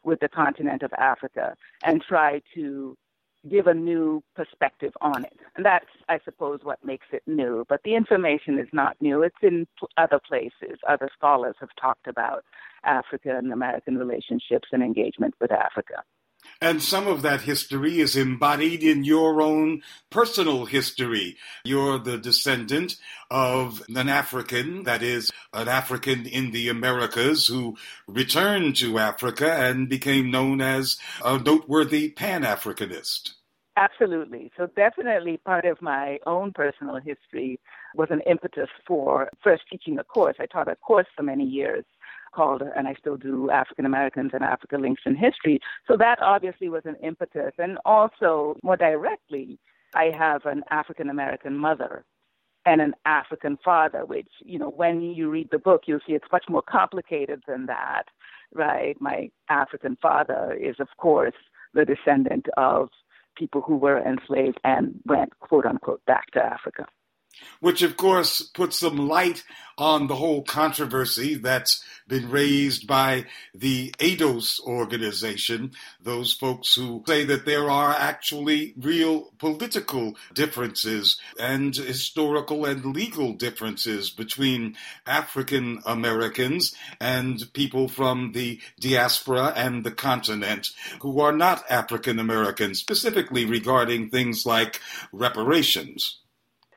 with 0.07 0.21
the 0.21 0.29
continent 0.29 0.81
of 0.83 0.93
Africa 0.93 1.53
and 1.83 2.01
try 2.01 2.41
to 2.55 2.97
give 3.49 3.67
a 3.67 3.73
new 3.73 4.23
perspective 4.35 4.93
on 5.01 5.25
it. 5.25 5.37
And 5.55 5.65
that's, 5.65 5.85
I 6.09 6.19
suppose, 6.23 6.61
what 6.63 6.83
makes 6.83 7.07
it 7.11 7.23
new. 7.27 7.65
But 7.67 7.81
the 7.83 7.95
information 7.95 8.57
is 8.57 8.69
not 8.71 8.95
new, 9.01 9.21
it's 9.21 9.35
in 9.43 9.67
other 9.97 10.19
places. 10.25 10.79
Other 10.87 11.09
scholars 11.15 11.55
have 11.59 11.69
talked 11.79 12.07
about 12.07 12.43
African 12.83 13.51
American 13.51 13.97
relationships 13.97 14.69
and 14.71 14.81
engagement 14.81 15.35
with 15.41 15.51
Africa. 15.51 16.03
And 16.61 16.81
some 16.81 17.07
of 17.07 17.21
that 17.21 17.41
history 17.41 17.99
is 17.99 18.15
embodied 18.15 18.83
in 18.83 19.03
your 19.03 19.41
own 19.41 19.81
personal 20.09 20.65
history. 20.65 21.37
You're 21.63 21.99
the 21.99 22.17
descendant 22.17 22.95
of 23.29 23.83
an 23.89 24.09
African, 24.09 24.83
that 24.83 25.03
is, 25.03 25.31
an 25.53 25.67
African 25.67 26.25
in 26.25 26.51
the 26.51 26.69
Americas 26.69 27.47
who 27.47 27.77
returned 28.07 28.75
to 28.77 28.99
Africa 28.99 29.51
and 29.51 29.89
became 29.89 30.31
known 30.31 30.61
as 30.61 30.97
a 31.23 31.37
noteworthy 31.37 32.09
Pan 32.09 32.43
Africanist. 32.43 33.33
Absolutely. 33.77 34.51
So, 34.57 34.67
definitely 34.75 35.37
part 35.37 35.65
of 35.65 35.79
my 35.83 36.17
own 36.25 36.51
personal 36.51 36.95
history 36.95 37.59
was 37.93 38.07
an 38.09 38.21
impetus 38.21 38.69
for 38.87 39.29
first 39.43 39.63
teaching 39.71 39.99
a 39.99 40.03
course. 40.03 40.35
I 40.39 40.47
taught 40.47 40.67
a 40.67 40.75
course 40.75 41.05
for 41.15 41.21
many 41.21 41.43
years 41.43 41.85
called, 42.33 42.63
and 42.75 42.87
I 42.87 42.95
still 42.99 43.17
do, 43.17 43.49
African 43.49 43.85
Americans 43.85 44.31
and 44.33 44.43
Africa 44.43 44.77
Links 44.77 45.03
in 45.05 45.15
History. 45.15 45.59
So, 45.87 45.97
that 45.97 46.21
obviously 46.21 46.69
was 46.69 46.83
an 46.85 46.95
impetus. 47.03 47.53
And 47.57 47.77
also, 47.85 48.55
more 48.63 48.77
directly, 48.77 49.59
I 49.95 50.11
have 50.17 50.45
an 50.45 50.63
African 50.69 51.09
American 51.09 51.57
mother 51.57 52.05
and 52.65 52.81
an 52.81 52.93
African 53.05 53.57
father, 53.63 54.05
which, 54.05 54.27
you 54.43 54.59
know, 54.59 54.69
when 54.69 55.01
you 55.01 55.29
read 55.29 55.47
the 55.51 55.57
book, 55.57 55.83
you'll 55.85 56.01
see 56.05 56.13
it's 56.13 56.31
much 56.31 56.45
more 56.49 56.61
complicated 56.61 57.41
than 57.47 57.65
that, 57.67 58.03
right? 58.53 58.99
My 58.99 59.29
African 59.49 59.97
father 60.01 60.57
is, 60.59 60.75
of 60.79 60.89
course, 60.97 61.35
the 61.73 61.85
descendant 61.85 62.47
of 62.57 62.89
people 63.37 63.61
who 63.61 63.77
were 63.77 63.99
enslaved 63.99 64.59
and 64.65 64.99
went, 65.05 65.39
quote 65.39 65.65
unquote, 65.65 66.03
back 66.05 66.29
to 66.31 66.43
Africa 66.43 66.87
which 67.59 67.81
of 67.81 67.97
course 67.97 68.41
puts 68.41 68.79
some 68.79 69.07
light 69.07 69.43
on 69.77 70.07
the 70.07 70.15
whole 70.15 70.41
controversy 70.41 71.35
that's 71.35 71.83
been 72.07 72.29
raised 72.29 72.87
by 72.87 73.25
the 73.53 73.93
ADOS 73.99 74.59
organization, 74.61 75.71
those 76.01 76.33
folks 76.33 76.73
who 76.73 77.03
say 77.05 77.23
that 77.25 77.45
there 77.45 77.69
are 77.69 77.91
actually 77.91 78.73
real 78.77 79.31
political 79.37 80.15
differences 80.33 81.19
and 81.39 81.75
historical 81.75 82.65
and 82.65 82.85
legal 82.85 83.33
differences 83.33 84.09
between 84.09 84.75
African 85.05 85.79
Americans 85.85 86.73
and 86.99 87.53
people 87.53 87.87
from 87.87 88.31
the 88.31 88.59
diaspora 88.79 89.53
and 89.55 89.83
the 89.83 89.91
continent 89.91 90.69
who 91.01 91.19
are 91.19 91.33
not 91.33 91.63
African 91.69 92.17
Americans, 92.17 92.79
specifically 92.79 93.45
regarding 93.45 94.09
things 94.09 94.45
like 94.45 94.81
reparations. 95.11 96.17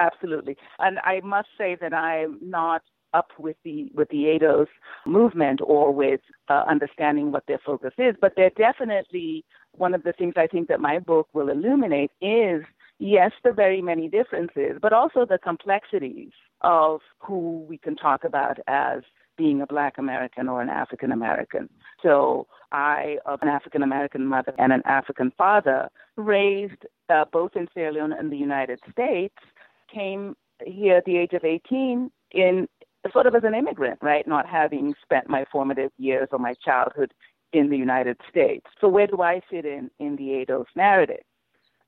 Absolutely. 0.00 0.56
And 0.78 0.98
I 1.04 1.20
must 1.22 1.48
say 1.56 1.76
that 1.80 1.92
I'm 1.92 2.38
not 2.42 2.82
up 3.12 3.30
with 3.38 3.56
the 3.64 3.90
with 3.94 4.08
the 4.08 4.38
ADOS 4.38 4.68
movement 5.04 5.60
or 5.64 5.92
with 5.92 6.20
uh, 6.48 6.64
understanding 6.68 7.32
what 7.32 7.44
their 7.46 7.58
focus 7.64 7.92
is, 7.98 8.14
but 8.20 8.32
they're 8.36 8.50
definitely 8.50 9.44
one 9.72 9.94
of 9.94 10.02
the 10.04 10.12
things 10.12 10.34
I 10.36 10.46
think 10.46 10.68
that 10.68 10.80
my 10.80 10.98
book 10.98 11.28
will 11.32 11.48
illuminate 11.50 12.12
is 12.20 12.62
yes, 12.98 13.32
the 13.44 13.52
very 13.52 13.82
many 13.82 14.08
differences, 14.08 14.78
but 14.80 14.92
also 14.92 15.26
the 15.26 15.38
complexities 15.38 16.32
of 16.60 17.00
who 17.18 17.64
we 17.68 17.78
can 17.78 17.96
talk 17.96 18.24
about 18.24 18.58
as 18.68 19.00
being 19.36 19.62
a 19.62 19.66
black 19.66 19.96
American 19.96 20.48
or 20.48 20.60
an 20.60 20.68
African 20.68 21.10
American. 21.12 21.68
So 22.02 22.46
I, 22.72 23.16
of 23.24 23.40
an 23.42 23.48
African 23.48 23.82
American 23.82 24.26
mother 24.26 24.52
and 24.58 24.72
an 24.72 24.82
African 24.84 25.32
father, 25.36 25.88
raised 26.16 26.84
uh, 27.08 27.24
both 27.32 27.52
in 27.56 27.66
Sierra 27.72 27.92
Leone 27.92 28.12
and 28.12 28.30
the 28.30 28.36
United 28.36 28.80
States, 28.92 29.34
came 29.92 30.36
here 30.64 30.96
at 30.96 31.04
the 31.04 31.16
age 31.16 31.32
of 31.32 31.44
18 31.44 32.10
in 32.32 32.68
sort 33.12 33.26
of 33.26 33.34
as 33.34 33.44
an 33.44 33.54
immigrant, 33.54 33.98
right? 34.02 34.26
Not 34.26 34.46
having 34.46 34.94
spent 35.02 35.28
my 35.28 35.44
formative 35.50 35.90
years 35.98 36.28
or 36.32 36.38
my 36.38 36.54
childhood 36.64 37.12
in 37.52 37.70
the 37.70 37.76
United 37.76 38.18
States. 38.28 38.66
So 38.80 38.88
where 38.88 39.06
do 39.06 39.22
I 39.22 39.40
fit 39.50 39.64
in 39.64 39.90
in 39.98 40.16
the 40.16 40.44
ADOS 40.44 40.66
narrative? 40.76 41.24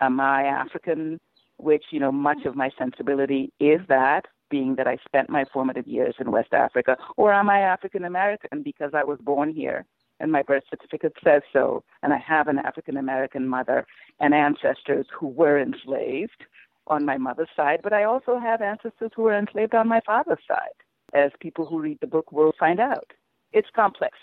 Am 0.01 0.19
I 0.21 0.45
African, 0.45 1.21
which, 1.59 1.85
you 1.91 2.01
know, 2.01 2.11
much 2.11 2.45
of 2.45 2.57
my 2.57 2.71
sensibility 2.77 3.53
is 3.61 3.81
that, 3.89 4.25
being 4.51 4.75
that 4.77 4.87
I 4.87 4.99
spent 5.07 5.31
my 5.31 5.45
formative 5.53 5.87
years 5.87 6.15
in 6.19 6.31
West 6.31 6.53
Africa, 6.53 6.97
or 7.17 7.33
am 7.33 7.49
I 7.49 7.61
African 7.61 8.05
American 8.05 8.63
because 8.63 8.91
I 8.95 9.05
was 9.05 9.19
born 9.23 9.53
here 9.55 9.87
and 10.21 10.31
my 10.31 10.43
birth 10.43 10.63
certificate 10.71 11.15
says 11.23 11.43
so, 11.53 11.83
and 12.03 12.13
I 12.13 12.19
have 12.19 12.49
an 12.49 12.59
African 12.59 12.97
American 12.97 13.47
mother 13.49 13.87
and 14.21 14.33
ancestors 14.33 15.07
who 15.13 15.27
were 15.27 15.61
enslaved? 15.61 16.45
On 16.87 17.05
my 17.05 17.17
mother's 17.19 17.49
side, 17.57 17.81
but 17.83 17.93
I 17.93 18.05
also 18.05 18.39
have 18.39 18.61
ancestors 18.61 19.13
who 19.15 19.23
were 19.23 19.39
enslaved 19.39 19.75
on 19.75 19.89
my 19.89 20.01
father's 20.05 20.43
side, 20.47 20.77
as 21.15 21.31
people 21.41 21.67
who 21.67 21.81
read 21.81 21.99
the 22.01 22.07
book 22.07 22.33
will 22.33 22.53
find 22.59 22.81
out. 22.81 23.13
It's 23.53 23.69
complex. 23.75 24.17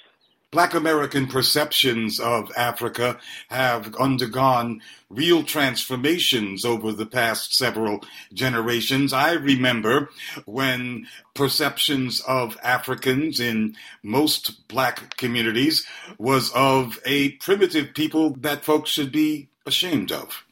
Black 0.51 0.73
American 0.73 1.27
perceptions 1.27 2.19
of 2.19 2.51
Africa 2.57 3.19
have 3.49 3.93
undergone 3.97 4.81
real 5.07 5.43
transformations 5.43 6.65
over 6.65 6.91
the 6.91 7.05
past 7.05 7.53
several 7.53 8.03
generations. 8.33 9.13
I 9.13 9.33
remember 9.33 10.09
when 10.45 11.05
perceptions 11.35 12.19
of 12.21 12.57
Africans 12.63 13.39
in 13.39 13.75
most 14.01 14.67
black 14.67 15.15
communities 15.17 15.85
was 16.17 16.51
of 16.55 16.99
a 17.05 17.33
primitive 17.33 17.93
people 17.93 18.31
that 18.37 18.65
folks 18.65 18.89
should 18.89 19.11
be 19.11 19.49
ashamed 19.67 20.11
of. 20.11 20.45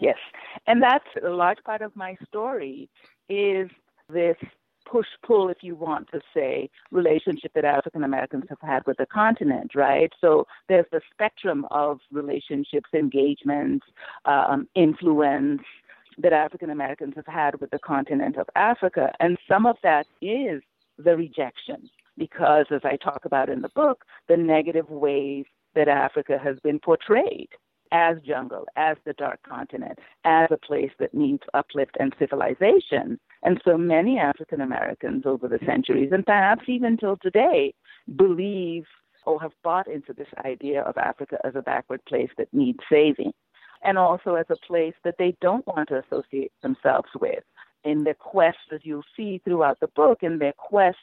Yes, 0.00 0.18
and 0.68 0.82
that's 0.82 1.08
a 1.24 1.30
large 1.30 1.58
part 1.64 1.80
of 1.80 1.96
my 1.96 2.14
story 2.28 2.88
is 3.28 3.68
this 4.10 4.36
push 4.84 5.06
pull, 5.26 5.48
if 5.48 5.58
you 5.62 5.74
want 5.74 6.08
to 6.12 6.20
say, 6.34 6.68
relationship 6.90 7.52
that 7.54 7.64
African 7.64 8.04
Americans 8.04 8.44
have 8.50 8.60
had 8.60 8.86
with 8.86 8.98
the 8.98 9.06
continent, 9.06 9.72
right? 9.74 10.12
So 10.20 10.46
there's 10.68 10.86
the 10.92 11.00
spectrum 11.10 11.66
of 11.70 12.00
relationships, 12.12 12.90
engagements, 12.94 13.86
um, 14.26 14.68
influence 14.74 15.62
that 16.18 16.32
African 16.32 16.70
Americans 16.70 17.14
have 17.16 17.26
had 17.26 17.60
with 17.60 17.70
the 17.70 17.78
continent 17.78 18.36
of 18.36 18.46
Africa. 18.54 19.12
And 19.20 19.38
some 19.48 19.64
of 19.64 19.76
that 19.82 20.06
is 20.20 20.62
the 20.98 21.16
rejection, 21.16 21.88
because 22.18 22.66
as 22.70 22.82
I 22.84 22.96
talk 22.96 23.24
about 23.24 23.48
in 23.48 23.62
the 23.62 23.70
book, 23.70 24.04
the 24.28 24.36
negative 24.36 24.90
ways 24.90 25.46
that 25.74 25.88
Africa 25.88 26.38
has 26.42 26.58
been 26.60 26.78
portrayed 26.78 27.48
as 27.92 28.16
jungle, 28.26 28.66
as 28.76 28.96
the 29.04 29.12
dark 29.14 29.40
continent, 29.48 29.98
as 30.24 30.48
a 30.50 30.56
place 30.56 30.90
that 30.98 31.14
needs 31.14 31.42
uplift 31.54 31.96
and 31.98 32.14
civilization. 32.18 33.18
And 33.42 33.60
so 33.64 33.78
many 33.78 34.18
African 34.18 34.60
Americans 34.60 35.24
over 35.26 35.48
the 35.48 35.60
centuries, 35.64 36.10
and 36.12 36.26
perhaps 36.26 36.64
even 36.66 36.96
till 36.96 37.16
today, 37.16 37.74
believe 38.16 38.84
or 39.26 39.40
have 39.40 39.52
bought 39.62 39.86
into 39.86 40.12
this 40.12 40.28
idea 40.44 40.82
of 40.82 40.96
Africa 40.96 41.38
as 41.44 41.54
a 41.54 41.62
backward 41.62 42.04
place 42.06 42.30
that 42.38 42.52
needs 42.52 42.78
saving, 42.90 43.32
and 43.82 43.98
also 43.98 44.34
as 44.34 44.46
a 44.48 44.66
place 44.66 44.94
that 45.04 45.16
they 45.18 45.36
don't 45.40 45.66
want 45.66 45.88
to 45.88 46.02
associate 46.02 46.52
themselves 46.62 47.10
with. 47.20 47.44
In 47.84 48.04
their 48.04 48.14
quest, 48.14 48.58
as 48.72 48.80
you'll 48.82 49.04
see 49.16 49.40
throughout 49.44 49.78
the 49.80 49.88
book, 49.88 50.22
in 50.22 50.38
their 50.38 50.54
quest 50.56 50.98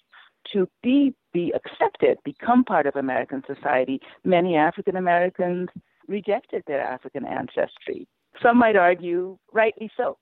to 0.54 0.68
be 0.84 1.14
be 1.34 1.52
accepted, 1.54 2.18
become 2.24 2.64
part 2.64 2.86
of 2.86 2.96
American 2.96 3.44
society, 3.48 4.00
many 4.24 4.56
African 4.56 4.96
Americans 4.96 5.70
rejected 6.08 6.64
their 6.68 6.82
African 6.82 7.26
ancestry. 7.26 8.08
Some 8.42 8.58
might 8.58 8.76
argue, 8.76 9.38
rightly 9.54 9.90
so, 9.96 10.18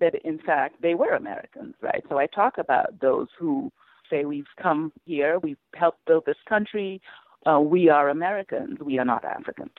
that 0.00 0.14
in 0.24 0.38
fact 0.38 0.80
they 0.82 0.94
were 0.94 1.14
Americans, 1.14 1.74
right? 1.80 2.02
So 2.08 2.18
I 2.18 2.26
talk 2.26 2.58
about 2.58 3.00
those 3.00 3.28
who 3.38 3.72
say 4.10 4.24
we've 4.24 4.44
come 4.62 4.92
here, 5.04 5.38
we've 5.38 5.56
helped 5.74 6.04
build 6.06 6.24
this 6.26 6.36
country, 6.48 7.00
uh, 7.46 7.60
we 7.60 7.88
are 7.88 8.08
Americans, 8.08 8.78
we 8.80 8.98
are 8.98 9.04
not 9.04 9.24
Africans. 9.24 9.70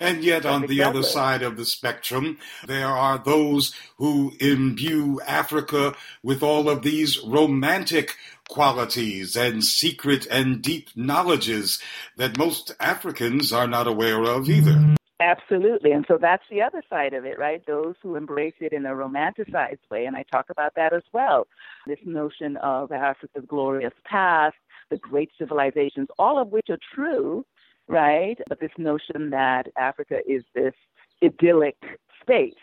And 0.00 0.22
yet, 0.22 0.46
on 0.46 0.66
the 0.66 0.82
other 0.82 1.02
side 1.02 1.42
of 1.42 1.56
the 1.56 1.64
spectrum, 1.64 2.38
there 2.66 2.88
are 2.88 3.18
those 3.18 3.74
who 3.96 4.32
imbue 4.40 5.20
Africa 5.26 5.94
with 6.22 6.42
all 6.42 6.68
of 6.68 6.82
these 6.82 7.18
romantic 7.20 8.14
qualities 8.48 9.36
and 9.36 9.62
secret 9.62 10.26
and 10.30 10.62
deep 10.62 10.88
knowledges 10.96 11.80
that 12.16 12.38
most 12.38 12.74
Africans 12.80 13.52
are 13.52 13.66
not 13.66 13.86
aware 13.86 14.22
of 14.22 14.48
either. 14.48 14.94
Absolutely. 15.20 15.90
And 15.90 16.04
so 16.06 16.16
that's 16.20 16.44
the 16.48 16.62
other 16.62 16.82
side 16.88 17.12
of 17.12 17.24
it, 17.24 17.38
right? 17.38 17.64
Those 17.66 17.96
who 18.02 18.14
embrace 18.14 18.54
it 18.60 18.72
in 18.72 18.86
a 18.86 18.90
romanticized 18.90 19.80
way. 19.90 20.04
And 20.04 20.16
I 20.16 20.24
talk 20.30 20.46
about 20.48 20.76
that 20.76 20.92
as 20.92 21.02
well. 21.12 21.48
This 21.86 21.98
notion 22.04 22.56
of 22.58 22.92
Africa's 22.92 23.44
glorious 23.46 23.92
past, 24.04 24.54
the 24.90 24.96
great 24.96 25.30
civilizations, 25.36 26.08
all 26.18 26.40
of 26.40 26.52
which 26.52 26.70
are 26.70 26.78
true, 26.94 27.44
right? 27.88 28.38
But 28.48 28.60
this 28.60 28.70
notion 28.78 29.30
that 29.30 29.68
Africa 29.76 30.18
is 30.26 30.42
this 30.54 30.74
idyllic 31.22 31.76
space. 32.20 32.54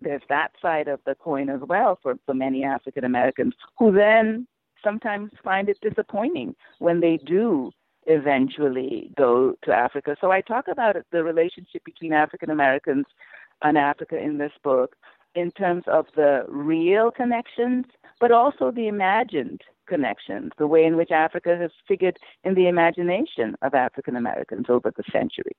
There's 0.00 0.22
that 0.28 0.52
side 0.60 0.88
of 0.88 1.00
the 1.06 1.14
coin 1.14 1.48
as 1.48 1.60
well 1.60 1.98
for, 2.02 2.16
for 2.26 2.34
many 2.34 2.64
African 2.64 3.04
Americans 3.04 3.54
who 3.78 3.92
then 3.92 4.46
sometimes 4.82 5.30
find 5.42 5.68
it 5.68 5.78
disappointing 5.80 6.54
when 6.78 7.00
they 7.00 7.18
do 7.24 7.70
eventually 8.06 9.10
go 9.16 9.54
to 9.62 9.72
Africa. 9.72 10.16
So 10.20 10.30
I 10.30 10.40
talk 10.40 10.66
about 10.68 10.96
the 11.10 11.22
relationship 11.22 11.84
between 11.84 12.12
African 12.12 12.50
Americans 12.50 13.06
and 13.62 13.78
Africa 13.78 14.18
in 14.18 14.38
this 14.38 14.52
book 14.62 14.96
in 15.34 15.50
terms 15.52 15.84
of 15.86 16.06
the 16.14 16.44
real 16.48 17.10
connections, 17.10 17.86
but 18.20 18.30
also 18.30 18.70
the 18.70 18.88
imagined 18.88 19.62
connections, 19.86 20.52
the 20.58 20.66
way 20.66 20.84
in 20.84 20.96
which 20.96 21.10
Africa 21.10 21.56
has 21.60 21.70
figured 21.86 22.18
in 22.44 22.54
the 22.54 22.68
imagination 22.68 23.56
of 23.62 23.74
African 23.74 24.16
Americans 24.16 24.66
over 24.68 24.92
the 24.96 25.04
centuries. 25.12 25.54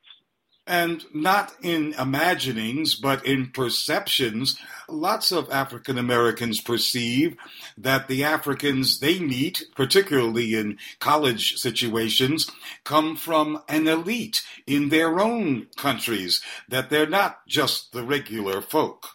And 0.68 1.06
not 1.14 1.54
in 1.62 1.94
imaginings, 1.94 2.96
but 2.96 3.24
in 3.24 3.52
perceptions, 3.52 4.60
lots 4.90 5.32
of 5.32 5.52
African 5.52 6.00
Americans 6.00 6.60
perceive 6.60 7.38
that 7.78 8.08
the 8.08 8.24
Africans 8.24 9.00
they 9.00 9.20
meet, 9.20 9.64
particularly 9.76 10.56
in 10.56 10.80
college 11.00 11.58
situations, 11.58 12.50
come 12.84 13.16
from 13.16 13.62
an 13.70 13.88
elite 13.88 14.42
in 14.66 14.90
their 14.90 15.20
own 15.20 15.68
countries, 15.78 16.42
that 16.68 16.90
they're 16.90 17.06
not 17.06 17.46
just 17.48 17.92
the 17.92 18.04
regular 18.04 18.60
folk. 18.60 19.15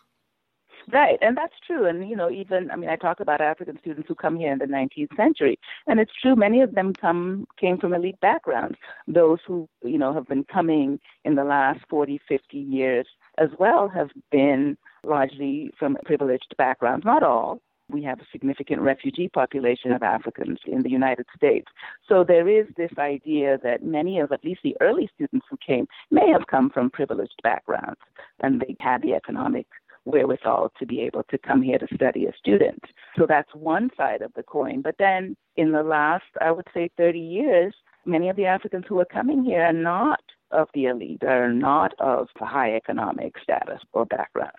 Right, 0.93 1.18
and 1.20 1.37
that's 1.37 1.55
true. 1.66 1.87
And 1.87 2.09
you 2.09 2.16
know, 2.16 2.31
even 2.31 2.70
I 2.70 2.76
mean, 2.76 2.91
I 2.91 2.97
talk 2.97 3.20
about 3.20 3.41
African 3.41 3.78
students 3.81 4.09
who 4.09 4.14
come 4.14 4.37
here 4.37 4.53
in 4.53 4.59
the 4.59 4.66
19th 4.66 5.16
century, 5.16 5.59
and 5.87 6.01
it's 6.01 6.12
true. 6.20 6.35
Many 6.35 6.61
of 6.62 6.74
them 6.74 6.95
come 6.95 7.47
came 7.59 7.78
from 7.78 7.95
elite 7.95 8.20
backgrounds. 8.20 8.78
Those 9.07 9.39
who 9.47 9.68
you 9.83 9.99
know 9.99 10.12
have 10.12 10.26
been 10.26 10.45
coming 10.45 10.99
in 11.24 11.35
the 11.35 11.45
last 11.45 11.81
40, 11.89 12.20
50 12.28 12.57
years 12.59 13.07
as 13.39 13.51
well 13.59 13.89
have 13.89 14.11
been 14.31 14.76
largely 15.05 15.72
from 15.78 15.97
privileged 16.05 16.55
backgrounds. 16.59 17.05
Not 17.05 17.22
all. 17.22 17.61
We 17.89 18.05
have 18.05 18.20
a 18.20 18.26
significant 18.31 18.83
refugee 18.83 19.28
population 19.28 19.91
of 19.91 20.03
Africans 20.03 20.59
in 20.64 20.83
the 20.83 20.91
United 20.91 21.26
States. 21.37 21.66
So 22.09 22.22
there 22.22 22.49
is 22.49 22.66
this 22.76 22.93
idea 22.99 23.59
that 23.64 23.83
many 23.83 24.20
of 24.20 24.31
at 24.31 24.45
least 24.45 24.61
the 24.62 24.76
early 24.81 25.11
students 25.14 25.47
who 25.51 25.57
came 25.57 25.89
may 26.11 26.28
have 26.31 26.47
come 26.47 26.70
from 26.70 26.91
privileged 26.91 27.41
backgrounds 27.43 27.99
and 28.41 28.61
they 28.61 28.76
had 28.78 29.03
the 29.03 29.14
economic 29.14 29.66
wherewithal 30.05 30.72
to 30.78 30.86
be 30.86 31.01
able 31.01 31.22
to 31.30 31.38
come 31.38 31.62
here 31.62 31.78
to 31.78 31.94
study 31.94 32.26
as 32.26 32.34
students. 32.38 32.86
So 33.18 33.26
that's 33.26 33.51
one 33.55 33.90
side 33.96 34.22
of 34.22 34.32
the 34.34 34.42
coin. 34.42 34.82
But 34.82 34.96
then 34.98 35.36
in 35.57 35.72
the 35.72 35.82
last, 35.82 36.24
I 36.40 36.51
would 36.51 36.66
say, 36.72 36.90
30 36.96 37.18
years, 37.18 37.74
many 38.07 38.28
of 38.28 38.36
the 38.36 38.46
Africans 38.46 38.84
who 38.88 38.98
are 39.01 39.07
coming 39.07 39.44
here 39.44 39.62
are 39.62 39.72
not 39.72 40.20
of 40.51 40.68
the 40.74 40.86
elite, 40.86 41.22
are 41.22 41.53
not 41.53 41.92
of 42.01 42.28
high 42.36 42.74
economic 42.74 43.34
status 43.42 43.80
or 43.92 44.07
background. 44.07 44.53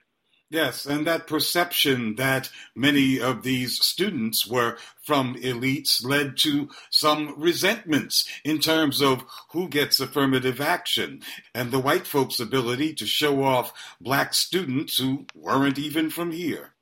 Yes, 0.51 0.85
and 0.85 1.07
that 1.07 1.27
perception 1.27 2.15
that 2.15 2.49
many 2.75 3.21
of 3.21 3.41
these 3.41 3.81
students 3.81 4.45
were 4.45 4.77
from 5.01 5.35
elites 5.35 6.03
led 6.03 6.35
to 6.39 6.67
some 6.89 7.33
resentments 7.37 8.27
in 8.43 8.59
terms 8.59 9.01
of 9.01 9.23
who 9.51 9.69
gets 9.69 10.01
affirmative 10.01 10.59
action 10.59 11.21
and 11.55 11.71
the 11.71 11.79
white 11.79 12.05
folks' 12.05 12.41
ability 12.41 12.93
to 12.95 13.05
show 13.05 13.45
off 13.45 13.71
black 14.01 14.33
students 14.33 14.97
who 14.97 15.25
weren't 15.33 15.79
even 15.79 16.09
from 16.09 16.33
here. 16.33 16.73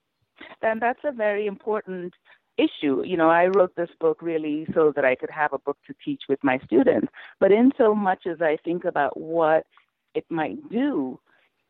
And 0.64 0.82
that's 0.82 1.04
a 1.04 1.12
very 1.12 1.46
important 1.46 2.16
issue. 2.58 3.04
You 3.06 3.18
know, 3.18 3.30
I 3.30 3.46
wrote 3.46 3.76
this 3.76 3.92
book 4.00 4.24
really 4.24 4.66
so 4.74 4.92
that 4.96 5.06
I 5.06 5.14
could 5.14 5.30
have 5.30 5.54
a 5.54 5.60
book 5.60 5.78
to 5.86 5.94
teach 6.04 6.24
with 6.28 6.44
my 6.44 6.58
students. 6.66 7.10
But 7.40 7.52
in 7.52 7.72
so 7.78 7.94
much 7.94 8.26
as 8.26 8.42
I 8.42 8.58
think 8.66 8.84
about 8.84 9.16
what 9.16 9.68
it 10.16 10.26
might 10.28 10.58
do, 10.72 11.20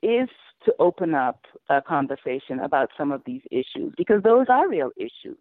is 0.02 0.30
to 0.66 0.74
open 0.80 1.14
up 1.14 1.46
a 1.70 1.82
conversation 1.82 2.60
about 2.60 2.90
some 2.98 3.12
of 3.12 3.22
these 3.26 3.42
issues 3.52 3.94
because 3.98 4.22
those 4.24 4.48
are 4.50 4.68
real 4.68 4.92
issues. 4.98 5.38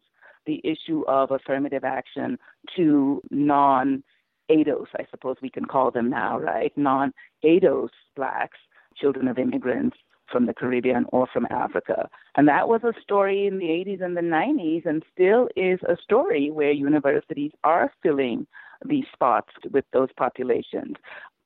The 0.47 0.61
issue 0.65 1.05
of 1.07 1.31
affirmative 1.31 1.85
action 1.85 2.39
to 2.77 3.21
non 3.31 4.03
ADOS, 4.51 4.87
I 4.97 5.05
suppose 5.11 5.37
we 5.43 5.51
can 5.51 5.67
call 5.67 5.91
them 5.91 6.09
now, 6.09 6.39
right? 6.39 6.73
Non 6.77 7.13
ADOS 7.45 7.91
blacks, 8.17 8.59
children 8.97 9.29
of 9.29 9.39
immigrants 9.39 9.97
from 10.31 10.47
the 10.47 10.55
Caribbean 10.55 11.07
or 11.09 11.27
from 11.33 11.47
Africa. 11.51 12.09
And 12.37 12.49
that 12.49 12.69
was 12.69 12.83
a 12.85 12.93
story 13.01 13.47
in 13.47 13.59
the 13.59 13.67
80s 13.67 14.03
and 14.03 14.17
the 14.17 14.21
90s 14.21 14.87
and 14.87 15.03
still 15.13 15.49
is 15.57 15.81
a 15.89 15.97
story 16.03 16.51
where 16.51 16.71
universities 16.71 17.53
are 17.65 17.93
filling 18.03 18.47
these 18.85 19.07
spots 19.13 19.53
with 19.73 19.85
those 19.93 20.11
populations. 20.17 20.97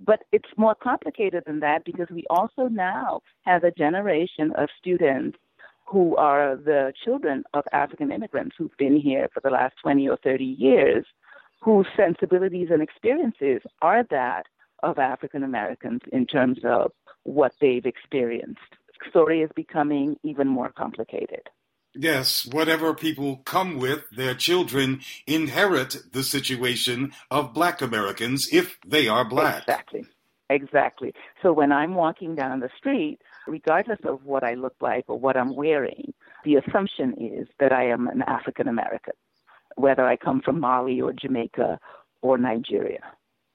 But 0.05 0.25
it's 0.33 0.49
more 0.57 0.75
complicated 0.75 1.45
than 1.47 1.61
that 1.61 1.85
because 1.85 2.09
we 2.11 2.25
also 2.29 2.69
now 2.69 3.21
have 3.43 3.63
a 3.63 3.71
generation 3.71 4.53
of 4.57 4.69
students 4.79 5.39
who 5.87 6.17
are 6.17 6.57
the 6.57 6.93
children 7.05 7.45
of 7.55 7.65
African 7.73 8.11
immigrants 8.11 8.57
who've 8.57 8.77
been 8.79 8.97
here 8.97 9.29
for 9.33 9.41
the 9.41 9.51
last 9.51 9.75
20 9.83 10.09
or 10.09 10.17
30 10.17 10.45
years, 10.45 11.05
whose 11.61 11.87
sensibilities 11.97 12.69
and 12.71 12.83
experiences 12.83 13.61
are 13.83 14.03
that 14.11 14.47
of 14.83 14.99
African 14.99 15.45
Americans 15.45 16.01
in 16.13 16.27
terms 16.27 16.59
of 16.65 16.93
what 17.25 17.53
they've 17.61 17.87
experienced. 17.87 18.61
The 19.05 19.11
story 19.11 19.43
is 19.43 19.51
becoming 19.55 20.17
even 20.23 20.49
more 20.49 20.71
complicated. 20.71 21.49
Yes, 21.95 22.47
whatever 22.51 22.95
people 22.95 23.37
come 23.45 23.79
with, 23.79 24.09
their 24.11 24.35
children 24.35 25.01
inherit 25.27 25.97
the 26.13 26.23
situation 26.23 27.13
of 27.31 27.53
black 27.53 27.83
Americans 27.83 28.49
if 28.51 28.79
they 28.87 29.09
are 29.09 29.25
black. 29.25 29.63
Exactly. 29.69 30.07
Exactly. 30.49 31.15
So 31.43 31.53
when 31.53 31.73
I'm 31.73 31.95
walking 31.95 32.35
down 32.35 32.61
the 32.61 32.69
street, 32.77 33.21
regardless 33.47 34.01
of 34.05 34.25
what 34.25 34.45
I 34.45 34.55
look 34.55 34.75
like 34.81 35.05
or 35.09 35.19
what 35.19 35.37
I'm 35.37 35.55
wearing, 35.55 36.13
the 36.45 36.57
assumption 36.57 37.15
is 37.19 37.49
that 37.59 37.73
I 37.73 37.85
am 37.87 38.07
an 38.09 38.23
African 38.23 38.69
American, 38.69 39.15
whether 39.77 40.07
I 40.07 40.17
come 40.17 40.43
from 40.43 40.61
Mali 40.61 41.01
or 41.01 41.13
Jamaica 41.13 41.79
or 42.21 42.37
Nigeria, 42.37 43.03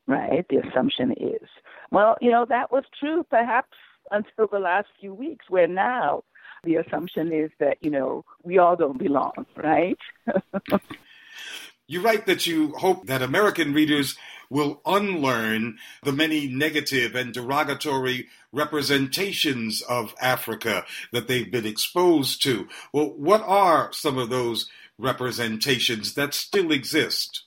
right? 0.07 0.45
The 0.49 0.57
assumption 0.57 1.11
is. 1.11 1.47
Well, 1.91 2.17
you 2.21 2.31
know, 2.31 2.45
that 2.49 2.71
was 2.71 2.83
true 2.99 3.23
perhaps 3.29 3.77
until 4.11 4.47
the 4.47 4.59
last 4.59 4.87
few 4.99 5.13
weeks, 5.13 5.45
where 5.49 5.67
now 5.67 6.23
the 6.67 6.75
assumption 6.75 7.31
is 7.31 7.49
that, 7.59 7.77
you 7.81 7.89
know, 7.89 8.25
we 8.43 8.57
all 8.57 8.75
don't 8.75 8.99
belong, 8.99 9.45
right? 9.55 9.97
you 11.87 12.01
write 12.01 12.25
that 12.27 12.45
you 12.45 12.73
hope 12.73 13.07
that 13.07 13.21
American 13.21 13.73
readers 13.73 14.17
will 14.49 14.81
unlearn 14.85 15.77
the 16.03 16.11
many 16.11 16.47
negative 16.47 17.15
and 17.15 17.33
derogatory 17.33 18.27
representations 18.51 19.81
of 19.81 20.13
Africa 20.21 20.85
that 21.11 21.27
they've 21.27 21.51
been 21.51 21.65
exposed 21.65 22.43
to. 22.43 22.67
Well, 22.93 23.13
what 23.17 23.41
are 23.45 23.91
some 23.93 24.17
of 24.17 24.29
those 24.29 24.69
representations 24.97 26.13
that 26.15 26.33
still 26.33 26.71
exist? 26.71 27.43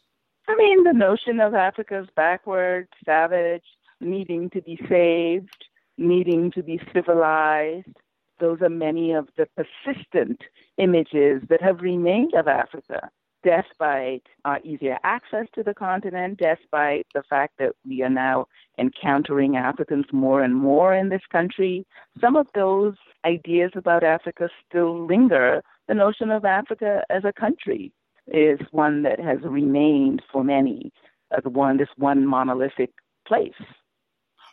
I 0.48 0.56
mean, 0.56 0.84
the 0.84 0.92
notion 0.92 1.40
of 1.40 1.54
Africa's 1.54 2.08
backward, 2.16 2.88
savage, 3.04 3.64
needing 4.00 4.50
to 4.50 4.62
be 4.62 4.78
saved, 4.88 5.64
needing 5.96 6.50
to 6.52 6.62
be 6.62 6.80
civilized, 6.92 7.96
those 8.40 8.60
are 8.62 8.68
many 8.68 9.12
of 9.12 9.28
the 9.36 9.46
persistent 9.56 10.40
images 10.78 11.42
that 11.48 11.62
have 11.62 11.80
remained 11.80 12.34
of 12.34 12.48
Africa, 12.48 13.10
despite 13.42 14.22
our 14.44 14.60
easier 14.64 14.98
access 15.04 15.46
to 15.54 15.62
the 15.62 15.74
continent, 15.74 16.38
despite 16.38 17.06
the 17.14 17.22
fact 17.28 17.54
that 17.58 17.72
we 17.86 18.02
are 18.02 18.10
now 18.10 18.46
encountering 18.78 19.56
Africans 19.56 20.06
more 20.12 20.42
and 20.42 20.56
more 20.56 20.94
in 20.94 21.08
this 21.08 21.22
country. 21.30 21.86
Some 22.20 22.36
of 22.36 22.46
those 22.54 22.94
ideas 23.24 23.72
about 23.74 24.02
Africa 24.02 24.48
still 24.68 25.06
linger. 25.06 25.62
The 25.88 25.94
notion 25.94 26.30
of 26.30 26.44
Africa 26.44 27.04
as 27.10 27.24
a 27.24 27.32
country 27.32 27.92
is 28.26 28.60
one 28.70 29.02
that 29.02 29.20
has 29.20 29.38
remained 29.42 30.22
for 30.32 30.44
many 30.44 30.92
as 31.36 31.44
one 31.44 31.76
this 31.76 31.88
one 31.96 32.26
monolithic 32.26 32.90
place. 33.26 33.52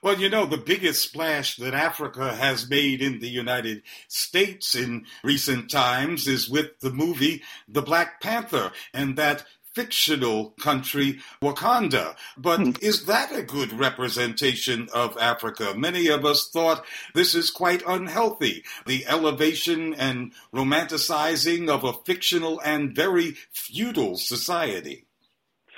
Well, 0.01 0.19
you 0.19 0.29
know, 0.29 0.45
the 0.45 0.57
biggest 0.57 1.03
splash 1.03 1.55
that 1.57 1.73
Africa 1.73 2.35
has 2.35 2.69
made 2.69 3.01
in 3.01 3.19
the 3.19 3.29
United 3.29 3.83
States 4.07 4.75
in 4.75 5.05
recent 5.23 5.71
times 5.71 6.27
is 6.27 6.49
with 6.49 6.79
the 6.79 6.91
movie 6.91 7.43
The 7.67 7.81
Black 7.81 8.21
Panther 8.21 8.71
and 8.93 9.15
that 9.17 9.45
fictional 9.77 10.55
country, 10.59 11.19
Wakanda. 11.39 12.15
But 12.35 12.59
hmm. 12.59 12.71
is 12.81 13.05
that 13.05 13.31
a 13.31 13.43
good 13.43 13.71
representation 13.71 14.89
of 14.91 15.15
Africa? 15.19 15.75
Many 15.75 16.07
of 16.07 16.25
us 16.25 16.49
thought 16.49 16.83
this 17.13 17.35
is 17.35 17.51
quite 17.51 17.83
unhealthy. 17.85 18.63
The 18.87 19.05
elevation 19.05 19.93
and 19.93 20.33
romanticizing 20.51 21.69
of 21.69 21.83
a 21.83 21.93
fictional 21.93 22.59
and 22.61 22.95
very 22.95 23.35
feudal 23.51 24.17
society. 24.17 25.05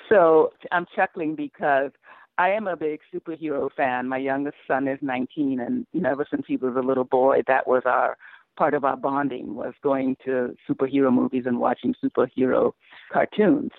So 0.07 0.53
I'm 0.71 0.85
chuckling 0.95 1.35
because 1.35 1.91
I 2.39 2.51
am 2.51 2.67
a 2.67 2.77
big 2.77 3.01
superhero 3.13 3.69
fan. 3.75 4.07
My 4.07 4.17
youngest 4.17 4.55
son 4.65 4.87
is 4.87 4.97
19, 5.01 5.59
and 5.59 5.85
you 5.91 5.99
know, 5.99 6.11
ever 6.11 6.25
since 6.31 6.45
he 6.47 6.55
was 6.55 6.73
a 6.77 6.87
little 6.87 7.03
boy, 7.03 7.41
that 7.47 7.67
was 7.67 7.83
our 7.85 8.17
part 8.57 8.73
of 8.73 8.85
our 8.85 8.95
bonding 8.95 9.55
was 9.55 9.73
going 9.83 10.15
to 10.23 10.55
superhero 10.67 11.13
movies 11.13 11.43
and 11.45 11.59
watching 11.59 11.93
superhero 12.01 12.71
cartoons. 13.11 13.71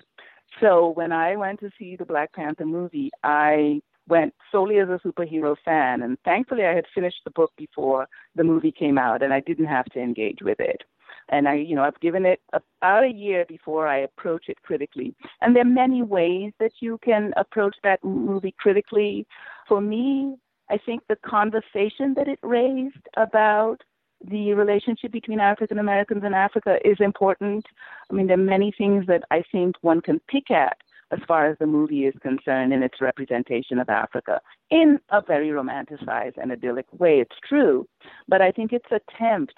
So 0.59 0.89
when 0.89 1.11
I 1.11 1.35
went 1.35 1.59
to 1.61 1.71
see 1.77 1.95
the 1.95 2.05
Black 2.05 2.33
Panther 2.33 2.65
movie, 2.65 3.09
I 3.23 3.81
went 4.07 4.35
solely 4.51 4.77
as 4.77 4.89
a 4.89 4.99
superhero 5.03 5.55
fan, 5.65 6.03
and 6.03 6.19
thankfully 6.23 6.65
I 6.65 6.75
had 6.75 6.85
finished 6.93 7.21
the 7.25 7.31
book 7.31 7.51
before 7.57 8.07
the 8.35 8.43
movie 8.43 8.71
came 8.71 8.99
out, 8.99 9.23
and 9.23 9.33
I 9.33 9.39
didn't 9.39 9.65
have 9.65 9.85
to 9.85 9.99
engage 9.99 10.39
with 10.43 10.59
it 10.59 10.83
and 11.29 11.47
I, 11.47 11.55
you 11.55 11.75
know, 11.75 11.83
I've 11.83 11.99
given 11.99 12.25
it 12.25 12.41
about 12.53 13.03
a 13.03 13.11
year 13.11 13.45
before 13.47 13.87
I 13.87 13.97
approach 13.99 14.45
it 14.47 14.61
critically. 14.63 15.15
And 15.41 15.55
there 15.55 15.63
are 15.63 15.65
many 15.65 16.03
ways 16.03 16.53
that 16.59 16.73
you 16.79 16.99
can 17.03 17.33
approach 17.37 17.75
that 17.83 18.03
movie 18.03 18.55
critically. 18.57 19.25
For 19.67 19.81
me, 19.81 20.35
I 20.69 20.77
think 20.77 21.03
the 21.07 21.17
conversation 21.17 22.13
that 22.15 22.27
it 22.27 22.39
raised 22.41 23.07
about 23.17 23.81
the 24.29 24.53
relationship 24.53 25.11
between 25.11 25.39
African 25.39 25.79
Americans 25.79 26.21
and 26.23 26.35
Africa 26.35 26.77
is 26.85 26.97
important. 26.99 27.65
I 28.09 28.13
mean, 28.13 28.27
there 28.27 28.39
are 28.39 28.41
many 28.57 28.71
things 28.77 29.07
that 29.07 29.23
I 29.31 29.43
think 29.51 29.75
one 29.81 30.01
can 30.01 30.19
pick 30.27 30.51
at 30.51 30.77
as 31.11 31.19
far 31.27 31.47
as 31.47 31.57
the 31.59 31.67
movie 31.67 32.05
is 32.05 32.13
concerned 32.21 32.73
in 32.73 32.83
its 32.83 33.01
representation 33.01 33.79
of 33.79 33.89
Africa 33.89 34.39
in 34.69 34.99
a 35.09 35.21
very 35.21 35.49
romanticized 35.49 36.37
and 36.41 36.51
idyllic 36.51 36.85
way. 36.97 37.19
It's 37.19 37.35
true, 37.47 37.87
but 38.27 38.41
I 38.41 38.51
think 38.51 38.71
its 38.71 38.85
attempt 38.91 39.55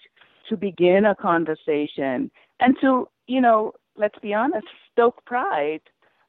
to 0.50 0.58
begin 0.58 1.06
a 1.06 1.16
conversation 1.16 2.32
and 2.60 2.76
to, 2.82 3.08
you 3.28 3.42
know, 3.42 3.74
let's 3.96 4.18
be 4.20 4.34
honest, 4.34 4.68
stoke 4.92 5.24
pride 5.26 5.82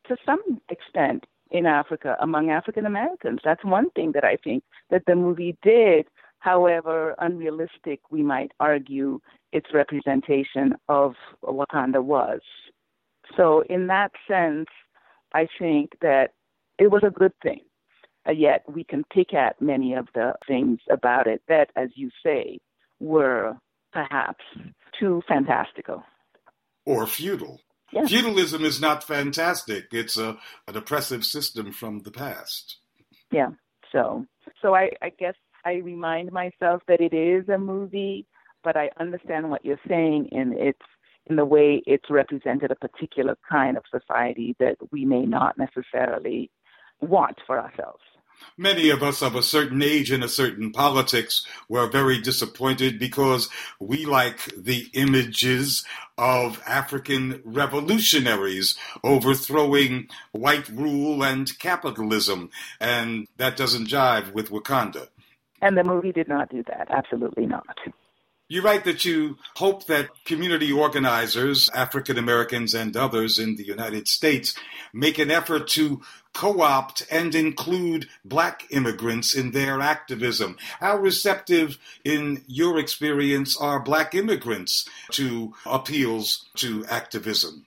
to 0.09 0.17
some 0.25 0.41
extent 0.69 1.25
in 1.51 1.67
Africa 1.67 2.17
among 2.21 2.51
African 2.51 2.87
Americans. 2.87 3.41
That's 3.45 3.65
one 3.65 3.91
thing 3.91 4.13
that 4.13 4.25
I 4.25 4.37
think 4.43 4.65
that 4.91 5.03
the 5.07 5.15
movie 5.15 5.57
did, 5.63 6.07
however 6.41 7.15
unrealistic 7.19 8.01
we 8.11 8.23
might 8.23 8.53
argue 8.61 9.21
its 9.53 9.69
representation 9.73 10.75
of 10.89 11.15
Wakanda 11.43 12.03
was. 12.03 12.41
So, 13.37 13.63
in 13.71 13.87
that 13.87 14.13
sense, 14.29 14.69
I 15.33 15.49
think 15.59 15.93
that 16.03 16.33
it 16.79 16.91
was 16.91 17.03
a 17.05 17.11
good 17.11 17.33
thing. 17.43 17.61
Uh, 18.29 18.33
yet 18.33 18.63
we 18.69 18.85
can 18.85 19.05
pick 19.13 19.35
at 19.35 19.61
many 19.61 19.95
of 19.95 20.09
the 20.15 20.35
things 20.47 20.81
about 20.91 21.27
it 21.27 21.43
that, 21.49 21.71
as 21.77 21.91
you 21.95 22.11
say, 22.25 22.59
were 23.01 23.55
perhaps 23.95 24.45
too 24.99 25.23
fantastical 25.27 26.03
or 26.85 27.07
feudal. 27.07 27.61
Yeah. 27.93 28.07
Feudalism 28.07 28.65
is 28.65 28.81
not 28.81 29.05
fantastic. 29.05 29.87
It's 29.93 30.19
a 30.19 30.37
an 30.67 30.77
oppressive 30.77 31.25
system 31.25 31.73
from 31.73 32.01
the 32.01 32.11
past. 32.11 32.79
Yeah. 33.31 33.51
So 33.93 34.27
so 34.61 34.75
I, 34.75 34.91
I 35.01 35.11
guess 35.11 35.35
I 35.65 35.75
remind 35.75 36.33
myself 36.33 36.83
that 36.89 37.01
it 37.01 37.15
is 37.15 37.49
a 37.49 37.59
movie, 37.59 38.27
but 38.63 38.77
I 38.77 38.91
understand 38.99 39.51
what 39.51 39.65
you're 39.65 39.81
saying 39.89 40.29
in 40.33 40.53
its 40.55 40.81
in 41.27 41.37
the 41.37 41.45
way 41.45 41.83
it's 41.87 42.11
represented 42.11 42.71
a 42.71 42.75
particular 42.75 43.37
kind 43.51 43.77
of 43.77 43.85
society 43.91 44.57
that 44.59 44.77
we 44.91 45.05
may 45.05 45.25
not 45.25 45.57
necessarily 45.57 46.51
want 47.01 47.39
for 47.47 47.59
ourselves. 47.59 48.03
Many 48.57 48.91
of 48.91 49.03
us 49.03 49.23
of 49.23 49.35
a 49.35 49.43
certain 49.43 49.83
age 49.83 50.11
and 50.11 50.23
a 50.23 50.29
certain 50.29 50.71
politics 50.71 51.45
were 51.69 51.91
very 51.91 52.21
disappointed 52.21 52.99
because 52.99 53.49
we 53.81 54.07
like 54.07 54.45
the 54.57 54.89
images 54.93 55.85
of 56.17 56.63
African 56.67 57.43
revolutionaries 57.45 58.77
overthrowing 59.03 60.09
white 60.33 60.69
rule 60.69 61.25
and 61.25 61.59
capitalism, 61.59 62.51
and 62.79 63.27
that 63.39 63.57
doesn't 63.57 63.89
jive 63.89 64.33
with 64.33 64.51
Wakanda. 64.51 65.09
And 65.61 65.77
the 65.77 65.85
movie 65.85 66.13
did 66.13 66.29
not 66.29 66.51
do 66.51 66.63
that. 66.69 66.89
Absolutely 66.91 67.47
not. 67.47 67.77
You 68.47 68.61
write 68.61 68.85
that 68.85 69.07
you 69.07 69.39
hope 69.57 69.87
that 69.87 70.11
community 70.27 70.71
organizers, 70.71 71.71
African 71.71 72.19
Americans 72.19 72.75
and 72.75 72.95
others 72.95 73.39
in 73.39 73.57
the 73.57 73.65
United 73.65 74.07
States, 74.07 74.55
make 74.93 75.19
an 75.19 75.31
effort 75.31 75.67
to 75.69 76.03
co 76.35 76.61
opt 76.61 77.07
and 77.11 77.35
include 77.35 78.07
black 78.23 78.67
immigrants 78.71 79.35
in 79.35 79.53
their 79.53 79.81
activism. 79.81 80.59
How 80.79 80.99
receptive, 80.99 81.79
in 82.05 82.45
your 82.47 82.79
experience, 82.79 83.57
are 83.57 83.81
black 83.81 84.15
immigrants 84.15 84.87
to 85.13 85.55
appeals 85.65 86.45
to 86.57 86.85
activism? 86.85 87.65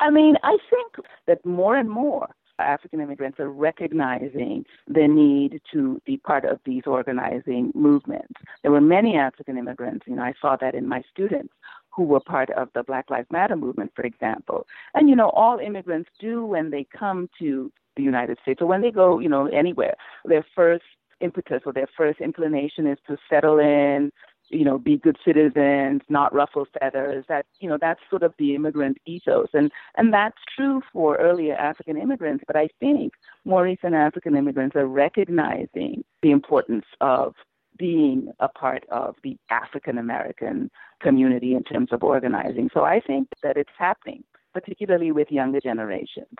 I 0.00 0.10
mean, 0.10 0.34
I 0.42 0.58
think 0.68 1.06
that 1.28 1.46
more 1.46 1.76
and 1.76 1.88
more 1.88 2.34
African 2.58 3.00
immigrants 3.00 3.38
are 3.40 3.50
recognizing 3.50 4.64
the 4.86 5.06
need 5.06 5.60
to 5.72 6.00
be 6.04 6.16
part 6.16 6.44
of 6.44 6.60
these 6.64 6.82
organizing 6.86 7.72
movements. 7.74 8.32
There 8.62 8.72
were 8.72 8.80
many 8.80 9.16
African 9.16 9.58
immigrants, 9.58 10.06
you 10.06 10.16
know, 10.16 10.22
I 10.22 10.34
saw 10.40 10.56
that 10.56 10.74
in 10.74 10.88
my 10.88 11.02
students 11.12 11.52
who 11.90 12.04
were 12.04 12.20
part 12.20 12.50
of 12.50 12.68
the 12.74 12.82
Black 12.82 13.10
Lives 13.10 13.28
Matter 13.30 13.56
movement, 13.56 13.92
for 13.96 14.02
example. 14.02 14.66
And, 14.94 15.08
you 15.08 15.16
know, 15.16 15.30
all 15.30 15.58
immigrants 15.58 16.10
do 16.20 16.44
when 16.44 16.70
they 16.70 16.86
come 16.96 17.28
to 17.38 17.72
the 17.96 18.02
United 18.02 18.38
States 18.42 18.60
or 18.60 18.66
when 18.66 18.82
they 18.82 18.90
go, 18.90 19.18
you 19.18 19.28
know, 19.28 19.46
anywhere, 19.46 19.94
their 20.24 20.44
first 20.54 20.84
impetus 21.20 21.62
or 21.64 21.72
their 21.72 21.88
first 21.96 22.20
inclination 22.20 22.86
is 22.86 22.98
to 23.06 23.16
settle 23.30 23.58
in, 23.58 24.12
you 24.48 24.64
know, 24.64 24.78
be 24.78 24.96
good 24.96 25.16
citizens, 25.24 26.02
not 26.08 26.34
ruffle 26.34 26.66
feathers. 26.78 27.24
That 27.28 27.46
you 27.60 27.68
know, 27.68 27.78
that's 27.80 28.00
sort 28.10 28.22
of 28.22 28.34
the 28.38 28.54
immigrant 28.54 28.98
ethos, 29.06 29.48
and 29.52 29.70
and 29.96 30.12
that's 30.12 30.38
true 30.56 30.82
for 30.92 31.16
earlier 31.16 31.54
African 31.54 31.96
immigrants. 31.96 32.44
But 32.46 32.56
I 32.56 32.68
think 32.80 33.12
more 33.44 33.62
recent 33.62 33.94
African 33.94 34.36
immigrants 34.36 34.76
are 34.76 34.86
recognizing 34.86 36.04
the 36.22 36.30
importance 36.30 36.86
of 37.00 37.34
being 37.78 38.32
a 38.40 38.48
part 38.48 38.84
of 38.90 39.16
the 39.22 39.36
African 39.50 39.98
American 39.98 40.70
community 41.00 41.54
in 41.54 41.62
terms 41.62 41.88
of 41.92 42.02
organizing. 42.02 42.70
So 42.72 42.84
I 42.84 43.00
think 43.00 43.28
that 43.42 43.56
it's 43.56 43.70
happening, 43.78 44.24
particularly 44.54 45.12
with 45.12 45.30
younger 45.30 45.60
generations. 45.60 46.36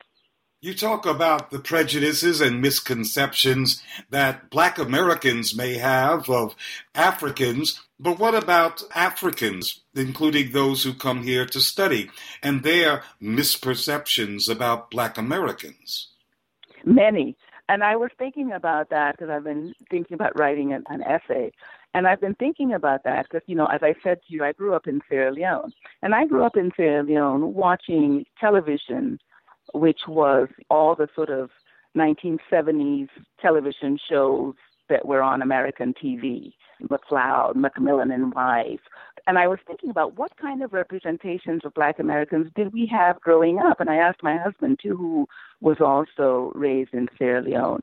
You 0.63 0.73
talk 0.73 1.05
about 1.05 1.51
the 1.51 1.59
prejudices 1.59 2.41
and 2.41 2.63
misconceptions 2.63 3.83
that 4.09 4.49
black 4.49 4.79
Americans 4.79 5.55
may 5.55 5.77
have 5.77 6.31
of 6.31 6.57
Africans, 6.95 7.83
but 8.01 8.19
what 8.19 8.35
about 8.35 8.83
Africans, 8.95 9.83
including 9.95 10.53
those 10.53 10.83
who 10.83 10.95
come 10.95 11.25
here 11.25 11.45
to 11.45 11.61
study, 11.61 12.11
and 12.43 12.63
their 12.63 13.03
misperceptions 13.23 14.49
about 14.51 14.91
black 14.91 15.19
Americans? 15.19 16.09
Many. 16.87 17.37
And 17.69 17.85
I 17.85 17.97
was 17.97 18.11
thinking 18.17 18.53
about 18.53 18.89
that 18.89 19.17
because 19.17 19.29
I've 19.29 19.45
been 19.45 19.75
thinking 19.91 20.15
about 20.15 20.39
writing 20.39 20.73
an, 20.73 20.85
an 20.89 21.03
essay. 21.03 21.53
And 21.93 22.07
I've 22.07 22.21
been 22.21 22.35
thinking 22.35 22.73
about 22.73 23.05
that 23.05 23.27
because, 23.29 23.47
you 23.47 23.57
know, 23.57 23.67
as 23.67 23.83
I 23.83 23.95
said 24.03 24.21
to 24.27 24.35
you, 24.35 24.43
I 24.43 24.53
grew 24.53 24.75
up 24.75 24.87
in 24.87 25.03
Sierra 25.09 25.33
Leone. 25.33 25.73
And 26.03 26.15
I 26.15 26.25
grew 26.27 26.45
up 26.45 26.57
in 26.57 26.71
Sierra 26.77 27.03
Leone 27.03 27.53
watching 27.53 28.25
television 28.41 29.19
which 29.75 30.01
was 30.09 30.49
all 30.71 30.95
the 30.95 31.09
sort 31.15 31.31
of 31.31 31.51
1970s 31.97 33.09
television 33.41 33.99
shows 34.09 34.55
that 34.89 35.07
were 35.07 35.23
on 35.23 35.43
American 35.43 35.95
TV, 35.95 36.53
McCloud, 36.83 37.55
McMillan 37.55 38.15
and 38.15 38.33
Wife. 38.35 38.81
And 39.27 39.39
I 39.39 39.49
was 39.49 39.59
thinking 39.67 39.91
about 39.91 40.17
what 40.17 40.37
kind 40.37 40.63
of 40.63 40.73
representations 40.73 41.63
of 41.65 41.75
Black 41.75 41.99
Americans 41.99 42.51
did 42.55 42.73
we 42.73 42.87
have 42.87 43.21
growing 43.21 43.59
up? 43.59 43.81
And 43.81 43.91
I 43.91 43.97
asked 43.97 44.23
my 44.23 44.37
husband, 44.37 44.79
too, 44.81 44.97
who 44.97 45.27
was 45.61 45.79
also 45.81 46.53
raised 46.55 46.95
in 46.95 47.09
Sierra 47.19 47.43
Leone. 47.43 47.81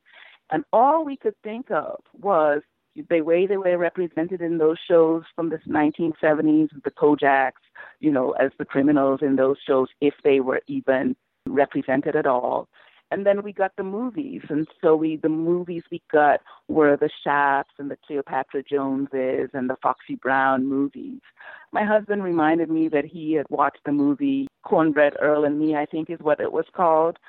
And 0.52 0.64
all 0.72 1.04
we 1.04 1.18
could 1.18 1.36
think 1.44 1.72
of 1.72 2.00
was 2.14 2.62
the 3.10 3.22
way 3.22 3.48
they 3.48 3.58
were 3.58 3.78
represented 3.78 4.40
in 4.42 4.60
those 4.60 4.78
shows 4.88 5.24
from 5.36 5.50
the 5.50 5.58
1970s, 5.68 6.70
the 6.84 6.92
Kojaks, 6.92 7.52
you 8.00 8.12
know, 8.12 8.32
as 8.34 8.52
the 8.60 8.66
criminals 8.66 9.22
in 9.22 9.36
those 9.36 9.58
shows, 9.68 9.88
if 10.00 10.14
they 10.24 10.40
were 10.40 10.62
even 10.68 11.16
represented 11.48 12.16
at 12.16 12.26
all. 12.26 12.68
And 13.12 13.28
then 13.28 13.44
we 13.44 13.54
got 13.54 13.74
the 13.78 13.84
movies, 13.84 14.42
and 14.50 14.68
so 14.82 14.96
we 14.96 15.18
the 15.18 15.30
movies 15.30 15.84
we 15.92 16.02
got 16.12 16.40
were 16.68 16.98
the 16.98 17.12
Shafts 17.24 17.74
and 17.78 17.92
the 17.92 17.98
Cleopatra 18.08 18.64
Joneses 18.64 19.52
and 19.54 19.70
the 19.70 19.78
Foxy 19.84 20.16
Brown 20.16 20.66
movies. 20.66 21.20
My 21.72 21.84
husband 21.86 22.24
reminded 22.24 22.72
me 22.72 22.88
that 22.88 23.06
he 23.06 23.34
had 23.34 23.46
watched 23.52 23.82
the 23.86 23.92
movie 23.92 24.48
Cornbread 24.64 25.14
Earl 25.22 25.44
and 25.44 25.60
Me, 25.60 25.76
I 25.76 25.86
think 25.86 26.10
is 26.10 26.20
what 26.22 26.40
it 26.40 26.52
was 26.52 26.66
called, 26.76 27.20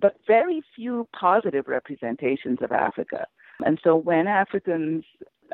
but 0.00 0.16
very 0.26 0.62
few 0.74 1.06
positive 1.18 1.68
representations 1.68 2.60
of 2.62 2.72
Africa. 2.72 3.26
And 3.66 3.78
so 3.84 3.96
when 3.96 4.26
Africans 4.26 5.04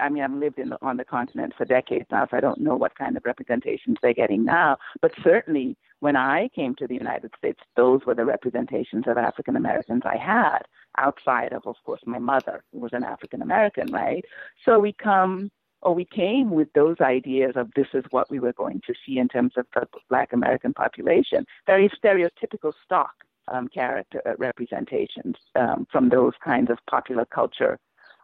I 0.01 0.09
mean, 0.09 0.23
I've 0.23 0.33
lived 0.33 0.59
in 0.59 0.71
the, 0.71 0.79
on 0.83 0.97
the 0.97 1.05
continent 1.05 1.53
for 1.57 1.65
decades 1.65 2.07
now, 2.11 2.27
so 2.31 2.37
I 2.37 2.41
don't 2.41 2.61
know 2.61 2.77
what 2.77 2.97
kind 2.97 3.17
of 3.17 3.25
representations 3.25 3.97
they're 4.01 4.15
getting 4.15 4.45
now. 4.45 4.77
But 5.03 5.13
certainly, 5.23 5.77
when 6.01 6.17
I 6.17 6.49
came 6.49 6.75
to 6.77 6.87
the 6.87 6.95
United 6.95 7.33
States, 7.39 7.61
those 7.77 8.01
were 8.07 8.15
the 8.15 8.25
representations 8.25 9.05
of 9.07 9.17
African 9.17 9.57
Americans 9.57 10.03
I 10.05 10.17
had, 10.17 10.61
outside 10.99 11.53
of, 11.53 11.67
of 11.67 11.77
course, 11.85 12.01
my 12.07 12.19
mother, 12.19 12.65
who 12.73 12.81
was 12.81 12.93
an 12.93 13.05
African 13.05 13.43
American, 13.43 13.93
right? 13.93 14.25
So 14.65 14.79
we 14.79 14.93
come, 14.93 15.51
or 15.83 15.95
we 15.95 16.05
came 16.05 16.51
with 16.51 16.73
those 16.75 16.97
ideas 17.01 17.53
of 17.57 17.71
this 17.77 17.89
is 17.95 18.05
what 18.11 18.31
we 18.31 18.41
were 18.41 18.55
going 18.55 18.81
to 18.87 18.95
see 19.07 19.19
in 19.19 19.29
terms 19.29 19.53
of 19.57 19.67
the 19.75 19.87
Black 20.09 20.33
American 20.33 20.73
population, 20.73 21.47
very 21.67 21.89
stereotypical 21.91 22.73
stock 22.85 23.13
um, 23.49 23.69
character 23.69 24.23
uh, 24.27 24.33
representations 24.39 25.37
um, 25.55 25.87
from 25.91 26.09
those 26.09 26.33
kinds 26.43 26.71
of 26.71 26.79
popular 26.89 27.27
culture 27.27 27.79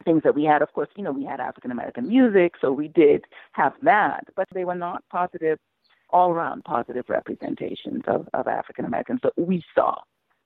things 0.04 0.22
that 0.24 0.34
we 0.34 0.44
had. 0.44 0.62
Of 0.62 0.72
course, 0.72 0.88
you 0.96 1.02
know, 1.02 1.12
we 1.12 1.24
had 1.24 1.40
African 1.40 1.70
American 1.70 2.08
music, 2.08 2.54
so 2.60 2.70
we 2.70 2.88
did 2.88 3.24
have 3.52 3.72
that, 3.82 4.24
but 4.36 4.46
they 4.52 4.64
were 4.64 4.74
not 4.74 5.02
positive, 5.10 5.58
all 6.10 6.30
around 6.30 6.64
positive 6.64 7.04
representations 7.08 8.02
of, 8.06 8.28
of 8.34 8.46
African 8.46 8.84
Americans 8.84 9.20
that 9.22 9.36
we 9.36 9.62
saw. 9.74 9.96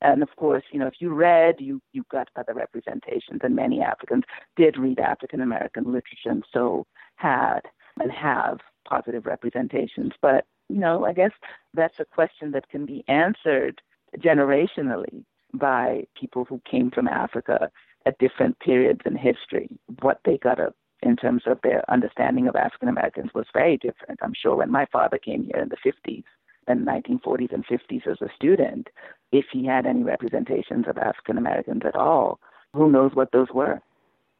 And 0.03 0.23
of 0.23 0.29
course, 0.37 0.65
you 0.73 0.79
know, 0.79 0.87
if 0.87 0.95
you 1.01 1.13
read, 1.13 1.57
you 1.59 1.83
you 1.93 2.05
got 2.11 2.29
other 2.37 2.55
representations, 2.55 3.41
and 3.43 3.55
many 3.55 3.83
Africans 3.83 4.25
did 4.57 4.79
read 4.79 4.99
African 4.99 5.43
American 5.43 5.85
literature, 5.85 6.31
and 6.31 6.45
so 6.53 6.87
had 7.17 7.61
and 8.01 8.11
have 8.11 8.61
positive 8.89 9.27
representations. 9.27 10.13
But 10.23 10.47
you 10.71 10.79
know, 10.79 11.05
I 11.05 11.13
guess 11.13 11.33
that's 11.75 11.99
a 11.99 12.05
question 12.07 12.53
that 12.53 12.69
can 12.71 12.87
be 12.87 13.05
answered 13.09 13.83
generationally 14.19 15.25
by 15.53 16.05
people 16.19 16.45
who 16.45 16.63
came 16.71 16.91
from 16.91 17.09
Africa 17.09 17.71
at 18.07 18.19
different 18.19 18.59
periods 18.61 19.01
in 19.05 19.17
history. 19.17 19.69
What 20.01 20.21
they 20.25 20.39
got 20.39 20.61
up 20.61 20.75
in 21.03 21.17
terms 21.17 21.43
of 21.47 21.61
their 21.63 21.83
understanding 21.91 22.49
of 22.49 22.57
African 22.57 22.89
Americans 22.89 23.31
was 23.35 23.47
very 23.53 23.77
different. 23.77 24.21
I'm 24.23 24.35
sure 24.35 24.57
when 24.57 24.71
my 24.71 24.87
father 24.87 25.19
came 25.19 25.45
here 25.45 25.63
in 25.63 25.71
the 25.71 25.77
50s, 25.77 26.25
in 26.69 26.85
1940s 26.85 27.53
and 27.53 27.67
50s 27.67 28.07
as 28.07 28.21
a 28.21 28.29
student, 28.35 28.89
if 29.33 29.47
he 29.53 29.67
had 29.67 29.87
any 29.87 30.03
representations 30.03 30.87
of 30.89 30.99
African 30.99 31.39
Americans 31.39 31.83
at 31.85 31.97
all. 31.97 32.39
Who 32.75 32.91
knows 32.91 33.13
what 33.15 33.33
those 33.33 33.49
were? 33.53 33.81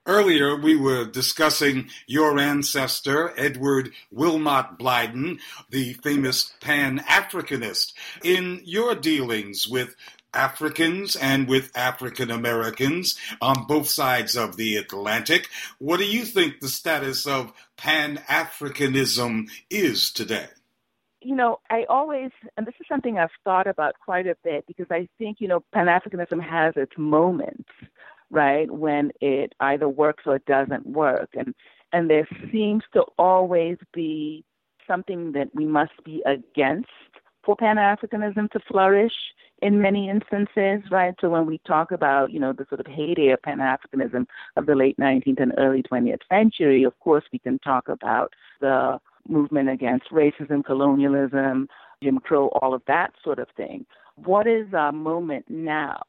Earlier, 0.07 0.57
we 0.57 0.77
were 0.77 1.05
discussing 1.05 1.91
your 2.07 2.39
ancestor, 2.39 3.35
Edward 3.37 3.91
Wilmot 4.11 4.79
Blyden, 4.79 5.41
the 5.69 5.93
famous 5.93 6.55
Pan 6.61 7.01
Africanist. 7.01 7.93
In 8.25 8.63
your 8.65 8.95
dealings 8.95 9.69
with 9.69 9.95
Africans 10.35 11.17
and 11.17 11.49
with 11.49 11.71
African 11.77 12.31
Americans 12.31 13.19
on 13.41 13.67
both 13.67 13.89
sides 13.89 14.37
of 14.37 14.57
the 14.57 14.77
Atlantic, 14.77 15.49
what 15.79 15.99
do 15.99 16.07
you 16.07 16.25
think 16.25 16.61
the 16.61 16.69
status 16.69 17.27
of 17.27 17.53
Pan 17.77 18.19
Africanism 18.29 19.51
is 19.71 20.11
today? 20.11 20.49
you 21.23 21.37
know, 21.37 21.61
I 21.69 21.85
always, 21.89 22.31
and 22.57 22.67
this 22.67 22.75
is 22.81 22.87
something 22.89 23.19
I've 23.19 23.29
thought 23.45 23.67
about 23.67 23.95
quite 24.05 24.27
a 24.27 24.37
bit 24.43 24.65
because 24.67 24.87
I 24.91 25.09
think, 25.19 25.39
you 25.41 25.49
know, 25.49 25.63
Pan 25.73 25.87
Africanism 25.87 26.43
has 26.43 26.75
its 26.77 26.93
moments, 26.97 27.69
right, 28.31 28.71
when 28.71 29.11
it 29.21 29.53
either 29.61 29.89
works 29.89 30.25
or 30.27 30.37
it 30.37 30.47
doesn't 30.47 30.87
work. 30.87 31.31
And, 31.35 31.55
and 31.93 32.09
there 32.09 32.27
seems 32.51 32.85
to 32.95 33.03
always 33.19 33.77
be 33.93 34.45
something 34.89 35.33
that 35.33 35.55
we 35.55 35.67
must 35.67 35.93
be 36.05 36.23
against 36.25 36.89
for 37.45 37.57
Pan 37.57 37.77
Africanism 37.77 38.51
to 38.51 38.61
flourish 38.69 39.13
in 39.63 39.81
many 39.81 40.09
instances, 40.09 40.83
right? 40.91 41.15
So 41.21 41.29
when 41.29 41.47
we 41.47 41.61
talk 41.67 41.93
about, 41.93 42.33
you 42.33 42.41
know, 42.41 42.53
the 42.53 42.67
sort 42.69 42.81
of 42.81 42.87
heyday 42.87 43.29
of 43.29 43.43
Pan 43.43 43.59
Africanism 43.59 44.27
of 44.57 44.67
the 44.67 44.75
late 44.75 44.97
19th 44.99 45.41
and 45.41 45.53
early 45.59 45.83
20th 45.83 46.21
century, 46.31 46.85
of 46.85 46.99
course, 47.01 47.25
we 47.33 47.39
can 47.39 47.59
talk 47.59 47.89
about 47.89 48.33
the 48.61 48.99
movement 49.29 49.69
against 49.69 50.11
racism, 50.11 50.65
colonialism, 50.65 51.69
Jim 52.03 52.19
Crow, 52.19 52.49
all 52.61 52.75
of 52.75 52.83
that 52.87 53.13
sort 53.23 53.39
of 53.39 53.49
thing. 53.57 53.85
What 54.17 54.47
is 54.47 54.73
our 54.73 54.93
moment 54.93 55.45
now? 55.49 56.01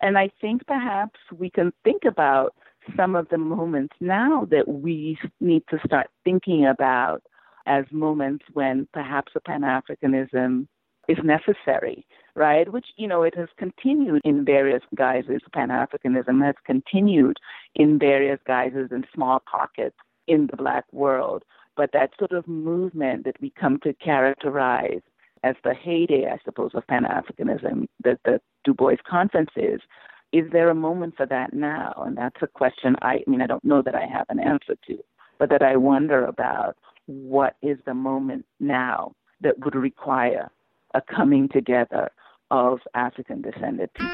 And 0.00 0.18
I 0.18 0.30
think 0.40 0.66
perhaps 0.66 1.18
we 1.36 1.50
can 1.50 1.72
think 1.84 2.02
about 2.04 2.54
some 2.96 3.14
of 3.14 3.28
the 3.28 3.38
moments 3.38 3.94
now 4.00 4.46
that 4.50 4.66
we 4.66 5.18
need 5.40 5.62
to 5.70 5.78
start 5.84 6.08
thinking 6.24 6.66
about 6.66 7.22
as 7.66 7.84
moments 7.90 8.44
when 8.52 8.88
perhaps 8.92 9.32
a 9.34 9.40
Pan 9.40 9.62
Africanism 9.62 10.66
is 11.08 11.18
necessary, 11.24 12.06
right? 12.34 12.72
Which, 12.72 12.86
you 12.96 13.08
know, 13.08 13.22
it 13.22 13.36
has 13.36 13.48
continued 13.58 14.22
in 14.24 14.44
various 14.44 14.82
guises. 14.94 15.40
Pan 15.52 15.68
Africanism 15.68 16.44
has 16.44 16.54
continued 16.64 17.38
in 17.74 17.98
various 17.98 18.38
guises 18.46 18.88
in 18.92 19.04
small 19.14 19.42
pockets 19.50 19.96
in 20.28 20.48
the 20.50 20.56
black 20.56 20.84
world. 20.92 21.44
But 21.76 21.90
that 21.92 22.10
sort 22.18 22.32
of 22.32 22.46
movement 22.46 23.24
that 23.24 23.40
we 23.40 23.50
come 23.58 23.78
to 23.80 23.94
characterize 23.94 25.00
as 25.42 25.56
the 25.64 25.74
heyday, 25.74 26.30
I 26.30 26.38
suppose, 26.44 26.70
of 26.74 26.86
Pan 26.86 27.04
Africanism, 27.04 27.86
that 28.04 28.20
the 28.24 28.40
Du 28.64 28.74
Bois 28.74 28.96
conferences, 29.08 29.80
is 30.32 30.44
there 30.52 30.70
a 30.70 30.74
moment 30.74 31.14
for 31.16 31.26
that 31.26 31.52
now? 31.52 31.92
And 32.06 32.16
that's 32.16 32.40
a 32.42 32.46
question 32.46 32.94
I, 33.02 33.14
I 33.14 33.30
mean, 33.30 33.42
I 33.42 33.46
don't 33.46 33.64
know 33.64 33.82
that 33.82 33.94
I 33.94 34.06
have 34.06 34.26
an 34.28 34.38
answer 34.38 34.76
to, 34.86 34.98
but 35.38 35.50
that 35.50 35.62
I 35.62 35.76
wonder 35.76 36.24
about 36.24 36.76
what 37.06 37.56
is 37.62 37.78
the 37.86 37.94
moment 37.94 38.44
now 38.60 39.14
that 39.40 39.58
would 39.64 39.74
require 39.74 40.50
a 40.94 41.00
coming 41.00 41.48
together 41.48 42.10
of 42.50 42.80
African 42.94 43.40
descended 43.42 43.92
people. 43.94 44.12